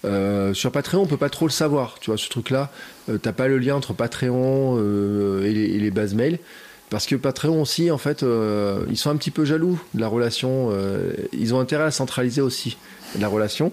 Euh, 0.05 0.53
sur 0.55 0.73
Patreon, 0.73 1.03
on 1.03 1.07
peut 1.07 1.17
pas 1.17 1.31
trop 1.31 1.47
le 1.47 1.53
savoir, 1.53 1.97
tu 2.01 2.11
vois, 2.11 2.19
ce 2.19 2.29
truc-là. 2.29 2.71
Euh, 3.09 3.19
t'as 3.19 3.33
pas 3.33 3.49
le 3.49 3.59
lien 3.59 3.77
entre 3.77 3.93
Patreon 3.93 4.77
euh, 4.79 5.45
et, 5.45 5.53
les, 5.53 5.91
bases 5.91 6.15
mail. 6.15 6.39
Parce 6.91 7.07
que 7.07 7.17
Patreon 7.17 7.63
aussi, 7.63 7.91
en 7.91 7.99
fait, 7.99 8.23
ils 8.23 8.97
sont 8.99 9.11
un 9.11 9.17
petit 9.17 9.31
peu 9.31 9.47
jaloux 9.47 9.81
de 9.95 10.01
la 10.01 10.09
relation. 10.09 10.71
ils 11.33 11.55
ont 11.55 11.61
intérêt 11.61 11.85
à 11.85 11.91
centraliser 11.91 12.43
aussi 12.43 12.77
la 13.19 13.29
relation. 13.29 13.73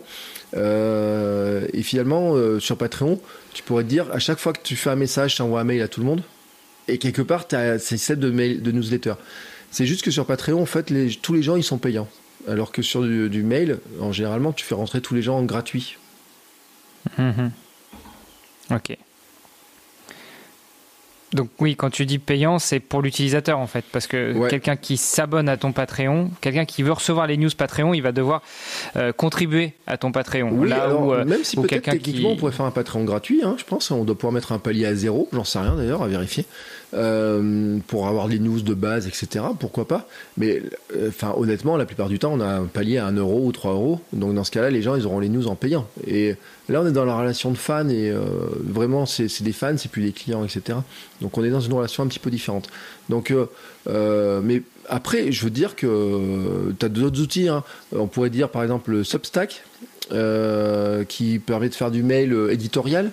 et 0.55 1.83
finalement, 1.83 2.35
sur 2.61 2.77
Patreon, 2.77 3.19
tu 3.53 3.61
pourrais 3.61 3.83
te 3.83 3.89
dire, 3.89 4.05
à 4.13 4.19
chaque 4.19 4.39
fois 4.39 4.53
que 4.53 4.61
tu 4.63 4.77
fais 4.77 4.89
un 4.89 4.95
message, 4.95 5.35
tu 5.35 5.41
envoies 5.41 5.59
un 5.59 5.65
mail 5.65 5.81
à 5.81 5.89
tout 5.89 5.99
le 5.99 6.05
monde. 6.05 6.21
Et 6.87 6.97
quelque 6.97 7.21
part, 7.21 7.45
c'est 7.49 7.97
celle 7.97 8.19
de, 8.19 8.31
mail, 8.31 8.61
de 8.61 8.71
newsletter. 8.71 9.15
C'est 9.69 9.85
juste 9.85 10.01
que 10.01 10.11
sur 10.11 10.25
Patreon, 10.25 10.61
en 10.61 10.65
fait, 10.65 10.89
tous 11.21 11.33
les 11.33 11.43
gens, 11.43 11.57
ils 11.57 11.63
sont 11.63 11.77
payants. 11.77 12.07
Alors 12.47 12.71
que 12.71 12.81
sur 12.81 13.03
du, 13.03 13.43
mail, 13.43 13.79
en 13.99 14.13
généralement, 14.13 14.53
tu 14.53 14.65
fais 14.65 14.75
rentrer 14.75 15.01
tous 15.01 15.13
les 15.13 15.21
gens 15.21 15.37
en 15.37 15.43
gratuit. 15.43 15.97
Mhm. 17.17 17.51
Ok. 18.71 18.97
Donc 21.33 21.49
oui, 21.59 21.75
quand 21.75 21.91
tu 21.91 22.07
dis 22.07 22.17
payant, 22.17 22.57
c'est 22.57 22.79
pour 22.79 23.03
l'utilisateur 23.03 23.59
en 23.59 23.67
fait, 23.67 23.85
parce 23.91 24.07
que 24.07 24.49
quelqu'un 24.49 24.75
qui 24.75 24.97
s'abonne 24.97 25.47
à 25.47 25.57
ton 25.57 25.71
Patreon, 25.73 26.31
quelqu'un 26.41 26.65
qui 26.65 26.81
veut 26.81 26.91
recevoir 26.91 27.27
les 27.27 27.37
news 27.37 27.51
Patreon, 27.55 27.93
il 27.93 28.01
va 28.01 28.11
devoir 28.11 28.41
euh, 28.95 29.11
contribuer 29.11 29.73
à 29.85 29.97
ton 29.97 30.11
Patreon. 30.11 30.49
Oui, 30.51 30.69
Là 30.69 30.95
où, 30.95 31.13
euh, 31.13 31.25
même 31.25 31.43
si 31.43 31.55
peut-être 31.55 31.91
techniquement 31.91 32.31
on 32.31 32.35
pourrait 32.35 32.51
faire 32.51 32.65
un 32.65 32.71
Patreon 32.71 33.03
gratuit, 33.03 33.41
hein, 33.43 33.55
je 33.59 33.63
pense, 33.63 33.91
on 33.91 34.05
doit 34.05 34.15
pouvoir 34.15 34.33
mettre 34.33 34.53
un 34.53 34.59
palier 34.59 34.87
à 34.87 34.95
zéro, 34.95 35.29
j'en 35.31 35.43
sais 35.43 35.59
rien 35.59 35.75
d'ailleurs, 35.75 36.01
à 36.01 36.07
vérifier. 36.07 36.45
Euh, 36.95 37.77
pour 37.85 38.07
avoir 38.07 38.27
les 38.27 38.39
news 38.39 38.61
de 38.61 38.73
base, 38.73 39.05
etc. 39.05 39.45
Pourquoi 39.59 39.87
pas 39.87 40.07
Mais 40.37 40.63
euh, 40.95 41.09
enfin, 41.09 41.35
honnêtement, 41.37 41.77
la 41.77 41.85
plupart 41.85 42.09
du 42.09 42.17
temps, 42.17 42.33
on 42.33 42.39
a 42.39 42.47
un 42.47 42.65
palier 42.65 42.97
à 42.97 43.05
1 43.05 43.11
euro 43.11 43.45
ou 43.45 43.51
3 43.51 43.73
euros. 43.73 44.01
Donc 44.11 44.33
dans 44.33 44.43
ce 44.43 44.49
cas-là, 44.49 44.71
les 44.71 44.81
gens, 44.81 44.95
ils 44.95 45.05
auront 45.05 45.19
les 45.19 45.29
news 45.29 45.47
en 45.47 45.55
payant. 45.55 45.87
Et 46.07 46.33
là, 46.67 46.81
on 46.81 46.87
est 46.87 46.91
dans 46.91 47.05
la 47.05 47.15
relation 47.15 47.51
de 47.51 47.57
fans 47.57 47.87
et 47.89 48.09
euh, 48.09 48.21
vraiment, 48.63 49.05
c'est 49.05 49.43
des 49.43 49.51
fans, 49.51 49.77
c'est 49.77 49.91
plus 49.91 50.01
des 50.01 50.13
clients, 50.13 50.43
etc. 50.43 50.79
Donc 51.21 51.37
on 51.37 51.43
est 51.43 51.51
dans 51.51 51.59
une 51.59 51.73
relation 51.73 52.01
un 52.01 52.07
petit 52.07 52.17
peu 52.17 52.31
différente. 52.31 52.69
Donc, 53.07 53.31
mais 53.85 54.63
après, 54.87 55.31
je 55.31 55.43
veux 55.43 55.51
dire 55.51 55.75
que 55.75 56.73
tu 56.79 56.85
as 56.85 56.89
d'autres 56.89 57.21
outils. 57.21 57.49
Hein. 57.49 57.63
On 57.95 58.07
pourrait 58.07 58.31
dire 58.31 58.49
par 58.49 58.63
exemple 58.63 59.05
Substack, 59.05 59.63
qui 61.07 61.39
permet 61.39 61.69
de 61.69 61.75
faire 61.75 61.91
du 61.91 62.01
mail 62.01 62.35
éditorial 62.49 63.11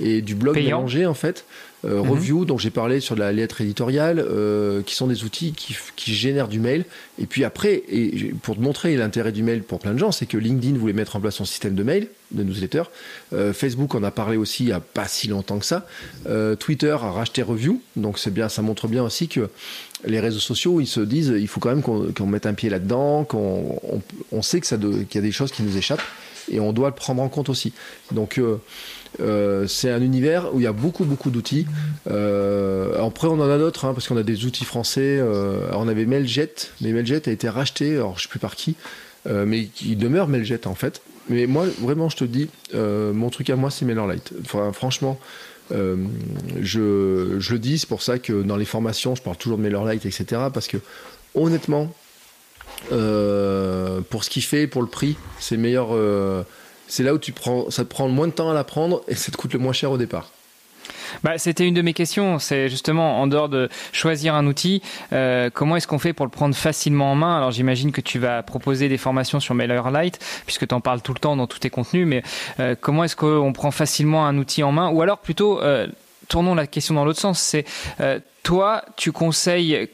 et 0.00 0.22
du 0.22 0.34
blog 0.34 0.54
mélangé 0.54 1.06
en 1.06 1.14
fait. 1.14 1.44
Euh, 1.86 2.02
mhm. 2.02 2.10
Review, 2.10 2.44
dont 2.44 2.58
j'ai 2.58 2.70
parlé 2.70 3.00
sur 3.00 3.16
la 3.16 3.32
lettre 3.32 3.60
éditoriale, 3.60 4.18
euh, 4.18 4.82
qui 4.82 4.94
sont 4.94 5.06
des 5.06 5.24
outils 5.24 5.52
qui, 5.52 5.76
qui, 5.94 6.14
génèrent 6.14 6.48
du 6.48 6.58
mail. 6.58 6.84
Et 7.20 7.26
puis 7.26 7.44
après, 7.44 7.82
et 7.88 8.32
pour 8.42 8.56
te 8.56 8.60
montrer 8.60 8.96
l'intérêt 8.96 9.32
du 9.32 9.42
mail 9.42 9.62
pour 9.62 9.78
plein 9.78 9.92
de 9.92 9.98
gens, 9.98 10.12
c'est 10.12 10.26
que 10.26 10.36
LinkedIn 10.36 10.78
voulait 10.78 10.92
mettre 10.92 11.16
en 11.16 11.20
place 11.20 11.36
son 11.36 11.44
système 11.44 11.74
de 11.74 11.82
mail, 11.82 12.08
de 12.32 12.42
newsletter. 12.42 12.84
Euh, 13.32 13.52
Facebook 13.52 13.94
en 13.94 14.02
a 14.02 14.10
parlé 14.10 14.36
aussi 14.36 14.64
il 14.64 14.66
n'y 14.66 14.72
a 14.72 14.80
pas 14.80 15.06
si 15.06 15.28
longtemps 15.28 15.58
que 15.58 15.66
ça. 15.66 15.86
Twitter 16.58 16.90
a 16.90 17.10
racheté 17.10 17.42
Review, 17.42 17.80
donc 17.94 18.18
c'est 18.18 18.32
bien, 18.32 18.48
ça 18.48 18.62
montre 18.62 18.88
bien 18.88 19.04
aussi 19.04 19.28
que 19.28 19.48
les 20.04 20.20
réseaux 20.20 20.40
sociaux, 20.40 20.80
ils 20.80 20.86
se 20.86 21.00
disent, 21.00 21.32
il 21.36 21.48
faut 21.48 21.60
quand 21.60 21.68
même 21.68 21.82
qu'on 21.82 22.26
mette 22.26 22.46
un 22.46 22.54
pied 22.54 22.68
là-dedans, 22.68 23.24
qu'on 23.24 23.80
on, 24.32 24.42
sait 24.42 24.60
que 24.60 24.66
ça 24.66 24.76
qu'il 24.76 25.14
y 25.14 25.18
a 25.18 25.20
des 25.20 25.32
choses 25.32 25.52
qui 25.52 25.62
nous 25.62 25.76
échappent 25.76 26.02
et 26.50 26.60
on 26.60 26.72
doit 26.72 26.88
le 26.88 26.94
prendre 26.94 27.22
en 27.22 27.28
compte 27.28 27.48
aussi. 27.48 27.72
Donc 28.12 28.40
euh, 29.20 29.66
c'est 29.66 29.90
un 29.90 30.02
univers 30.02 30.54
où 30.54 30.60
il 30.60 30.64
y 30.64 30.66
a 30.66 30.72
beaucoup 30.72 31.04
beaucoup 31.04 31.30
d'outils. 31.30 31.66
Euh, 32.10 33.04
après, 33.04 33.28
on 33.28 33.40
en 33.40 33.50
a 33.50 33.58
d'autres 33.58 33.84
hein, 33.84 33.94
parce 33.94 34.08
qu'on 34.08 34.16
a 34.16 34.22
des 34.22 34.44
outils 34.44 34.64
français. 34.64 35.18
Euh, 35.20 35.60
on 35.72 35.88
avait 35.88 36.06
Mailjet, 36.06 36.52
mais 36.80 36.92
Mailjet 36.92 37.28
a 37.28 37.32
été 37.32 37.48
racheté. 37.48 37.94
Alors 37.94 38.18
je 38.18 38.24
sais 38.24 38.28
plus 38.28 38.38
par 38.38 38.56
qui, 38.56 38.76
mais 39.26 39.68
il 39.82 39.98
demeure 39.98 40.28
Mailjet 40.28 40.66
en 40.66 40.74
fait. 40.74 41.02
Mais 41.28 41.46
moi, 41.46 41.66
vraiment, 41.80 42.08
je 42.08 42.16
te 42.16 42.24
dis, 42.24 42.48
mon 42.72 43.30
truc 43.30 43.50
à 43.50 43.56
moi, 43.56 43.70
c'est 43.70 43.84
MailerLite. 43.84 44.32
Enfin, 44.42 44.72
franchement. 44.72 45.18
je, 45.70 47.36
je, 47.38 47.52
le 47.52 47.58
dis, 47.58 47.78
c'est 47.78 47.88
pour 47.88 48.02
ça 48.02 48.18
que 48.20 48.42
dans 48.42 48.56
les 48.56 48.64
formations, 48.64 49.16
je 49.16 49.22
parle 49.22 49.36
toujours 49.36 49.58
de 49.58 49.62
MailerLite, 49.62 50.06
etc. 50.06 50.42
Parce 50.54 50.68
que 50.68 50.76
honnêtement, 51.34 51.92
pour 52.90 54.24
ce 54.24 54.30
qu'il 54.30 54.42
fait, 54.42 54.68
pour 54.68 54.82
le 54.82 54.88
prix, 54.88 55.16
c'est 55.40 55.56
meilleur 55.56 55.88
c'est 56.88 57.02
là 57.02 57.14
où 57.14 57.18
tu 57.18 57.32
prends, 57.32 57.70
ça 57.70 57.84
te 57.84 57.88
prend 57.88 58.06
le 58.06 58.12
moins 58.12 58.26
de 58.26 58.32
temps 58.32 58.50
à 58.50 58.54
l'apprendre 58.54 59.02
et 59.08 59.14
ça 59.14 59.32
te 59.32 59.36
coûte 59.36 59.52
le 59.52 59.58
moins 59.58 59.72
cher 59.72 59.90
au 59.90 59.98
départ. 59.98 60.30
bah, 61.22 61.38
C'était 61.38 61.66
une 61.66 61.74
de 61.74 61.82
mes 61.82 61.94
questions. 61.94 62.38
C'est 62.38 62.68
justement, 62.68 63.20
en 63.20 63.26
dehors 63.26 63.48
de 63.48 63.68
choisir 63.92 64.34
un 64.34 64.46
outil, 64.46 64.82
euh, 65.12 65.50
comment 65.52 65.76
est-ce 65.76 65.86
qu'on 65.86 65.98
fait 65.98 66.12
pour 66.12 66.26
le 66.26 66.30
prendre 66.30 66.54
facilement 66.54 67.12
en 67.12 67.14
main? 67.14 67.36
Alors 67.36 67.50
j'imagine 67.50 67.92
que 67.92 68.00
tu 68.00 68.18
vas 68.18 68.42
proposer 68.42 68.88
des 68.88 68.98
formations 68.98 69.40
sur 69.40 69.54
MailerLite, 69.54 70.18
puisque 70.46 70.66
tu 70.66 70.74
en 70.74 70.80
parles 70.80 71.00
tout 71.02 71.14
le 71.14 71.20
temps 71.20 71.36
dans 71.36 71.46
tous 71.46 71.58
tes 71.58 71.70
contenus, 71.70 72.06
mais 72.06 72.22
euh, 72.60 72.74
comment 72.80 73.04
est-ce 73.04 73.16
qu'on 73.16 73.52
prend 73.52 73.70
facilement 73.70 74.26
un 74.26 74.36
outil 74.38 74.62
en 74.62 74.72
main? 74.72 74.90
Ou 74.90 75.02
alors 75.02 75.18
plutôt, 75.18 75.60
euh, 75.60 75.86
tournons 76.28 76.54
la 76.54 76.66
question 76.66 76.94
dans 76.94 77.04
l'autre 77.04 77.20
sens, 77.20 77.40
c'est 77.40 77.64
toi, 78.42 78.84
tu 78.96 79.10
conseilles 79.10 79.88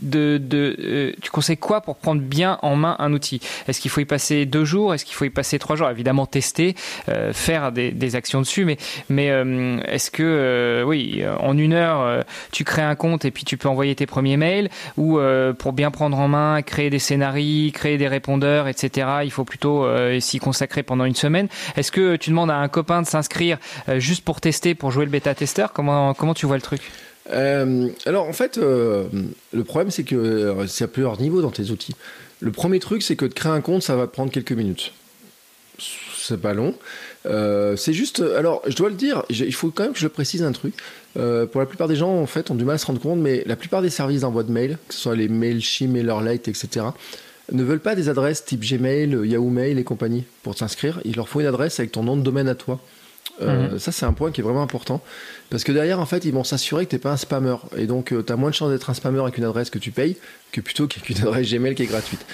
de, 0.00 0.38
de 0.38 0.76
euh, 0.78 1.12
tu 1.22 1.30
conseilles 1.30 1.56
quoi 1.56 1.80
pour 1.80 1.96
prendre 1.96 2.22
bien 2.22 2.58
en 2.62 2.76
main 2.76 2.96
un 2.98 3.12
outil? 3.12 3.40
Est-ce 3.66 3.80
qu'il 3.80 3.90
faut 3.90 4.00
y 4.00 4.04
passer 4.04 4.46
deux 4.46 4.64
jours? 4.64 4.94
Est-ce 4.94 5.04
qu'il 5.04 5.14
faut 5.14 5.24
y 5.24 5.30
passer 5.30 5.58
trois 5.58 5.76
jours? 5.76 5.90
Évidemment, 5.90 6.26
tester, 6.26 6.74
euh, 7.08 7.32
faire 7.32 7.72
des, 7.72 7.90
des, 7.90 8.16
actions 8.16 8.40
dessus, 8.40 8.64
mais, 8.64 8.78
mais 9.08 9.30
euh, 9.30 9.80
est-ce 9.86 10.10
que, 10.10 10.82
oui, 10.86 11.22
en 11.40 11.56
une 11.56 11.72
heure, 11.72 12.24
tu 12.52 12.64
crées 12.64 12.82
un 12.82 12.94
compte 12.94 13.24
et 13.24 13.30
puis 13.30 13.44
tu 13.44 13.56
peux 13.56 13.68
envoyer 13.68 13.94
tes 13.94 14.06
premiers 14.06 14.36
mails? 14.36 14.70
Ou 14.96 15.18
pour 15.58 15.72
bien 15.72 15.90
prendre 15.90 16.18
en 16.18 16.28
main, 16.28 16.62
créer 16.62 16.90
des 16.90 16.98
scénarios, 16.98 17.70
créer 17.72 17.98
des 17.98 18.08
répondeurs, 18.08 18.68
etc., 18.68 19.08
il 19.24 19.30
faut 19.30 19.44
plutôt 19.44 19.86
s'y 20.20 20.38
consacrer 20.38 20.82
pendant 20.82 21.04
une 21.04 21.14
semaine. 21.14 21.48
Est-ce 21.76 21.92
que 21.92 22.16
tu 22.16 22.30
demandes 22.30 22.50
à 22.50 22.56
un 22.56 22.68
copain 22.68 23.02
de 23.02 23.06
s'inscrire 23.06 23.58
juste 23.96 24.24
pour 24.24 24.40
tester, 24.40 24.74
pour 24.74 24.90
jouer 24.90 25.04
le 25.04 25.10
bêta-testeur? 25.10 25.72
Comment, 25.72 26.14
comment 26.14 26.34
tu 26.34 26.46
vois 26.46 26.56
le 26.56 26.62
truc? 26.62 26.82
Euh, 27.30 27.88
alors 28.06 28.26
en 28.26 28.32
fait, 28.32 28.58
euh, 28.58 29.04
le 29.52 29.64
problème 29.64 29.90
c'est 29.90 30.04
que 30.04 30.14
euh, 30.16 30.66
c'est 30.66 30.84
à 30.84 30.88
plusieurs 30.88 31.20
niveaux 31.20 31.42
dans 31.42 31.50
tes 31.50 31.70
outils. 31.70 31.94
Le 32.40 32.52
premier 32.52 32.78
truc 32.78 33.02
c'est 33.02 33.16
que 33.16 33.26
de 33.26 33.34
créer 33.34 33.52
un 33.52 33.60
compte, 33.60 33.82
ça 33.82 33.96
va 33.96 34.06
prendre 34.06 34.30
quelques 34.30 34.52
minutes. 34.52 34.92
C'est 36.16 36.40
pas 36.40 36.52
long. 36.52 36.74
c'est 37.24 37.92
juste. 37.92 38.20
Alors, 38.36 38.62
je 38.66 38.76
dois 38.76 38.90
le 38.90 38.96
dire, 38.96 39.22
il 39.30 39.54
faut 39.54 39.70
quand 39.70 39.84
même 39.84 39.92
que 39.92 39.98
je 39.98 40.08
précise 40.08 40.42
un 40.42 40.52
truc. 40.52 40.74
pour 41.14 41.60
la 41.60 41.66
plupart 41.66 41.88
des 41.88 41.96
gens, 41.96 42.20
en 42.20 42.26
fait, 42.26 42.50
ont 42.50 42.54
du 42.54 42.64
mal 42.64 42.74
à 42.74 42.78
se 42.78 42.84
rendre 42.84 43.00
compte, 43.00 43.18
mais 43.18 43.44
la 43.46 43.56
plupart 43.56 43.80
des 43.80 43.88
services 43.88 44.22
d'envoi 44.22 44.42
de 44.42 44.52
mail, 44.52 44.76
que 44.88 44.94
ce 44.94 45.00
soit 45.00 45.16
les 45.16 45.28
MailChimp, 45.28 45.90
MailerLite, 45.90 46.48
etc., 46.48 46.86
ne 47.50 47.62
veulent 47.62 47.80
pas 47.80 47.94
des 47.94 48.10
adresses 48.10 48.44
type 48.44 48.60
Gmail, 48.60 49.20
Yahoo 49.24 49.48
Mail 49.48 49.78
et 49.78 49.84
compagnie 49.84 50.24
pour 50.42 50.58
s'inscrire. 50.58 51.00
Il 51.06 51.16
leur 51.16 51.30
faut 51.30 51.40
une 51.40 51.46
adresse 51.46 51.80
avec 51.80 51.92
ton 51.92 52.02
nom 52.02 52.16
de 52.16 52.22
domaine 52.22 52.48
à 52.48 52.54
toi. 52.54 52.78
Mhm. 53.40 53.78
Ça, 53.78 53.92
c'est 53.92 54.06
un 54.06 54.12
point 54.12 54.32
qui 54.32 54.40
est 54.40 54.44
vraiment 54.44 54.62
important. 54.62 55.00
Parce 55.50 55.64
que 55.64 55.72
derrière, 55.72 56.00
en 56.00 56.06
fait, 56.06 56.24
ils 56.24 56.32
vont 56.32 56.44
s'assurer 56.44 56.84
que 56.84 56.90
tu 56.90 56.96
n'es 56.96 57.00
pas 57.00 57.12
un 57.12 57.16
spammer. 57.16 57.56
Et 57.76 57.86
donc, 57.86 58.12
euh, 58.12 58.22
tu 58.22 58.32
as 58.32 58.36
moins 58.36 58.50
de 58.50 58.54
chances 58.54 58.70
d'être 58.70 58.90
un 58.90 58.94
spammer 58.94 59.20
avec 59.20 59.38
une 59.38 59.44
adresse 59.44 59.70
que 59.70 59.78
tu 59.78 59.90
payes 59.90 60.16
que 60.52 60.60
plutôt 60.60 60.86
qu'avec 60.88 61.08
une 61.10 61.22
adresse 61.22 61.50
Gmail 61.50 61.74
qui 61.74 61.84
est 61.84 61.86
gratuite. 61.86 62.24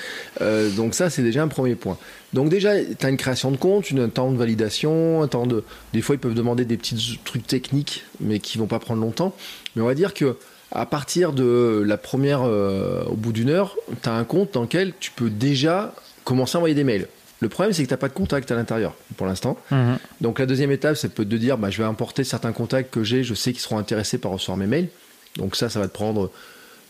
Euh, 0.40 0.70
donc, 0.70 0.94
ça, 0.94 1.10
c'est 1.10 1.22
déjà 1.22 1.42
un 1.42 1.48
premier 1.48 1.74
point. 1.74 1.98
Donc, 2.32 2.48
déjà, 2.48 2.82
tu 2.82 3.06
as 3.06 3.08
une 3.08 3.16
création 3.16 3.50
de 3.50 3.56
compte, 3.56 3.86
un 3.92 4.08
temps 4.08 4.32
de 4.32 4.38
validation, 4.38 5.22
un 5.22 5.28
temps 5.28 5.46
de. 5.46 5.62
Des 5.92 6.00
fois, 6.00 6.14
ils 6.14 6.20
peuvent 6.20 6.34
demander 6.34 6.64
des 6.64 6.76
petits 6.76 7.20
trucs 7.24 7.46
techniques, 7.46 8.04
mais 8.20 8.38
qui 8.38 8.58
vont 8.58 8.66
pas 8.66 8.78
prendre 8.78 9.00
longtemps. 9.00 9.34
Mais 9.76 9.82
on 9.82 9.86
va 9.86 9.94
dire 9.94 10.14
que 10.14 10.36
à 10.72 10.86
partir 10.86 11.32
de 11.32 11.84
la 11.86 11.96
première, 11.96 12.42
euh, 12.42 13.04
au 13.04 13.14
bout 13.14 13.32
d'une 13.32 13.48
heure, 13.48 13.76
tu 14.02 14.08
as 14.08 14.14
un 14.14 14.24
compte 14.24 14.54
dans 14.54 14.62
lequel 14.62 14.92
tu 14.98 15.12
peux 15.12 15.30
déjà 15.30 15.94
commencer 16.24 16.56
à 16.56 16.58
envoyer 16.58 16.74
des 16.74 16.84
mails. 16.84 17.06
Le 17.44 17.50
problème, 17.50 17.74
c'est 17.74 17.82
que 17.82 17.88
tu 17.88 17.92
n'as 17.92 17.98
pas 17.98 18.08
de 18.08 18.14
contact 18.14 18.50
à 18.50 18.54
l'intérieur 18.54 18.94
pour 19.18 19.26
l'instant. 19.26 19.58
Mhm. 19.70 19.98
Donc 20.22 20.38
la 20.38 20.46
deuxième 20.46 20.70
étape, 20.70 20.96
c'est 20.96 21.10
peut 21.10 21.26
de 21.26 21.36
dire, 21.36 21.58
bah, 21.58 21.68
je 21.68 21.76
vais 21.76 21.86
importer 21.86 22.24
certains 22.24 22.52
contacts 22.52 22.90
que 22.90 23.04
j'ai, 23.04 23.22
je 23.22 23.34
sais 23.34 23.52
qu'ils 23.52 23.60
seront 23.60 23.76
intéressés 23.76 24.16
par 24.16 24.30
recevoir 24.30 24.56
mes 24.56 24.66
mails. 24.66 24.88
Donc 25.36 25.54
ça, 25.54 25.68
ça 25.68 25.78
va 25.78 25.86
te 25.86 25.92
prendre... 25.92 26.30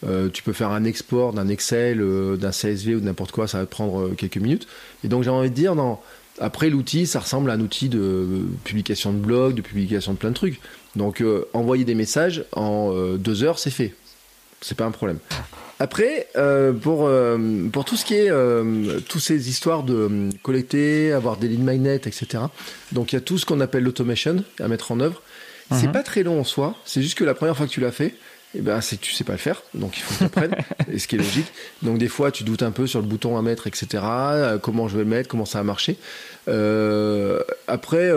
Euh, 0.07 0.29
tu 0.29 0.45
peux 0.45 0.53
faire 0.53 0.71
un 0.71 0.85
export 0.85 1.33
d'un 1.33 1.49
Excel, 1.49 2.01
euh, 2.01 2.37
d'un 2.37 2.51
CSV 2.51 2.95
ou 2.95 3.01
n'importe 3.01 3.33
quoi, 3.33 3.49
ça 3.49 3.59
va 3.59 3.67
te 3.67 3.71
prendre 3.71 4.01
euh, 4.01 4.15
quelques 4.17 4.37
minutes. 4.37 4.69
Et 5.03 5.09
donc 5.09 5.25
j'ai 5.25 5.31
envie 5.31 5.51
de 5.51 5.55
dire, 5.55 5.75
après 6.39 6.71
l'outil, 6.71 7.07
ça 7.07 7.19
ressemble 7.19 7.51
à 7.51 7.55
un 7.55 7.61
outil 7.61 7.89
de 7.89 8.45
publication 8.63 9.13
de 9.13 9.19
blog, 9.19 9.55
de 9.55 9.63
publication 9.63 10.13
de 10.13 10.19
plein 10.19 10.31
de 10.31 10.35
trucs. 10.35 10.61
Donc 10.95 11.25
envoyer 11.53 11.85
des 11.85 11.97
messages 11.97 12.45
en 12.53 12.93
deux 13.17 13.43
heures, 13.43 13.59
c'est 13.59 13.71
fait. 13.71 13.93
C'est 14.65 14.77
pas 14.79 14.87
un 14.87 14.93
problème. 14.93 15.19
Après, 15.79 16.29
euh, 16.37 16.73
pour, 16.73 17.07
euh, 17.07 17.69
pour 17.71 17.85
tout 17.85 17.97
ce 17.97 18.07
qui 18.07 18.15
est 18.15 18.31
euh, 18.31 18.99
toutes 19.07 19.21
ces 19.21 19.51
histoires 19.51 19.83
de 19.83 20.31
collecter, 20.43 21.13
avoir 21.13 21.37
des 21.37 21.49
lead 21.49 21.63
magnets, 21.63 21.97
etc. 21.97 22.45
Donc 22.93 23.13
il 23.13 23.17
y 23.17 23.19
a 23.19 23.21
tout 23.21 23.37
ce 23.37 23.45
qu'on 23.45 23.61
appelle 23.61 23.83
l'automation 23.83 24.43
à 24.59 24.69
mettre 24.69 24.91
en 24.91 25.01
œuvre. 25.01 25.21
C'est 25.71 25.89
mhm. 25.89 25.93
pas 25.93 26.03
très 26.03 26.23
long 26.23 26.41
en 26.41 26.45
soi. 26.45 26.77
C'est 26.87 27.03
juste 27.03 27.19
que 27.19 27.25
la 27.25 27.35
première 27.35 27.59
fois 27.59 27.67
que 27.67 27.73
tu 27.73 27.81
l'as 27.81 27.93
fait, 27.93 28.15
eh 28.55 28.63
ben, 28.63 28.81
c'est 28.81 28.97
que 28.97 29.05
tu 29.05 29.13
sais 29.13 29.25
pas 29.25 29.33
le 29.33 29.39
faire, 29.39 29.63
donc 29.75 29.99
il 29.99 30.01
faut 30.01 30.15
que 30.15 30.19
tu 30.19 30.25
apprennes, 30.25 30.57
et 30.93 30.99
ce 30.99 31.09
qui 31.09 31.17
est 31.17 31.19
logique. 31.19 31.53
Donc 31.83 31.99
des 31.99 32.09
fois, 32.09 32.31
tu 32.31 32.43
doutes 32.45 32.63
un 32.63 32.71
peu 32.71 32.87
sur 32.87 33.03
le 33.03 33.07
bouton 33.07 33.37
à 33.37 33.43
mettre, 33.43 33.67
etc. 33.67 34.03
comment 34.63 34.89
je 34.89 34.97
vais 34.97 35.05
le 35.05 35.11
mettre, 35.11 35.29
comment 35.29 35.45
ça 35.45 35.59
va 35.59 35.65
marcher. 35.65 35.99
après, 37.67 38.11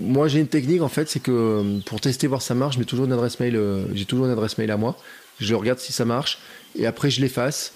moi 0.00 0.28
j'ai 0.28 0.40
une 0.40 0.48
technique 0.48 0.80
en 0.80 0.88
fait, 0.88 1.10
c'est 1.10 1.20
que 1.20 1.80
pour 1.84 2.00
tester 2.00 2.26
voir 2.26 2.40
si 2.40 2.48
ça 2.48 2.54
marche, 2.54 2.78
toujours 2.86 3.04
une 3.04 3.12
adresse 3.12 3.38
mail, 3.38 3.60
j'ai 3.92 4.06
toujours 4.06 4.24
une 4.24 4.32
adresse 4.32 4.56
mail 4.56 4.70
à 4.70 4.78
moi. 4.78 4.96
Je 5.40 5.54
regarde 5.54 5.78
si 5.78 5.92
ça 5.92 6.04
marche 6.04 6.38
et 6.76 6.86
après 6.86 7.10
je 7.10 7.20
l'efface. 7.20 7.72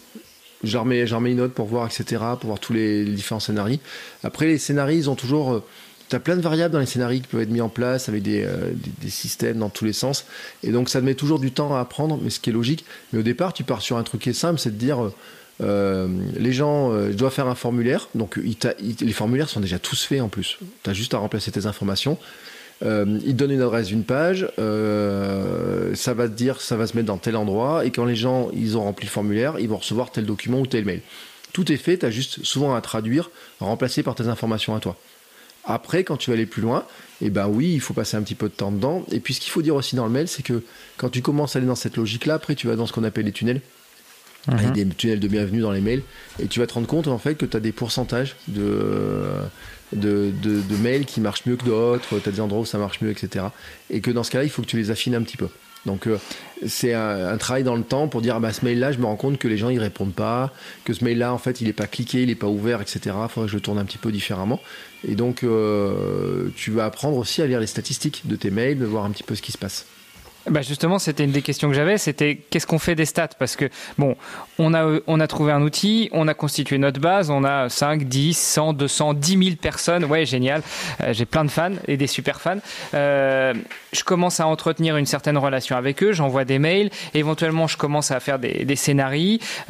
J'en 0.64 0.83
remets, 0.85 1.03
une 1.03 1.37
note 1.37 1.53
pour 1.53 1.66
voir, 1.66 1.87
etc., 1.87 2.22
pour 2.38 2.46
voir 2.48 2.61
tous 2.61 2.72
les, 2.72 3.05
différents 3.05 3.40
scénarios. 3.40 3.79
Après, 4.22 4.46
les 4.46 4.59
scénarios, 4.59 4.96
ils 4.96 5.11
ont 5.11 5.16
toujours. 5.16 5.55
Euh, 5.55 5.64
tu 6.09 6.14
as 6.14 6.20
plein 6.20 6.37
de 6.37 6.42
variables 6.42 6.72
dans 6.72 6.79
les 6.79 6.87
scénarios 6.87 7.20
qui 7.20 7.27
peuvent 7.27 7.40
être 7.40 7.51
mis 7.51 7.61
en 7.61 7.68
place 7.68 8.09
avec 8.09 8.27
euh, 8.29 8.70
des, 9.01 9.11
systèmes 9.11 9.59
dans 9.59 9.70
tous 9.70 9.85
les 9.85 9.92
sens. 9.92 10.25
Et 10.62 10.70
donc, 10.70 10.88
ça 10.88 11.01
te 11.01 11.05
met 11.05 11.14
toujours 11.14 11.40
du 11.40 11.51
temps 11.51 11.75
à 11.75 11.81
apprendre, 11.81 12.18
mais 12.22 12.31
ce 12.31 12.38
qui 12.38 12.51
est 12.51 12.53
logique. 12.53 12.85
Mais 13.12 13.18
au 13.18 13.22
départ, 13.22 13.53
tu 13.53 13.64
pars 13.64 13.83
sur 13.83 13.96
un 13.96 14.05
truc 14.05 14.22
qui 14.22 14.31
est 14.31 14.35
simple, 14.35 14.61
c'est 14.61 14.70
de 14.70 14.79
dire. 14.79 15.11
Euh, 15.61 16.09
les 16.37 16.53
gens 16.53 16.90
doivent 17.11 17.33
faire 17.33 17.46
un 17.46 17.55
formulaire, 17.55 18.09
donc 18.14 18.37
les 18.37 19.12
formulaires 19.12 19.48
sont 19.48 19.61
déjà 19.61 19.79
tous 19.79 20.03
faits 20.03 20.20
en 20.20 20.29
plus. 20.29 20.59
Tu 20.83 20.90
as 20.90 20.92
juste 20.92 21.14
à 21.14 21.18
remplacer 21.18 21.53
tes 21.53 21.66
informations. 21.66 22.18
Euh, 22.85 23.18
il 23.25 23.37
donne 23.37 23.53
une 23.53 23.62
adresse 23.62 23.88
d'une 23.88 24.03
page, 24.03 24.49
euh, 24.59 25.95
ça 25.95 26.14
va 26.14 26.27
dire, 26.27 26.61
ça 26.61 26.77
va 26.77 26.87
se 26.87 26.97
mettre 26.97 27.07
dans 27.07 27.18
tel 27.18 27.37
endroit, 27.37 27.85
et 27.85 27.90
quand 27.90 28.05
les 28.05 28.16
gens 28.16 28.51
ils 28.53 28.77
ont 28.77 28.83
rempli 28.83 29.07
le 29.07 29.11
formulaire, 29.11 29.55
ils 29.61 29.68
vont 29.68 29.77
recevoir 29.77 30.11
tel 30.11 30.27
document 30.27 30.61
ou 30.61 30.66
tel 30.66 30.85
mail. 30.85 31.01
Tout 31.53 31.71
est 31.71 31.77
fait, 31.77 31.99
tu 31.99 32.07
as 32.07 32.11
juste 32.11 32.45
souvent 32.45 32.75
à 32.75 32.81
traduire, 32.81 33.31
à 33.61 33.66
remplacer 33.66 34.03
par 34.03 34.14
tes 34.14 34.27
informations 34.27 34.75
à 34.75 34.81
toi. 34.81 34.97
Après, 35.64 36.03
quand 36.03 36.16
tu 36.16 36.31
vas 36.31 36.35
aller 36.35 36.47
plus 36.47 36.62
loin, 36.62 36.85
eh 37.21 37.31
ben 37.31 37.47
oui, 37.47 37.73
il 37.73 37.81
faut 37.81 37.95
passer 37.95 38.16
un 38.16 38.23
petit 38.23 38.35
peu 38.35 38.49
de 38.49 38.55
temps 38.55 38.73
dedans. 38.73 39.05
Et 39.12 39.21
puis 39.21 39.35
ce 39.35 39.40
qu'il 39.40 39.53
faut 39.53 39.62
dire 39.62 39.77
aussi 39.77 39.95
dans 39.95 40.07
le 40.07 40.11
mail, 40.11 40.27
c'est 40.27 40.42
que 40.42 40.62
quand 40.97 41.09
tu 41.09 41.23
commences 41.23 41.55
à 41.55 41.61
aller 41.61 41.68
dans 41.68 41.77
cette 41.77 41.97
logique-là, 41.97 42.35
après 42.35 42.57
tu 42.57 42.66
vas 42.66 42.75
dans 42.75 42.87
ce 42.87 42.92
qu'on 42.92 43.05
appelle 43.05 43.27
les 43.27 43.33
tunnels. 43.33 43.61
Avec 44.48 44.68
mhm. 44.68 44.72
des 44.72 44.87
tunnels 44.88 45.20
de 45.20 45.28
bienvenue 45.28 45.61
dans 45.61 45.70
les 45.70 45.81
mails, 45.81 46.02
et 46.40 46.46
tu 46.46 46.59
vas 46.59 46.66
te 46.66 46.74
rendre 46.74 46.88
compte 46.88 47.07
en 47.07 47.18
fait 47.18 47.37
que 47.37 47.46
tu 47.46 47.57
as 47.57 47.61
des 47.61 47.70
pourcentages 47.70 48.35
de, 48.48 49.37
de, 49.92 50.76
mails 50.83 51.05
qui 51.05 51.20
marchent 51.20 51.46
mieux 51.46 51.57
que 51.57 51.64
d'autres, 51.64 52.18
tu 52.20 52.28
as 52.28 52.33
des 52.33 52.40
endroits 52.40 52.61
où 52.61 52.66
ça 52.66 52.78
marche 52.78 53.00
mieux, 53.00 53.11
etc. 53.11 53.46
Et 53.90 54.00
que 54.00 54.11
dans 54.11 54.24
ce 54.24 54.31
cas-là, 54.33 54.44
il 54.44 54.50
faut 54.50 54.62
que 54.62 54.66
tu 54.66 54.76
les 54.76 54.90
affines 54.90 55.14
un 55.14 55.22
petit 55.22 55.37
peu. 55.37 55.48
Donc 55.87 56.07
euh, 56.07 56.18
c'est 56.66 56.94
un, 56.94 57.37
travail 57.38 57.64
dans 57.64 57.74
le 57.74 57.83
temps 57.83 58.07
pour 58.07 58.22
dire 58.22 58.37
ah 58.37 58.40
bah, 58.40 58.52
ce 58.52 58.64
mail-là, 58.64 58.92
je 58.92 58.98
me 58.98 59.05
rends 59.05 59.16
compte 59.16 59.38
que 59.38 59.48
les 59.48 59.57
gens 59.57 59.68
ils 59.68 59.81
répondent 59.81 60.14
pas, 60.14 60.52
que 60.85 60.92
ce 60.92 61.05
mail-là 61.05 61.33
en 61.33 61.38
fait 61.38 61.61
il 61.61 61.66
n'est 61.66 61.72
pas 61.72 61.87
cliqué, 61.87 62.22
il 62.22 62.28
n'est 62.28 62.37
pas 62.37 62.46
ouvert, 62.46 62.81
etc. 62.81 63.00
Il 63.07 63.28
faudrait 63.28 63.46
que 63.46 63.50
je 63.50 63.57
le 63.57 63.61
tourne 63.61 63.78
un 63.78 63.85
petit 63.85 63.98
peu 63.98 64.12
différemment. 64.12 64.61
Et 65.07 65.16
donc 65.16 65.42
euh, 65.42 66.48
tu 66.55 66.70
vas 66.70 66.85
apprendre 66.85 67.16
aussi 67.16 67.42
à 67.42 67.46
lire 67.46 67.59
les 67.59 67.66
statistiques 67.66 68.22
de 68.26 68.37
tes 68.37 68.50
mails, 68.50 68.78
de 68.78 68.85
voir 68.85 69.05
un 69.05 69.11
petit 69.11 69.24
peu 69.24 69.35
ce 69.35 69.42
qui 69.42 69.50
se 69.50 69.59
passe. 69.59 69.87
Bah 70.50 70.62
justement, 70.62 70.98
c'était 70.98 71.24
une 71.24 71.33
des 71.33 71.42
questions 71.42 71.68
que 71.68 71.74
j'avais, 71.74 71.98
c'était 71.98 72.37
qu'est-ce 72.37 72.66
qu'on 72.66 72.78
fait 72.78 72.94
des 72.94 73.05
stats? 73.05 73.28
Parce 73.38 73.57
que, 73.57 73.68
bon, 73.98 74.16
on 74.59 74.74
a, 74.74 74.98
on 75.07 75.20
a 75.20 75.26
trouvé 75.26 75.52
un 75.52 75.62
outil, 75.62 76.09
on 76.12 76.28
a 76.28 76.35
constitué 76.35 76.78
notre 76.78 77.00
base, 77.00 77.31
on 77.31 77.44
a 77.44 77.68
5, 77.68 78.05
10, 78.05 78.37
100, 78.37 78.72
200, 78.72 79.14
10 79.14 79.44
000 79.44 79.57
personnes, 79.61 80.05
ouais, 80.05 80.26
génial, 80.26 80.62
euh, 81.02 81.12
j'ai 81.12 81.26
plein 81.26 81.44
de 81.44 81.50
fans 81.50 81.72
et 81.87 81.96
des 81.96 82.07
super 82.07 82.40
fans. 82.40 82.59
Euh, 82.94 83.55
je 83.92 84.05
commence 84.05 84.40
à 84.40 84.46
entretenir 84.46 84.96
une 84.96 85.07
certaine 85.07 85.38
relation 85.38 85.76
avec 85.76 86.02
eux, 86.02 86.12
j'envoie 86.12 86.44
des 86.44 86.59
mails, 86.59 86.90
éventuellement 87.14 87.66
je 87.66 87.76
commence 87.76 88.11
à 88.11 88.20
faire 88.20 88.38
des, 88.38 88.64
des 88.64 88.76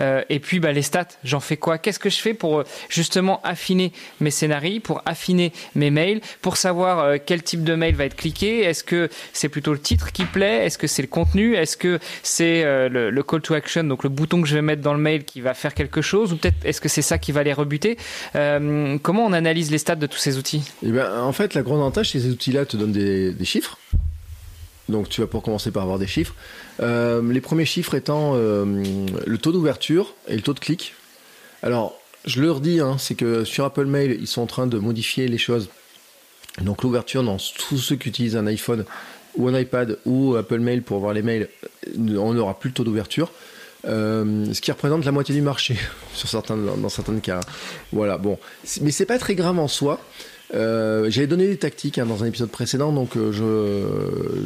euh, 0.01 0.23
et 0.29 0.41
puis 0.41 0.61
bah, 0.61 0.73
les 0.73 0.83
stats, 0.83 1.09
j'en 1.25 1.41
fais 1.41 1.57
quoi? 1.57 1.79
Qu'est-ce 1.79 1.99
que 1.99 2.11
je 2.11 2.19
fais 2.19 2.35
pour 2.35 2.61
euh, 2.61 2.65
justement 2.89 3.41
affiner 3.45 3.93
mes 4.21 4.31
scénarios, 4.31 4.81
pour 4.81 5.03
affiner 5.07 5.53
mes 5.75 5.91
mails, 5.91 6.21
pour 6.41 6.57
savoir 6.57 6.99
euh, 7.01 7.17
quel 7.25 7.43
type 7.43 7.65
de 7.65 7.75
mail 7.75 7.95
va 7.95 8.05
être 8.05 8.17
cliqué? 8.17 8.61
Est-ce 8.65 8.85
que 8.85 9.09
c'est 9.33 9.49
plutôt 9.49 9.73
le 9.73 9.81
titre 9.81 10.13
qui 10.13 10.25
plaît? 10.25 10.62
Est-ce 10.67 10.79
que 10.79 10.87
c'est 10.87 11.03
le 11.03 11.09
contenu? 11.09 11.55
Est-ce 11.55 11.77
que 11.77 11.99
c'est 12.23 12.65
euh, 12.65 12.89
le, 12.89 13.23
call 13.23 13.41
to 13.41 13.55
action, 13.55 13.85
donc 13.85 14.05
le 14.05 14.09
bouton 14.09 14.43
que 14.43 14.49
je 14.49 14.55
vais 14.55 14.63
mettre 14.63 14.83
dans 14.83 14.95
le 14.95 15.01
mail 15.01 15.25
qui 15.25 15.41
va 15.41 15.55
faire 15.55 15.75
quelque 15.75 16.03
chose? 16.03 16.33
Ou 16.33 16.37
peut-être 16.37 16.65
est-ce 16.65 16.81
que 16.81 16.89
c'est 16.89 17.03
ça 17.03 17.19
qui 17.19 17.33
va 17.33 17.43
les 17.43 17.53
rebuter? 17.53 17.97
Euh, 18.37 18.99
Comment 19.03 19.27
on 19.27 19.33
analyse 19.33 19.71
les 19.71 19.79
stats 19.79 19.97
de 19.97 20.07
tous 20.07 20.19
ces 20.19 20.39
outils? 20.39 20.63
Eh 20.83 20.91
ben, 20.91 21.23
En 21.23 21.33
fait, 21.33 21.55
la 21.55 21.63
grande 21.63 21.81
avantage, 21.81 22.11
ces 22.11 22.29
outils-là 22.29 22.65
te 22.65 22.77
donnent 22.77 22.93
des, 22.93 23.45
chiffres. 23.45 23.79
Donc 24.89 25.09
tu 25.09 25.21
vas 25.21 25.27
pour 25.27 25.43
commencer 25.43 25.71
par 25.71 25.83
avoir 25.83 25.99
des 25.99 26.07
chiffres. 26.07 26.35
Euh, 26.81 27.23
les 27.33 27.41
premiers 27.41 27.65
chiffres 27.65 27.95
étant 27.95 28.35
le 28.35 29.37
taux 29.39 29.53
d'ouverture 29.53 30.15
et 30.29 30.37
le 30.37 30.43
taux 30.43 30.55
de 30.55 30.61
clic. 30.61 30.95
Alors, 31.63 31.99
je 32.25 32.41
leur 32.41 32.61
dis, 32.61 32.81
hein, 32.81 32.97
c'est 32.99 33.15
que 33.15 33.45
sur 33.45 33.65
Apple 33.65 33.87
Mail, 33.87 34.17
ils 34.21 34.27
sont 34.27 34.43
en 34.43 34.47
train 34.47 34.67
de 34.67 34.79
modifier 34.79 35.29
les 35.29 35.39
choses. 35.39 35.69
Donc 36.61 36.83
l'ouverture 36.83 37.23
dans 37.23 37.39
tous 37.39 37.79
ceux 37.79 37.97
qui 37.97 38.09
utilisent 38.09 38.37
un 38.37 38.47
iPhone, 38.47 38.85
ou 39.37 39.49
un 39.49 39.59
iPad 39.59 39.99
ou 40.05 40.35
Apple 40.37 40.59
Mail 40.59 40.83
pour 40.83 40.99
voir 40.99 41.13
les 41.13 41.23
mails, 41.23 41.49
euh, 41.89 42.17
on 42.17 42.35
n'aura 42.35 42.59
plus 42.59 42.69
le 42.71 42.75
taux 42.75 42.85
d'ouverture. 42.85 43.33
Euh, 43.85 44.47
ce 44.53 44.61
qui 44.61 44.71
représente 44.71 45.05
la 45.05 45.11
moitié 45.11 45.35
du 45.35 45.43
marché 45.43 45.77
sur 46.15 46.29
certains, 46.29 46.57
dans, 46.57 46.89
certains 46.89 47.19
cas. 47.19 47.41
Voilà, 47.93 48.19
bon, 48.19 48.39
mais 48.81 48.91
c'est 48.91 49.07
pas 49.07 49.19
très 49.19 49.35
grave 49.35 49.59
en 49.59 49.69
soi. 49.69 50.01
Euh, 50.55 51.11
J'avais 51.11 51.27
donné 51.27 51.47
des 51.47 51.57
tactiques 51.57 51.99
hein, 51.99 52.07
dans 52.07 52.23
un 52.23 52.27
épisode 52.27 52.51
précédent, 52.51 52.93
donc 52.93 53.17
je, 53.17 53.85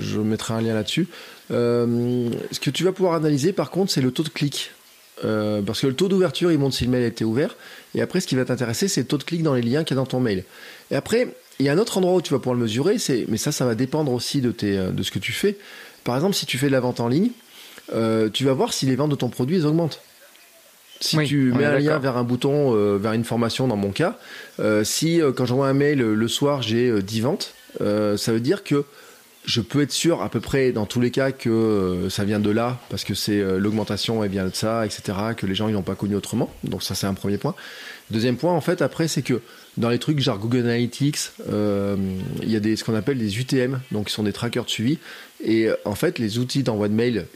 je 0.01 0.20
mettrai 0.20 0.55
un 0.55 0.61
lien 0.61 0.74
là-dessus. 0.74 1.09
Ce 1.51 2.61
que 2.61 2.70
tu 2.70 2.84
vas 2.84 2.93
pouvoir 2.93 3.14
analyser, 3.14 3.53
par 3.53 3.70
contre, 3.70 3.91
c'est 3.93 4.01
le 4.01 4.11
taux 4.11 4.22
de 4.22 4.28
clic. 4.28 4.70
Parce 5.20 5.80
que 5.80 5.87
le 5.87 5.95
taux 5.95 6.09
d'ouverture, 6.09 6.53
il 6.53 6.59
montre 6.59 6.76
si 6.76 6.84
le 6.84 6.91
mail 6.91 7.03
a 7.03 7.09
été 7.09 7.24
ouvert. 7.24 7.57
Et 7.95 8.03
après, 8.03 8.20
ce 8.20 8.26
qui 8.26 8.37
va 8.37 8.45
t'intéresser, 8.45 8.89
c'est 8.89 9.01
le 9.01 9.07
taux 9.07 9.18
de 9.18 9.24
clic 9.24 9.43
dans 9.43 9.55
les 9.55 9.62
liens 9.62 9.84
qu'il 9.84 9.97
y 9.97 9.99
a 9.99 10.03
dans 10.03 10.07
ton 10.07 10.20
mail. 10.20 10.45
Et 10.91 10.97
après, 10.97 11.34
il 11.59 11.66
y 11.66 11.68
a 11.68 11.72
un 11.72 11.78
autre 11.78 11.98
endroit 11.98 12.14
où 12.14 12.22
tu 12.22 12.32
vas 12.32 12.38
pouvoir 12.38 12.54
le 12.57 12.62
mesurer, 12.62 12.96
mais 13.28 13.36
ça, 13.36 13.52
ça 13.52 13.64
va 13.64 13.74
dépendre 13.74 14.12
aussi 14.12 14.40
de, 14.40 14.52
tes, 14.52 14.76
de 14.76 15.02
ce 15.02 15.11
que 15.11 15.18
tu 15.18 15.32
fais. 15.32 15.57
Par 16.04 16.14
exemple, 16.14 16.34
si 16.34 16.46
tu 16.46 16.59
fais 16.59 16.66
de 16.66 16.72
la 16.72 16.80
vente 16.80 17.00
en 17.00 17.09
ligne, 17.09 17.30
euh, 17.92 18.28
tu 18.30 18.44
vas 18.44 18.52
voir 18.52 18.72
si 18.72 18.86
les 18.86 18.96
ventes 18.96 19.11
de 19.11 19.16
ton 19.16 19.28
produit 19.28 19.57
elles 19.57 19.66
augmentent. 19.66 20.00
Si 21.00 21.16
Oui, 21.16 21.26
tu 21.26 21.52
mets 21.52 21.64
un 21.66 21.78
lien 21.78 21.98
vers 21.98 22.16
un 22.16 22.24
bouton, 22.24 22.74
euh, 22.74 22.96
vers 22.96 23.12
une 23.12 23.24
formation 23.24 23.68
dans 23.68 23.76
mon 23.76 23.90
cas, 23.90 24.18
euh, 24.61 24.82
si 24.82 25.20
euh, 25.20 25.30
quand 25.32 25.44
j'envoie 25.44 25.68
un 25.68 25.74
mail 25.74 26.00
euh, 26.00 26.14
le 26.14 26.28
soir 26.28 26.62
j'ai 26.62 26.88
euh, 26.88 27.02
10 27.02 27.20
ventes, 27.20 27.54
euh, 27.82 28.16
ça 28.16 28.32
veut 28.32 28.40
dire 28.40 28.64
que 28.64 28.84
je 29.44 29.61
peux 29.61 29.82
être 29.82 29.92
sûr 29.92 30.22
à 30.22 30.28
peu 30.30 30.40
près 30.40 30.72
dans 30.72 30.86
tous 30.86 31.00
les 31.00 31.11
cas 31.11 31.32
que 31.32 31.50
euh, 31.50 32.11
ça 32.11 32.24
vient 32.24 32.40
de 32.40 32.50
là, 32.50 32.78
parce 32.88 33.04
que 33.04 33.14
c'est 33.14 33.38
euh, 33.38 33.59
l'augmentation 33.59 34.24
elle 34.24 34.30
vient 34.30 34.46
de 34.46 34.54
ça, 34.54 34.86
etc., 34.86 35.02
que 35.36 35.44
les 35.46 35.54
gens 35.54 35.68
ils 35.68 35.74
l'ont 35.74 35.82
pas 35.82 35.94
connu 35.94 36.16
autrement. 36.16 36.50
Donc 36.64 36.82
ça 36.82 36.94
c'est 36.94 37.07
un 37.07 37.14
premier 37.14 37.36
point. 37.36 37.54
Deuxième 38.11 38.36
point 38.36 38.52
en 38.54 38.61
fait 38.62 38.80
après 38.80 39.07
c'est 39.07 39.22
que 39.22 39.42
dans 39.77 39.91
les 39.91 39.99
trucs 39.99 40.20
genre 40.20 40.39
Google 40.39 40.61
Analytics, 40.61 41.18
euh, 41.51 41.97
il 42.43 42.51
y 42.51 42.57
a 42.57 42.61
des, 42.61 42.77
ce 42.77 42.85
qu'on 42.85 42.95
appelle 42.95 43.18
des 43.18 43.39
UTM, 43.39 43.81
donc 43.93 44.07
qui 44.07 44.12
sont 44.12 44.22
des 44.22 44.33
trackers 44.33 44.64
de 44.64 44.70
suivi. 44.70 44.99
Et 45.45 45.66
euh, 45.66 45.77
en 45.85 45.95
fait, 45.95 46.18
les 46.18 46.39
outils 46.39 46.62
d'envoi 46.62 46.89
de 46.89 46.95
mail, 46.95 47.27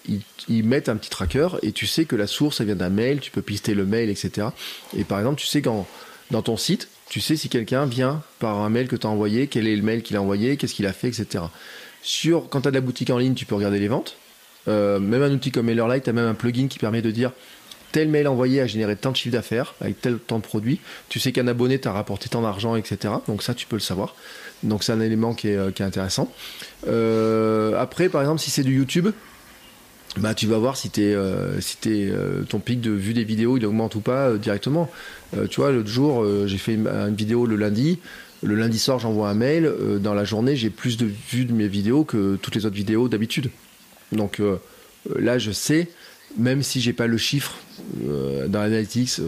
ils, 0.49 0.65
mettent 0.65 0.89
un 0.89 0.97
petit 0.97 1.11
tracker 1.11 1.49
et 1.63 1.73
tu 1.73 1.87
sais 1.87 2.07
que 2.07 2.17
la 2.17 2.27
source, 2.27 2.61
elle 2.61 2.67
vient 2.67 2.77
d'un 2.77 2.91
mail, 2.91 3.21
tu 3.21 3.31
peux 3.31 3.43
pister 3.43 3.75
le 3.75 3.85
mail, 3.85 4.09
etc. 4.09 4.49
Et 4.97 5.05
par 5.05 5.19
exemple, 5.19 5.41
tu 5.41 5.47
sais 5.47 5.63
qu'en 5.63 5.87
dans 6.31 6.43
ton 6.43 6.57
site, 6.57 6.89
tu 7.09 7.21
sais 7.21 7.37
si 7.37 7.49
quelqu'un 7.49 7.87
vient 7.87 8.23
par 8.39 8.59
un 8.61 8.71
mail 8.71 8.89
que 8.89 8.97
tu 8.97 9.07
as 9.07 9.11
envoyé, 9.11 9.49
quel 9.49 9.67
est 9.67 9.75
le 9.75 9.83
mail 9.83 10.03
qu'il 10.03 10.17
a 10.17 10.23
envoyé, 10.23 10.57
qu'est-ce 10.57 10.75
qu'il 10.75 10.87
a 10.87 10.93
fait, 10.93 11.09
etc. 11.09 11.45
Sur, 12.03 12.49
quand 12.49 12.63
tu 12.63 12.69
as 12.69 12.71
de 12.71 12.77
la 12.77 12.81
boutique 12.81 13.11
en 13.11 13.19
ligne, 13.19 13.35
tu 13.35 13.47
peux 13.47 13.57
regarder 13.57 13.81
les 13.81 13.89
ventes. 13.89 14.17
Euh, 14.69 14.99
même 14.99 15.23
un 15.23 15.33
outil 15.33 15.51
comme 15.51 15.67
MailerLite, 15.67 16.05
tu 16.05 16.11
as 16.11 16.13
même 16.13 16.27
un 16.27 16.35
plugin 16.35 16.69
qui 16.69 16.79
permet 16.79 17.03
de 17.03 17.11
dire 17.11 17.33
tel 17.93 18.09
mail 18.09 18.29
envoyé 18.29 18.61
a 18.61 18.67
généré 18.67 18.97
tant 18.97 19.11
de 19.11 19.17
chiffre 19.17 19.33
d'affaires 19.33 19.75
avec 19.81 20.01
tel 20.01 20.19
tant 20.19 20.39
de 20.39 20.45
produits. 20.45 20.81
Tu 21.09 21.19
sais 21.19 21.33
qu'un 21.33 21.47
abonné 21.47 21.79
t'a 21.79 21.93
rapporté 21.93 22.29
tant 22.29 22.43
d'argent, 22.43 22.77
etc. 22.77 23.15
Donc 23.27 23.43
ça, 23.43 23.55
tu 23.55 23.67
peux 23.67 23.77
le 23.77 23.81
savoir. 23.81 24.15
Donc 24.63 24.85
c'est 24.85 24.93
un 24.93 25.01
élément 25.01 25.35
qui 25.35 25.49
est, 25.49 25.57
euh, 25.57 25.71
intéressant. 25.81 26.33
Euh, 26.87 27.81
après, 27.81 28.09
par 28.09 28.21
exemple, 28.21 28.41
si 28.41 28.51
c'est 28.51 28.63
du 28.63 28.77
YouTube, 28.77 29.09
bah, 30.19 30.35
tu 30.35 30.47
vas 30.47 30.59
voir 30.59 30.77
si, 30.77 30.91
t'es, 30.91 31.15
euh, 31.15 31.61
si 31.61 31.77
euh, 31.87 32.43
ton 32.43 32.59
pic 32.59 32.81
de 32.81 32.91
vue 32.91 33.15
des 33.15 33.25
vidéos 33.25 33.57
il 33.57 33.65
augmente 33.65 33.95
ou 33.95 34.01
pas 34.01 34.35
directement. 34.35 34.91
Tu 35.49 35.61
vois, 35.61 35.71
l'autre 35.71 35.89
jour, 35.89 36.27
j'ai 36.47 36.59
fait 36.59 36.75
une, 36.75 36.89
une 36.89 37.15
vidéo 37.15 37.47
le 37.47 37.57
lundi. 37.57 38.01
Le 38.43 38.55
lundi 38.57 38.79
soir, 38.79 38.99
j'envoie 38.99 39.29
un 39.29 39.35
mail. 39.35 39.73
Dans 40.01 40.15
la 40.15 40.25
journée, 40.25 40.57
j'ai 40.57 40.71
plus 40.71 40.97
de 40.97 41.09
vues 41.31 41.45
de 41.45 41.53
mes 41.53 41.69
vidéos 41.69 42.05
que 42.05 42.37
toutes 42.37 42.57
les 42.57 42.67
autres 42.67 42.75
vidéos 42.75 43.09
d'habitude. 43.09 43.51
Donc 44.11 44.43
là, 45.17 45.39
je 45.39 45.53
sais, 45.53 45.89
même 46.37 46.63
si 46.63 46.81
j'ai 46.81 46.93
pas 46.93 47.07
le 47.07 47.19
chiffre 47.19 47.57
euh, 48.07 48.47
dans 48.49 48.61
l'analytics, 48.61 49.21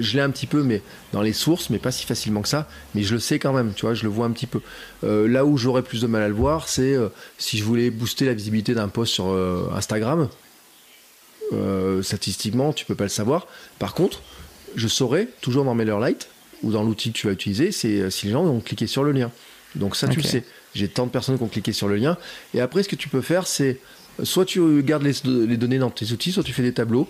je 0.00 0.16
l'ai 0.16 0.22
un 0.22 0.30
petit 0.30 0.46
peu, 0.46 0.62
mais 0.62 0.82
dans 1.12 1.22
les 1.22 1.32
sources, 1.32 1.70
mais 1.70 1.78
pas 1.78 1.92
si 1.92 2.06
facilement 2.06 2.42
que 2.42 2.48
ça. 2.48 2.68
Mais 2.94 3.02
je 3.02 3.14
le 3.14 3.20
sais 3.20 3.38
quand 3.38 3.52
même, 3.52 3.72
tu 3.74 3.82
vois, 3.82 3.94
je 3.94 4.04
le 4.04 4.08
vois 4.08 4.26
un 4.26 4.30
petit 4.30 4.46
peu. 4.46 4.60
Euh, 5.04 5.28
là 5.28 5.44
où 5.44 5.56
j'aurais 5.56 5.82
plus 5.82 6.00
de 6.00 6.06
mal 6.06 6.22
à 6.22 6.28
le 6.28 6.34
voir, 6.34 6.68
c'est 6.68 6.94
euh, 6.94 7.08
si 7.38 7.58
je 7.58 7.64
voulais 7.64 7.90
booster 7.90 8.24
la 8.24 8.34
visibilité 8.34 8.74
d'un 8.74 8.88
post 8.88 9.12
sur 9.12 9.28
euh, 9.28 9.68
Instagram. 9.74 10.28
Statistiquement, 12.02 12.72
tu 12.72 12.84
peux 12.84 12.96
pas 12.96 13.04
le 13.04 13.10
savoir. 13.10 13.46
Par 13.78 13.94
contre, 13.94 14.20
je 14.74 14.88
saurais 14.88 15.28
toujours 15.40 15.64
dans 15.64 15.74
MailerLite 15.74 16.28
ou 16.64 16.72
dans 16.72 16.82
l'outil 16.82 17.12
que 17.12 17.18
tu 17.18 17.28
vas 17.28 17.32
utiliser, 17.32 17.70
c'est 17.70 18.10
si 18.10 18.26
les 18.26 18.32
gens 18.32 18.44
ont 18.44 18.60
cliqué 18.60 18.88
sur 18.88 19.04
le 19.04 19.12
lien. 19.12 19.30
Donc 19.76 19.94
ça, 19.94 20.08
tu 20.08 20.16
le 20.16 20.24
sais. 20.24 20.42
J'ai 20.74 20.88
tant 20.88 21.06
de 21.06 21.10
personnes 21.10 21.36
qui 21.36 21.44
ont 21.44 21.48
cliqué 21.48 21.72
sur 21.72 21.86
le 21.86 21.96
lien. 21.96 22.18
Et 22.52 22.60
après, 22.60 22.82
ce 22.82 22.88
que 22.88 22.96
tu 22.96 23.08
peux 23.08 23.20
faire, 23.20 23.46
c'est 23.46 23.78
soit 24.22 24.44
tu 24.44 24.82
gardes 24.82 25.02
les, 25.02 25.56
données 25.56 25.78
dans 25.78 25.90
tes 25.90 26.12
outils, 26.12 26.32
soit 26.32 26.42
tu 26.42 26.52
fais 26.52 26.62
des 26.62 26.72
tableaux. 26.72 27.08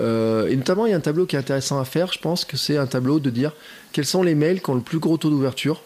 Euh, 0.00 0.48
et 0.48 0.56
notamment, 0.56 0.86
il 0.86 0.90
y 0.90 0.92
a 0.92 0.96
un 0.96 1.00
tableau 1.00 1.26
qui 1.26 1.36
est 1.36 1.38
intéressant 1.38 1.80
à 1.80 1.84
faire. 1.84 2.12
Je 2.12 2.18
pense 2.18 2.44
que 2.44 2.56
c'est 2.56 2.76
un 2.76 2.86
tableau 2.86 3.20
de 3.20 3.30
dire 3.30 3.52
quels 3.92 4.06
sont 4.06 4.22
les 4.22 4.34
mails 4.34 4.60
qui 4.60 4.70
ont 4.70 4.74
le 4.74 4.80
plus 4.80 4.98
gros 4.98 5.16
taux 5.16 5.30
d'ouverture 5.30 5.82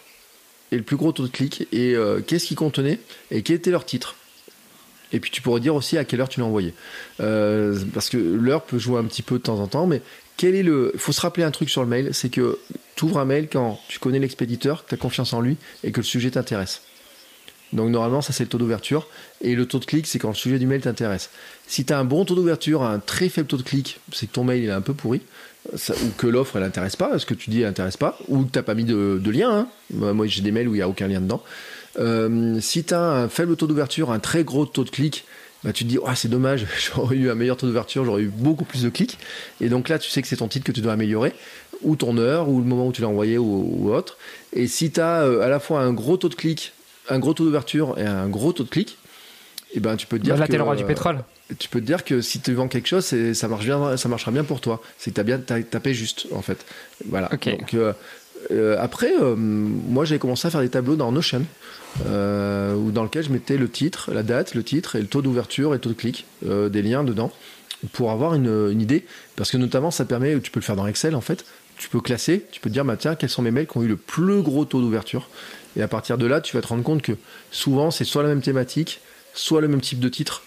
et 0.71 0.77
le 0.77 0.83
plus 0.83 0.97
gros 0.97 1.13
taux 1.13 1.25
de 1.25 1.29
clic 1.29 1.69
et 1.73 1.95
euh, 1.95 2.21
qu'est-ce 2.21 2.47
qu'ils 2.47 2.57
contenaient 2.57 2.99
et 3.31 3.43
quel 3.43 3.57
était 3.57 3.71
leur 3.71 3.85
titre. 3.85 4.17
Et 5.15 5.21
puis 5.21 5.31
tu 5.31 5.43
pourrais 5.43 5.61
dire 5.61 5.75
aussi 5.75 5.99
à 5.99 6.05
quelle 6.05 6.21
heure 6.21 6.29
tu 6.29 6.41
l'as 6.41 6.47
envoyé. 6.47 6.73
Euh, 7.21 7.79
parce 7.93 8.09
que 8.09 8.17
l'heure 8.17 8.63
peut 8.63 8.79
jouer 8.79 8.99
un 8.99 9.05
petit 9.05 9.23
peu 9.23 9.37
de 9.37 9.43
temps 9.43 9.61
en 9.61 9.67
temps, 9.67 9.87
mais 9.87 10.01
quel 10.39 10.55
est 10.55 10.63
le. 10.63 10.91
Il 10.95 11.01
faut 11.01 11.13
se 11.13 11.21
rappeler 11.21 11.45
un 11.45 11.51
truc 11.51 11.69
sur 11.69 11.83
le 11.83 11.89
mail, 11.89 12.11
c'est 12.13 12.31
que 12.31 12.59
tu 12.97 13.05
ouvres 13.05 13.19
un 13.19 13.27
mail 13.27 13.49
quand 13.53 13.79
tu 13.89 13.99
connais 13.99 14.19
l'expéditeur, 14.19 14.85
que 14.85 14.89
tu 14.89 14.95
as 14.95 14.99
confiance 14.99 15.35
en 15.35 15.43
lui 15.43 15.59
et 15.85 15.93
que 15.93 16.01
le 16.01 16.05
sujet 16.05 16.31
t'intéresse. 16.31 16.83
Donc 17.73 17.91
normalement, 17.91 18.21
ça 18.21 18.33
c'est 18.33 18.45
le 18.45 18.49
taux 18.49 18.59
d'ouverture. 18.59 19.09
Et 19.41 19.55
le 19.55 19.67
taux 19.67 19.79
de 19.79 19.85
clic, 19.85 20.07
c'est 20.07 20.19
quand 20.19 20.29
le 20.29 20.35
sujet 20.35 20.59
du 20.59 20.67
mail 20.67 20.81
t'intéresse. 20.81 21.31
Si 21.67 21.85
tu 21.85 21.93
as 21.93 21.99
un 21.99 22.05
bon 22.05 22.25
taux 22.25 22.35
d'ouverture, 22.35 22.83
un 22.83 22.99
très 22.99 23.29
faible 23.29 23.49
taux 23.49 23.57
de 23.57 23.63
clic, 23.63 24.01
c'est 24.13 24.27
que 24.27 24.33
ton 24.33 24.45
mail 24.45 24.63
il 24.63 24.69
est 24.69 24.73
un 24.73 24.81
peu 24.81 24.95
pourri. 24.95 25.23
Ou 25.73 26.09
que 26.19 26.27
l'offre 26.27 26.57
elle 26.57 26.65
intéresse 26.65 26.97
pas, 26.97 27.19
ce 27.21 27.25
que 27.27 27.35
tu 27.35 27.49
dis 27.49 27.61
elle 27.61 27.69
intéresse 27.69 27.97
pas, 27.97 28.19
ou 28.29 28.43
que 28.43 28.51
t'as 28.51 28.63
pas 28.63 28.75
mis 28.75 28.85
de, 28.85 29.31
lien. 29.31 29.51
hein. 29.51 30.13
Moi 30.13 30.27
j'ai 30.27 30.43
des 30.43 30.51
mails 30.51 30.69
où 30.69 30.75
il 30.75 30.79
n'y 30.79 30.83
a 30.83 30.89
aucun 30.89 31.07
lien 31.07 31.21
dedans. 31.21 31.43
Euh, 31.99 32.59
si 32.61 32.85
tu 32.85 32.95
as 32.95 33.01
un 33.01 33.29
faible 33.29 33.57
taux 33.57 33.67
d'ouverture, 33.67 34.11
un 34.11 34.19
très 34.19 34.45
gros 34.45 34.67
taux 34.67 34.85
de 34.85 34.91
clic, 34.91 35.25
bah, 35.65 35.73
tu 35.73 35.85
te 35.85 35.89
dis 35.89 35.99
oh, 35.99 36.09
c'est 36.15 36.29
dommage, 36.29 36.67
j'aurais 36.95 37.17
eu 37.17 37.31
un 37.31 37.35
meilleur 37.35 37.57
taux 37.57 37.67
d'ouverture, 37.67 38.05
j'aurais 38.05 38.23
eu 38.23 38.33
beaucoup 38.35 38.65
plus 38.65 38.83
de 38.83 38.89
clics. 38.89 39.19
Et 39.61 39.69
donc 39.69 39.89
là, 39.89 39.99
tu 39.99 40.11
sais 40.11 40.23
que 40.23 40.29
c'est 40.29 40.37
ton 40.37 40.49
titre 40.49 40.67
que 40.67 40.73
tu 40.73 40.81
dois 40.81 40.93
améliorer, 40.93 41.33
ou 41.83 41.97
ton 41.97 42.17
heure, 42.19 42.49
ou 42.49 42.59
le 42.59 42.65
moment 42.65 42.89
où 42.89 42.93
tu 42.93 43.03
l'as 43.03 43.09
envoyé, 43.09 43.39
ou, 43.39 43.93
autre. 43.93 44.19
Et 44.53 44.67
si 44.67 44.91
tu 44.91 45.01
as 45.01 45.21
à 45.21 45.49
la 45.49 45.61
fois 45.61 45.81
un 45.81 45.93
gros 45.93 46.17
taux 46.17 46.29
de 46.29 46.35
clic, 46.35 46.73
un 47.09 47.19
gros 47.19 47.35
taux 47.35 47.45
d'ouverture 47.45 47.99
et 47.99 48.05
un 48.05 48.29
gros 48.29 48.53
taux 48.53 48.65
de 48.65 48.69
clic, 48.69 48.99
et 49.75 49.81
ben 49.81 49.97
tu 49.97 50.07
peux 50.07 50.19
te 50.19 50.25
dire 50.25 50.35
Bah, 50.35 50.41
là, 50.41 50.47
que, 50.47 50.53
t'es 50.53 50.59
le 50.59 50.63
roi 50.65 50.77
du 50.77 50.85
pétrole. 50.85 51.25
tu 51.59 51.69
peux 51.69 51.81
te 51.81 51.87
dire 51.87 52.05
que 52.05 52.21
si 52.21 52.41
tu 52.41 52.53
vends 52.55 52.69
quelque 52.69 52.89
chose, 52.89 53.05
c'est- 53.05 53.35
ça, 53.35 53.49
marche 53.49 53.65
bien, 53.65 53.97
ça 53.97 54.09
marchera 54.09 54.31
bien 54.31 54.45
pour 54.45 54.61
toi. 54.61 54.81
C'est 54.99 55.11
que 55.11 55.15
tu 55.17 55.21
as 55.21 55.25
bien 55.25 55.39
tapé 55.39 55.95
juste, 55.95 56.27
en 56.33 56.43
fait. 56.43 56.65
Voilà. 57.09 57.29
Ok. 57.33 57.49
Donc, 57.49 57.75
euh, 57.75 57.93
euh, 58.51 58.77
après, 58.81 59.13
euh, 59.21 59.35
moi, 59.37 60.05
j'ai 60.05 60.19
commencé 60.19 60.47
à 60.47 60.51
faire 60.51 60.61
des 60.61 60.69
tableaux 60.69 60.97
dans 60.97 61.11
Notion, 61.13 61.45
euh, 62.07 62.75
où 62.75 62.91
dans 62.91 63.03
lequel 63.05 63.25
je 63.25 63.31
mettais 63.31 63.57
le 63.57 63.69
titre, 63.69 64.11
la 64.13 64.23
date, 64.23 64.55
le 64.55 64.63
titre 64.63 64.97
et 64.97 65.01
le 65.01 65.07
taux 65.07 65.23
d'ouverture 65.23 65.71
et 65.73 65.77
le 65.77 65.81
taux 65.81 65.91
de 65.91 65.95
clic, 65.95 66.27
euh, 66.47 66.69
des 66.69 66.83
liens 66.83 67.05
dedans, 67.05 67.33
pour 67.93 68.11
avoir 68.11 68.35
une, 68.35 68.71
une 68.71 68.81
idée. 68.81 69.05
Parce 69.37 69.51
que 69.51 69.57
notamment, 69.57 69.91
ça 69.91 70.05
permet, 70.05 70.39
tu 70.41 70.51
peux 70.51 70.61
le 70.61 70.65
faire 70.65 70.77
dans 70.77 70.87
Excel, 70.87 71.15
en 71.15 71.21
fait. 71.21 71.45
Tu 71.79 71.89
peux 71.89 72.01
classer, 72.01 72.47
tu 72.53 72.61
peux 72.61 72.69
te 72.69 72.75
dire, 72.75 72.85
bah, 72.85 72.97
tiens, 72.97 73.15
quels 73.17 73.31
sont 73.31 73.43
mes 73.43 73.51
mails 73.51 73.67
qui 73.67 73.77
ont 73.79 73.83
eu 73.83 73.89
le 73.89 73.97
plus 73.97 74.43
gros 74.43 74.65
taux 74.65 74.81
d'ouverture. 74.81 75.29
Et 75.77 75.83
à 75.83 75.89
partir 75.89 76.19
de 76.19 76.27
là, 76.27 76.41
tu 76.41 76.57
vas 76.57 76.63
te 76.63 76.69
rendre 76.69 76.83
compte 76.83 77.03
que 77.03 77.13
souvent, 77.51 77.91
c'est 77.91 78.05
soit 78.05 78.23
la 78.23 78.29
même 78.29 78.43
thématique, 78.43 79.01
soit 79.35 79.61
le 79.61 79.69
même 79.69 79.81
type 79.81 80.01
de 80.01 80.09
titre, 80.09 80.43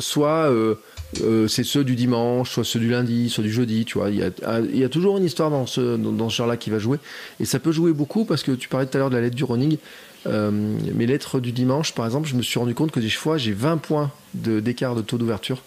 soit 0.00 0.50
euh, 0.50 0.74
euh, 1.22 1.48
c'est 1.48 1.64
ceux 1.64 1.84
du 1.84 1.94
dimanche, 1.94 2.50
soit 2.50 2.64
ceux 2.64 2.80
du 2.80 2.90
lundi, 2.90 3.30
soit 3.30 3.44
du 3.44 3.52
jeudi, 3.52 3.84
tu 3.84 3.98
vois. 3.98 4.10
Il 4.10 4.16
y 4.16 4.22
a, 4.22 4.30
il 4.60 4.78
y 4.78 4.84
a 4.84 4.88
toujours 4.88 5.16
une 5.16 5.24
histoire 5.24 5.50
dans 5.50 5.66
ce, 5.66 5.96
dans, 5.96 6.28
ce 6.28 6.36
genre-là 6.36 6.56
qui 6.56 6.70
va 6.70 6.78
jouer. 6.78 6.98
Et 7.40 7.44
ça 7.44 7.58
peut 7.58 7.72
jouer 7.72 7.92
beaucoup 7.92 8.24
parce 8.24 8.42
que 8.42 8.52
tu 8.52 8.68
parlais 8.68 8.86
tout 8.86 8.96
à 8.96 8.98
l'heure 8.98 9.10
de 9.10 9.16
la 9.16 9.22
lettre 9.22 9.36
du 9.36 9.44
running. 9.44 9.78
Euh, 10.26 10.50
mes 10.50 11.06
lettres 11.06 11.38
du 11.38 11.52
dimanche, 11.52 11.92
par 11.94 12.04
exemple, 12.04 12.28
je 12.28 12.34
me 12.34 12.42
suis 12.42 12.58
rendu 12.58 12.74
compte 12.74 12.90
que 12.90 13.00
des 13.00 13.10
fois, 13.10 13.38
j'ai 13.38 13.52
20 13.52 13.76
points 13.76 14.10
de- 14.34 14.58
d'écart 14.60 14.96
de, 14.96 15.02
taux 15.02 15.18
d'ouverture 15.18 15.62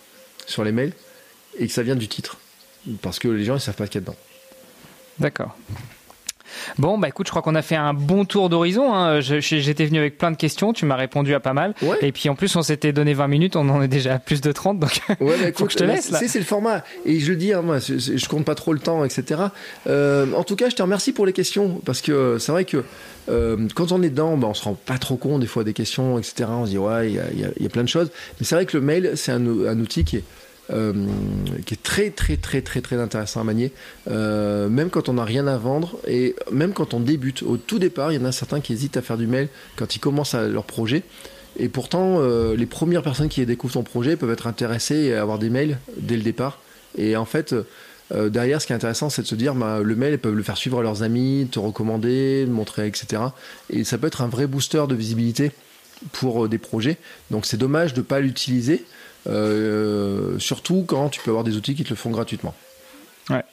sur 0.45 0.64
les 0.66 0.74
mails 0.74 0.93
et 1.57 1.68
que 1.68 1.74
ça 1.74 1.84
vient 1.84 1.95
du 1.95 2.07
titre. 2.10 2.38
Parce 3.01 3.20
que 3.20 3.28
les 3.30 3.45
gens, 3.45 3.55
ils 3.55 3.62
savent 3.62 3.76
pas 3.76 3.86
ce 3.86 3.91
qu'il 3.91 4.01
y 4.01 4.03
a 4.03 4.05
dedans. 4.07 4.18
D'accord. 5.20 5.55
Bon, 6.78 6.97
bah 6.97 7.08
écoute, 7.08 7.28
je 7.28 7.32
crois 7.32 7.41
qu'on 7.41 7.56
a 7.56 7.62
fait 7.62 7.76
un 7.76 7.93
bon 7.93 8.26
tour 8.26 8.50
d'horizon. 8.50 8.93
hein. 8.93 9.20
J'étais 9.22 9.86
venu 9.86 10.00
avec 10.00 10.18
plein 10.18 10.32
de 10.32 10.38
questions, 10.38 10.74
tu 10.74 10.86
m'as 10.86 10.95
répondu 10.95 11.34
à 11.34 11.39
pas 11.39 11.54
mal. 11.54 11.74
Ouais. 11.82 11.97
Et 12.02 12.12
puis 12.12 12.30
en 12.30 12.36
plus, 12.36 12.56
on 12.56 12.62
s'était 12.62 12.91
donné 12.93 13.14
20 13.14 13.28
minutes, 13.28 13.56
on 13.56 13.68
en 13.70 13.82
est 13.82 13.88
déjà 13.88 14.16
à 14.16 14.20
plus 14.20 14.41
de 14.41 14.52
30. 14.52 14.80
Donc... 14.80 15.02
Ouais, 15.10 15.16
bah, 15.20 15.26
Faut 15.41 15.47
écoute, 15.47 15.66
que 15.68 15.74
je 15.74 15.78
te 15.78 15.84
là, 15.84 15.93
laisse, 15.95 16.12
là. 16.12 16.20
c'est- 16.20 16.39
le 16.39 16.45
format. 16.45 16.84
Et 17.06 17.20
je 17.20 17.32
le 17.32 17.36
dis, 17.38 17.54
hein, 17.54 17.62
moi, 17.62 17.80
je 17.80 18.28
compte 18.28 18.45
pas 18.45 18.56
trop 18.56 18.74
le 18.74 18.80
temps, 18.80 19.04
etc. 19.04 19.41
Euh, 19.88 20.26
en 20.36 20.43
tout 20.43 20.56
cas, 20.56 20.70
je 20.70 20.76
te 20.76 20.82
remercie 20.82 21.12
pour 21.12 21.26
les 21.26 21.34
questions. 21.34 21.82
Parce 21.86 22.02
que 22.02 22.12
euh, 22.12 22.39
c'est 22.39 22.52
vrai 22.52 22.66
que 22.66 22.84
euh, 23.30 23.58
quand 23.76 23.91
on 23.91 24.02
est 24.02 24.10
dedans, 24.10 24.38
bah, 24.38 24.47
on 24.50 24.54
se 24.54 24.64
rend 24.64 24.74
pas 24.74 24.97
trop 24.97 25.16
compte 25.18 25.41
des 25.41 25.47
fois 25.47 25.64
des 25.64 25.74
questions, 25.74 26.18
etc. 26.18 26.50
On 26.52 26.66
se 26.66 26.72
dit, 26.72 26.78
ouais, 26.78 27.12
y 27.12 27.16
y 27.16 27.20
il 27.58 27.64
y 27.64 27.66
a 27.66 27.70
plein 27.70 27.84
de 27.84 27.89
choses. 27.89 28.10
Mais 28.39 28.45
c'est 28.45 28.56
vrai 28.56 28.66
que 28.66 28.78
le 28.78 28.84
mail, 28.84 29.12
c'est 29.16 29.32
un, 29.32 29.45
un 29.45 29.80
outil 29.80 30.04
qui 30.04 30.18
est. 30.18 30.24
euh, 30.72 30.93
qui 31.65 31.74
est 31.74 31.84
très 31.84 32.11
très 32.11 32.38
très 32.38 32.61
très 32.61 32.82
très 32.82 32.97
intéressant 32.97 33.41
à 33.41 33.43
manier 33.43 33.72
Euh, 34.07 34.70
même 34.70 34.89
quand 34.89 35.09
on 35.09 35.13
n'a 35.13 35.26
rien 35.26 35.47
à 35.47 35.57
vendre 35.57 35.97
et 36.07 36.36
même 36.51 36.74
quand 36.74 36.93
on 36.93 36.99
débute 36.99 37.43
au 37.43 37.57
tout 37.57 37.80
départ 37.80 38.11
il 38.11 38.20
y 38.20 38.24
en 38.24 38.26
a 38.26 38.32
certains 38.32 38.59
qui 38.59 38.74
hésitent 38.74 38.97
à 38.97 39.01
faire 39.01 39.17
du 39.17 39.28
mail 39.28 39.49
quand 39.76 39.95
ils 39.95 39.99
commencent 39.99 40.34
à 40.34 40.47
leur 40.47 40.63
projet 40.63 41.03
et 41.57 41.67
pourtant, 41.70 42.17
euh, 42.20 42.55
les 42.55 42.67
premières 42.67 43.01
personnes 43.01 43.28
qui 43.28 43.45
découvrent 43.45 43.74
ton 43.74 43.84
projet 43.84 44.15
peuvent 44.15 44.32
être 44.32 44.47
intéressées 44.47 44.95
et 44.95 45.13
avoir 45.15 45.39
des 45.39 45.49
mails 45.49 45.80
dès 45.97 46.15
le 46.15 46.22
départ. 46.22 46.61
Et 46.97 47.17
en 47.17 47.26
fait, 47.26 47.53
derrière, 48.13 48.61
ce 48.61 48.67
qui 48.67 48.72
est 48.72 48.76
intéressant, 48.76 49.09
c'est 49.09 49.24
de 49.24 49.28
se 49.28 49.36
dire, 49.36 49.55
bah, 49.55 49.82
le 49.84 49.95
mail, 49.95 50.13
ils 50.13 50.20
peuvent 50.20 50.36
le 50.36 50.43
faire 50.43 50.57
suivre 50.57 50.80
à 50.80 50.84
leurs 50.84 51.03
amis, 51.03 51.49
te 51.51 51.59
recommander, 51.59 52.45
montrer, 52.47 52.88
etc. 52.88 53.24
Et 53.72 53.84
ça 53.84 53.97
peut 53.97 54.07
être 54.07 54.22
un 54.22 54.28
vrai 54.28 54.47
booster 54.47 54.86
de 54.88 54.95
visibilité 54.95 55.51
pour 56.13 56.47
des 56.47 56.59
projets. 56.59 56.97
Donc 57.32 57.45
c'est 57.45 57.57
dommage 57.57 57.93
de 57.93 57.99
ne 57.99 58.05
pas 58.05 58.20
l'utiliser, 58.20 58.86
euh, 59.30 60.39
surtout 60.39 60.84
quand 60.86 61.09
tu 61.09 61.21
peux 61.21 61.32
avoir 61.32 61.43
des 61.43 61.55
outils 61.55 61.75
qui 61.75 61.84
te 61.84 61.89
le 61.89 61.95
font 61.95 62.09
gratuitement. 62.09 62.53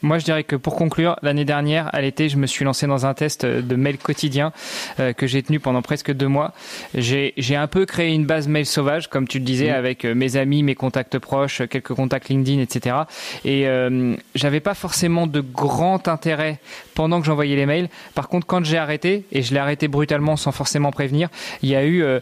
Moi, 0.02 0.18
je 0.18 0.24
dirais 0.24 0.44
que 0.44 0.56
pour 0.56 0.74
conclure, 0.74 1.16
l'année 1.22 1.44
dernière, 1.44 1.94
à 1.94 2.00
l'été, 2.00 2.28
je 2.28 2.36
me 2.36 2.46
suis 2.46 2.64
lancé 2.64 2.86
dans 2.86 3.06
un 3.06 3.14
test 3.14 3.44
de 3.44 3.76
mail 3.76 3.98
quotidien 3.98 4.52
euh, 5.00 5.12
que 5.12 5.26
j'ai 5.26 5.42
tenu 5.42 5.60
pendant 5.60 5.82
presque 5.82 6.12
deux 6.12 6.28
mois. 6.28 6.52
J'ai 6.94 7.56
un 7.56 7.66
peu 7.66 7.84
créé 7.84 8.14
une 8.14 8.24
base 8.24 8.48
mail 8.48 8.66
sauvage, 8.66 9.08
comme 9.08 9.28
tu 9.28 9.38
le 9.38 9.44
disais, 9.44 9.70
mmh. 9.70 9.74
avec 9.74 10.04
euh, 10.04 10.14
mes 10.14 10.36
amis, 10.36 10.62
mes 10.62 10.74
contacts 10.74 11.18
proches, 11.18 11.62
quelques 11.68 11.94
contacts 11.94 12.28
LinkedIn, 12.28 12.60
etc. 12.60 12.96
Et 13.44 13.66
euh, 13.66 14.14
j'avais 14.34 14.60
pas 14.60 14.74
forcément 14.74 15.26
de 15.26 15.40
grand 15.40 16.08
intérêt 16.08 16.58
pendant 16.94 17.20
que 17.20 17.26
j'envoyais 17.26 17.56
les 17.56 17.66
mails. 17.66 17.88
Par 18.14 18.28
contre, 18.28 18.46
quand 18.46 18.64
j'ai 18.64 18.78
arrêté, 18.78 19.26
et 19.32 19.42
je 19.42 19.52
l'ai 19.52 19.60
arrêté 19.60 19.88
brutalement 19.88 20.36
sans 20.36 20.52
forcément 20.52 20.90
prévenir, 20.90 21.28
il 21.62 21.68
y 21.68 21.76
a 21.76 21.84
eu 21.84 22.02
euh, 22.02 22.20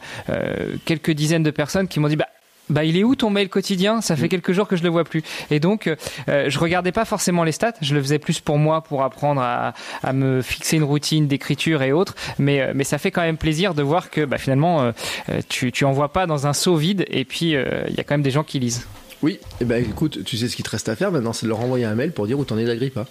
quelques 0.84 1.12
dizaines 1.12 1.42
de 1.42 1.50
personnes 1.50 1.88
qui 1.88 2.00
m'ont 2.00 2.08
dit 2.08 2.16
bah 2.16 2.26
bah 2.68 2.84
il 2.84 2.96
est 2.96 3.04
où 3.04 3.14
ton 3.14 3.30
mail 3.30 3.48
quotidien? 3.48 4.00
Ça 4.00 4.16
fait 4.16 4.26
mm. 4.26 4.30
quelques 4.30 4.52
jours 4.52 4.68
que 4.68 4.76
je 4.76 4.82
le 4.82 4.88
vois 4.88 5.04
plus. 5.04 5.22
Et 5.50 5.60
donc 5.60 5.86
euh, 6.28 6.48
je 6.48 6.58
regardais 6.58 6.92
pas 6.92 7.04
forcément 7.04 7.44
les 7.44 7.52
stats, 7.52 7.74
je 7.80 7.94
le 7.94 8.02
faisais 8.02 8.18
plus 8.18 8.40
pour 8.40 8.58
moi 8.58 8.82
pour 8.82 9.02
apprendre 9.02 9.40
à, 9.40 9.74
à 10.02 10.12
me 10.12 10.42
fixer 10.42 10.76
une 10.76 10.84
routine 10.84 11.26
d'écriture 11.26 11.82
et 11.82 11.92
autres. 11.92 12.14
Mais 12.38 12.60
euh, 12.60 12.72
mais 12.74 12.84
ça 12.84 12.98
fait 12.98 13.10
quand 13.10 13.22
même 13.22 13.36
plaisir 13.36 13.74
de 13.74 13.82
voir 13.82 14.10
que 14.10 14.24
bah, 14.24 14.38
finalement 14.38 14.82
euh, 14.82 14.92
euh, 15.28 15.40
tu 15.48 15.72
tu 15.72 15.84
envoies 15.84 16.12
pas 16.12 16.26
dans 16.26 16.46
un 16.46 16.52
seau 16.52 16.76
vide 16.76 17.04
et 17.08 17.24
puis 17.24 17.50
il 17.50 17.94
y 17.96 18.00
a 18.00 18.04
quand 18.04 18.14
même 18.14 18.22
des 18.22 18.30
gens 18.30 18.44
qui 18.44 18.58
lisent. 18.58 18.86
Oui, 19.22 19.32
et 19.32 19.46
eh 19.62 19.64
ben 19.64 19.82
écoute, 19.82 20.22
tu 20.24 20.36
sais 20.36 20.48
ce 20.48 20.56
qu'il 20.56 20.64
te 20.64 20.70
reste 20.70 20.88
à 20.88 20.96
faire 20.96 21.10
maintenant, 21.10 21.32
c'est 21.32 21.46
de 21.46 21.48
leur 21.48 21.60
envoyer 21.60 21.86
un 21.86 21.94
mail 21.94 22.12
pour 22.12 22.26
dire 22.26 22.38
où 22.38 22.44
t'en 22.44 22.58
es 22.58 22.64
d'Agrippa. 22.64 23.06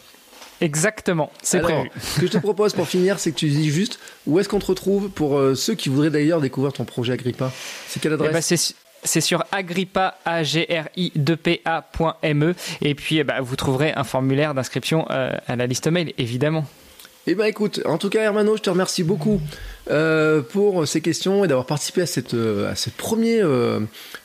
Exactement, 0.62 1.32
c'est 1.42 1.60
prévu. 1.60 1.90
Ce 2.00 2.20
que 2.20 2.28
je 2.28 2.32
te 2.32 2.38
propose 2.42 2.74
pour 2.74 2.88
finir, 2.88 3.20
c'est 3.20 3.32
que 3.32 3.38
tu 3.38 3.48
dis 3.48 3.70
juste 3.70 4.00
où 4.28 4.40
est-ce 4.40 4.48
qu'on 4.48 4.60
te 4.60 4.68
retrouve 4.68 5.10
pour 5.10 5.42
ceux 5.56 5.74
qui 5.74 5.90
voudraient 5.90 6.12
d'ailleurs 6.12 6.40
découvrir 6.40 6.72
ton 6.72 6.86
projet 6.86 7.14
Agrippa? 7.14 7.52
C'est 7.88 8.00
quelle 8.00 8.14
adresse? 8.14 8.30
eh 8.30 8.34
ben, 8.34 8.42
c'est 9.04 9.22
sur 9.22 9.44
agrippa, 9.52 10.18
a 10.26 10.44
g 10.44 10.68
r 10.70 10.88
i 10.96 11.12
p 11.12 11.62
ame 11.66 12.54
et 12.82 12.96
puis 12.96 13.18
eh 13.18 13.24
ben, 13.24 13.42
vous 13.42 13.56
trouverez 13.56 13.94
un 13.96 14.04
formulaire 14.04 14.54
d'inscription 14.54 15.06
euh, 15.10 15.32
à 15.48 15.56
la 15.56 15.68
liste 15.68 15.88
mail, 15.88 16.14
évidemment. 16.18 16.66
Eh 17.26 17.36
ben 17.36 17.46
écoute, 17.46 17.80
en 17.86 17.98
tout 17.98 18.10
cas 18.10 18.22
Hermano, 18.22 18.58
je 18.58 18.62
te 18.62 18.70
remercie 18.70 19.04
beaucoup 19.04 19.40
euh, 19.90 20.42
pour 20.42 20.86
ces 20.86 21.00
questions 21.00 21.46
et 21.46 21.48
d'avoir 21.48 21.66
participé 21.66 22.02
à 22.02 22.06
cette 22.06 22.34
euh, 22.34 22.76
ce 22.76 22.90
premier 22.90 23.42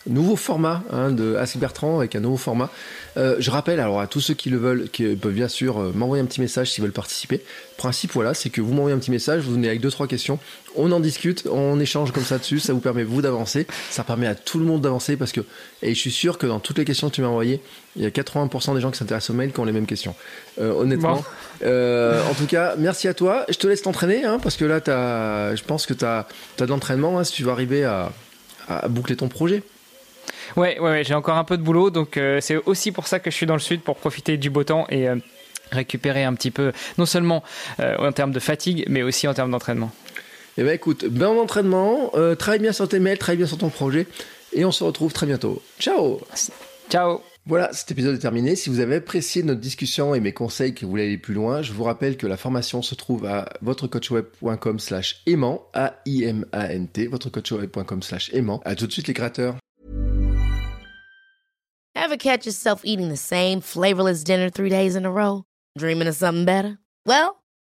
nouveau 0.08 0.34
format 0.34 0.82
hein, 0.90 1.12
de 1.12 1.36
Ask 1.36 1.58
Bertrand 1.58 1.98
avec 1.98 2.16
un 2.16 2.20
nouveau 2.20 2.36
format. 2.36 2.70
Je 3.16 3.50
rappelle 3.50 3.80
alors 3.80 4.00
à 4.00 4.06
tous 4.06 4.20
ceux 4.20 4.34
qui 4.34 4.48
le 4.48 4.58
veulent, 4.58 4.88
qui 4.90 5.16
peuvent 5.16 5.32
bien 5.32 5.48
sûr 5.48 5.78
m'envoyer 5.94 6.22
un 6.22 6.26
petit 6.26 6.40
message 6.40 6.72
s'ils 6.72 6.82
veulent 6.82 6.92
participer. 6.92 7.36
Le 7.36 7.76
principe 7.76 8.12
voilà, 8.12 8.34
c'est 8.34 8.50
que 8.50 8.60
vous 8.60 8.72
m'envoyez 8.72 8.96
un 8.96 8.98
petit 8.98 9.10
message, 9.10 9.42
vous 9.42 9.54
venez 9.54 9.68
avec 9.68 9.80
deux 9.80 9.90
trois 9.90 10.06
questions, 10.08 10.38
on 10.78 10.90
en 10.92 11.00
discute, 11.00 11.46
on 11.50 11.78
échange 11.80 12.12
comme 12.12 12.24
ça 12.24 12.38
dessus, 12.38 12.60
ça 12.60 12.72
vous 12.72 12.80
permet 12.80 13.04
vous 13.04 13.20
d'avancer, 13.22 13.66
ça 13.90 14.04
permet 14.04 14.26
à 14.26 14.34
tout 14.34 14.58
le 14.58 14.64
monde 14.64 14.80
d'avancer 14.80 15.16
parce 15.16 15.32
que 15.32 15.40
et 15.82 15.94
je 15.94 16.00
suis 16.00 16.10
sûr 16.10 16.38
que 16.38 16.46
dans 16.46 16.60
toutes 16.60 16.78
les 16.78 16.84
questions 16.84 17.10
que 17.10 17.14
tu 17.14 17.20
m'as 17.20 17.28
envoyées, 17.28 17.60
il 17.96 18.02
y 18.02 18.06
a 18.06 18.10
80% 18.10 18.74
des 18.74 18.80
gens 18.80 18.90
qui 18.90 18.98
s'intéressent 18.98 19.30
au 19.30 19.34
mail 19.34 19.52
qui 19.52 19.60
ont 19.60 19.64
les 19.64 19.72
mêmes 19.72 19.86
questions. 19.86 20.14
Euh, 20.60 20.72
honnêtement. 20.72 21.24
en 21.62 22.34
tout 22.34 22.46
cas, 22.48 22.74
merci 22.78 23.08
à 23.08 23.14
toi. 23.14 23.44
Je 23.48 23.58
te 23.58 23.66
laisse 23.66 23.82
t'entraîner 23.82 24.24
hein, 24.24 24.38
parce 24.42 24.56
que 24.56 24.64
là, 24.64 24.80
as, 24.86 25.54
je 25.54 25.62
pense 25.62 25.86
que 25.86 25.94
tu 25.94 26.04
as, 26.04 26.26
as, 26.60 26.64
de 26.64 26.70
l'entraînement 26.70 27.18
hein, 27.18 27.24
si 27.24 27.32
tu 27.32 27.44
vas 27.44 27.52
arriver 27.52 27.84
à, 27.84 28.12
à 28.68 28.88
boucler 28.88 29.16
ton 29.16 29.28
projet. 29.28 29.62
Ouais, 30.56 30.78
ouais, 30.78 31.04
j'ai 31.04 31.14
encore 31.14 31.36
un 31.36 31.44
peu 31.44 31.56
de 31.56 31.62
boulot, 31.62 31.90
donc 31.90 32.16
euh, 32.16 32.40
c'est 32.40 32.56
aussi 32.56 32.92
pour 32.92 33.06
ça 33.06 33.20
que 33.20 33.30
je 33.30 33.36
suis 33.36 33.46
dans 33.46 33.54
le 33.54 33.60
sud 33.60 33.82
pour 33.82 33.96
profiter 33.96 34.36
du 34.36 34.50
beau 34.50 34.64
temps 34.64 34.86
et 34.88 35.08
euh, 35.08 35.16
récupérer 35.70 36.24
un 36.24 36.34
petit 36.34 36.50
peu, 36.50 36.72
non 36.96 37.06
seulement 37.06 37.42
euh, 37.80 37.96
en 37.98 38.12
termes 38.12 38.32
de 38.32 38.40
fatigue, 38.40 38.84
mais 38.88 39.02
aussi 39.02 39.28
en 39.28 39.34
termes 39.34 39.50
d'entraînement. 39.50 39.90
Eh 40.60 40.64
ben 40.64 40.74
écoute, 40.74 41.04
bon 41.04 41.38
entraînement, 41.40 42.10
travaille 42.36 42.58
bien 42.58 42.72
sur 42.72 42.88
tes 42.88 42.98
mails, 42.98 43.16
travaille 43.16 43.36
bien 43.36 43.46
sur 43.46 43.58
ton 43.58 43.70
projet, 43.70 44.08
et 44.52 44.64
on 44.64 44.72
se 44.72 44.82
retrouve 44.82 45.12
très 45.12 45.24
bientôt. 45.24 45.62
Ciao 45.78 46.20
Ciao 46.90 47.20
voilà, 47.46 47.72
cet 47.72 47.92
épisode 47.92 48.14
est 48.14 48.18
terminé. 48.18 48.56
Si 48.56 48.68
vous 48.68 48.80
avez 48.80 48.96
apprécié 48.96 49.42
notre 49.42 49.60
discussion 49.60 50.14
et 50.14 50.20
mes 50.20 50.34
conseils 50.34 50.74
que 50.74 50.84
vous 50.84 50.90
voulez 50.90 51.04
aller 51.04 51.16
plus 51.16 51.32
loin, 51.32 51.62
je 51.62 51.72
vous 51.72 51.82
rappelle 51.82 52.18
que 52.18 52.26
la 52.26 52.36
formation 52.36 52.82
se 52.82 52.94
trouve 52.94 53.24
à 53.24 53.48
votrecoachweb.com 53.62 54.78
slash 54.78 55.22
aimant, 55.24 55.62
A-I-M-A-N-T, 55.72 57.06
votrecoachweb.com 57.06 58.02
slash 58.02 58.30
aimant. 58.34 58.60
À 58.66 58.74
tout 58.74 58.86
de 58.86 58.92
suite 58.92 59.08
les 59.08 59.14
créateurs. 59.14 59.56
Ever 61.94 62.18
catch 62.18 62.44
yourself 62.44 62.82
eating 62.84 63.08
the 63.08 63.16
same 63.16 63.62
flavorless 63.62 64.22
dinner 64.22 64.50
three 64.50 64.68
days 64.68 64.94
in 64.94 65.06
a 65.06 65.10
row? 65.10 65.44
Dreaming 65.78 66.06
of 66.06 66.16
something 66.16 66.44
better? 66.44 66.76
Well, 67.06 67.37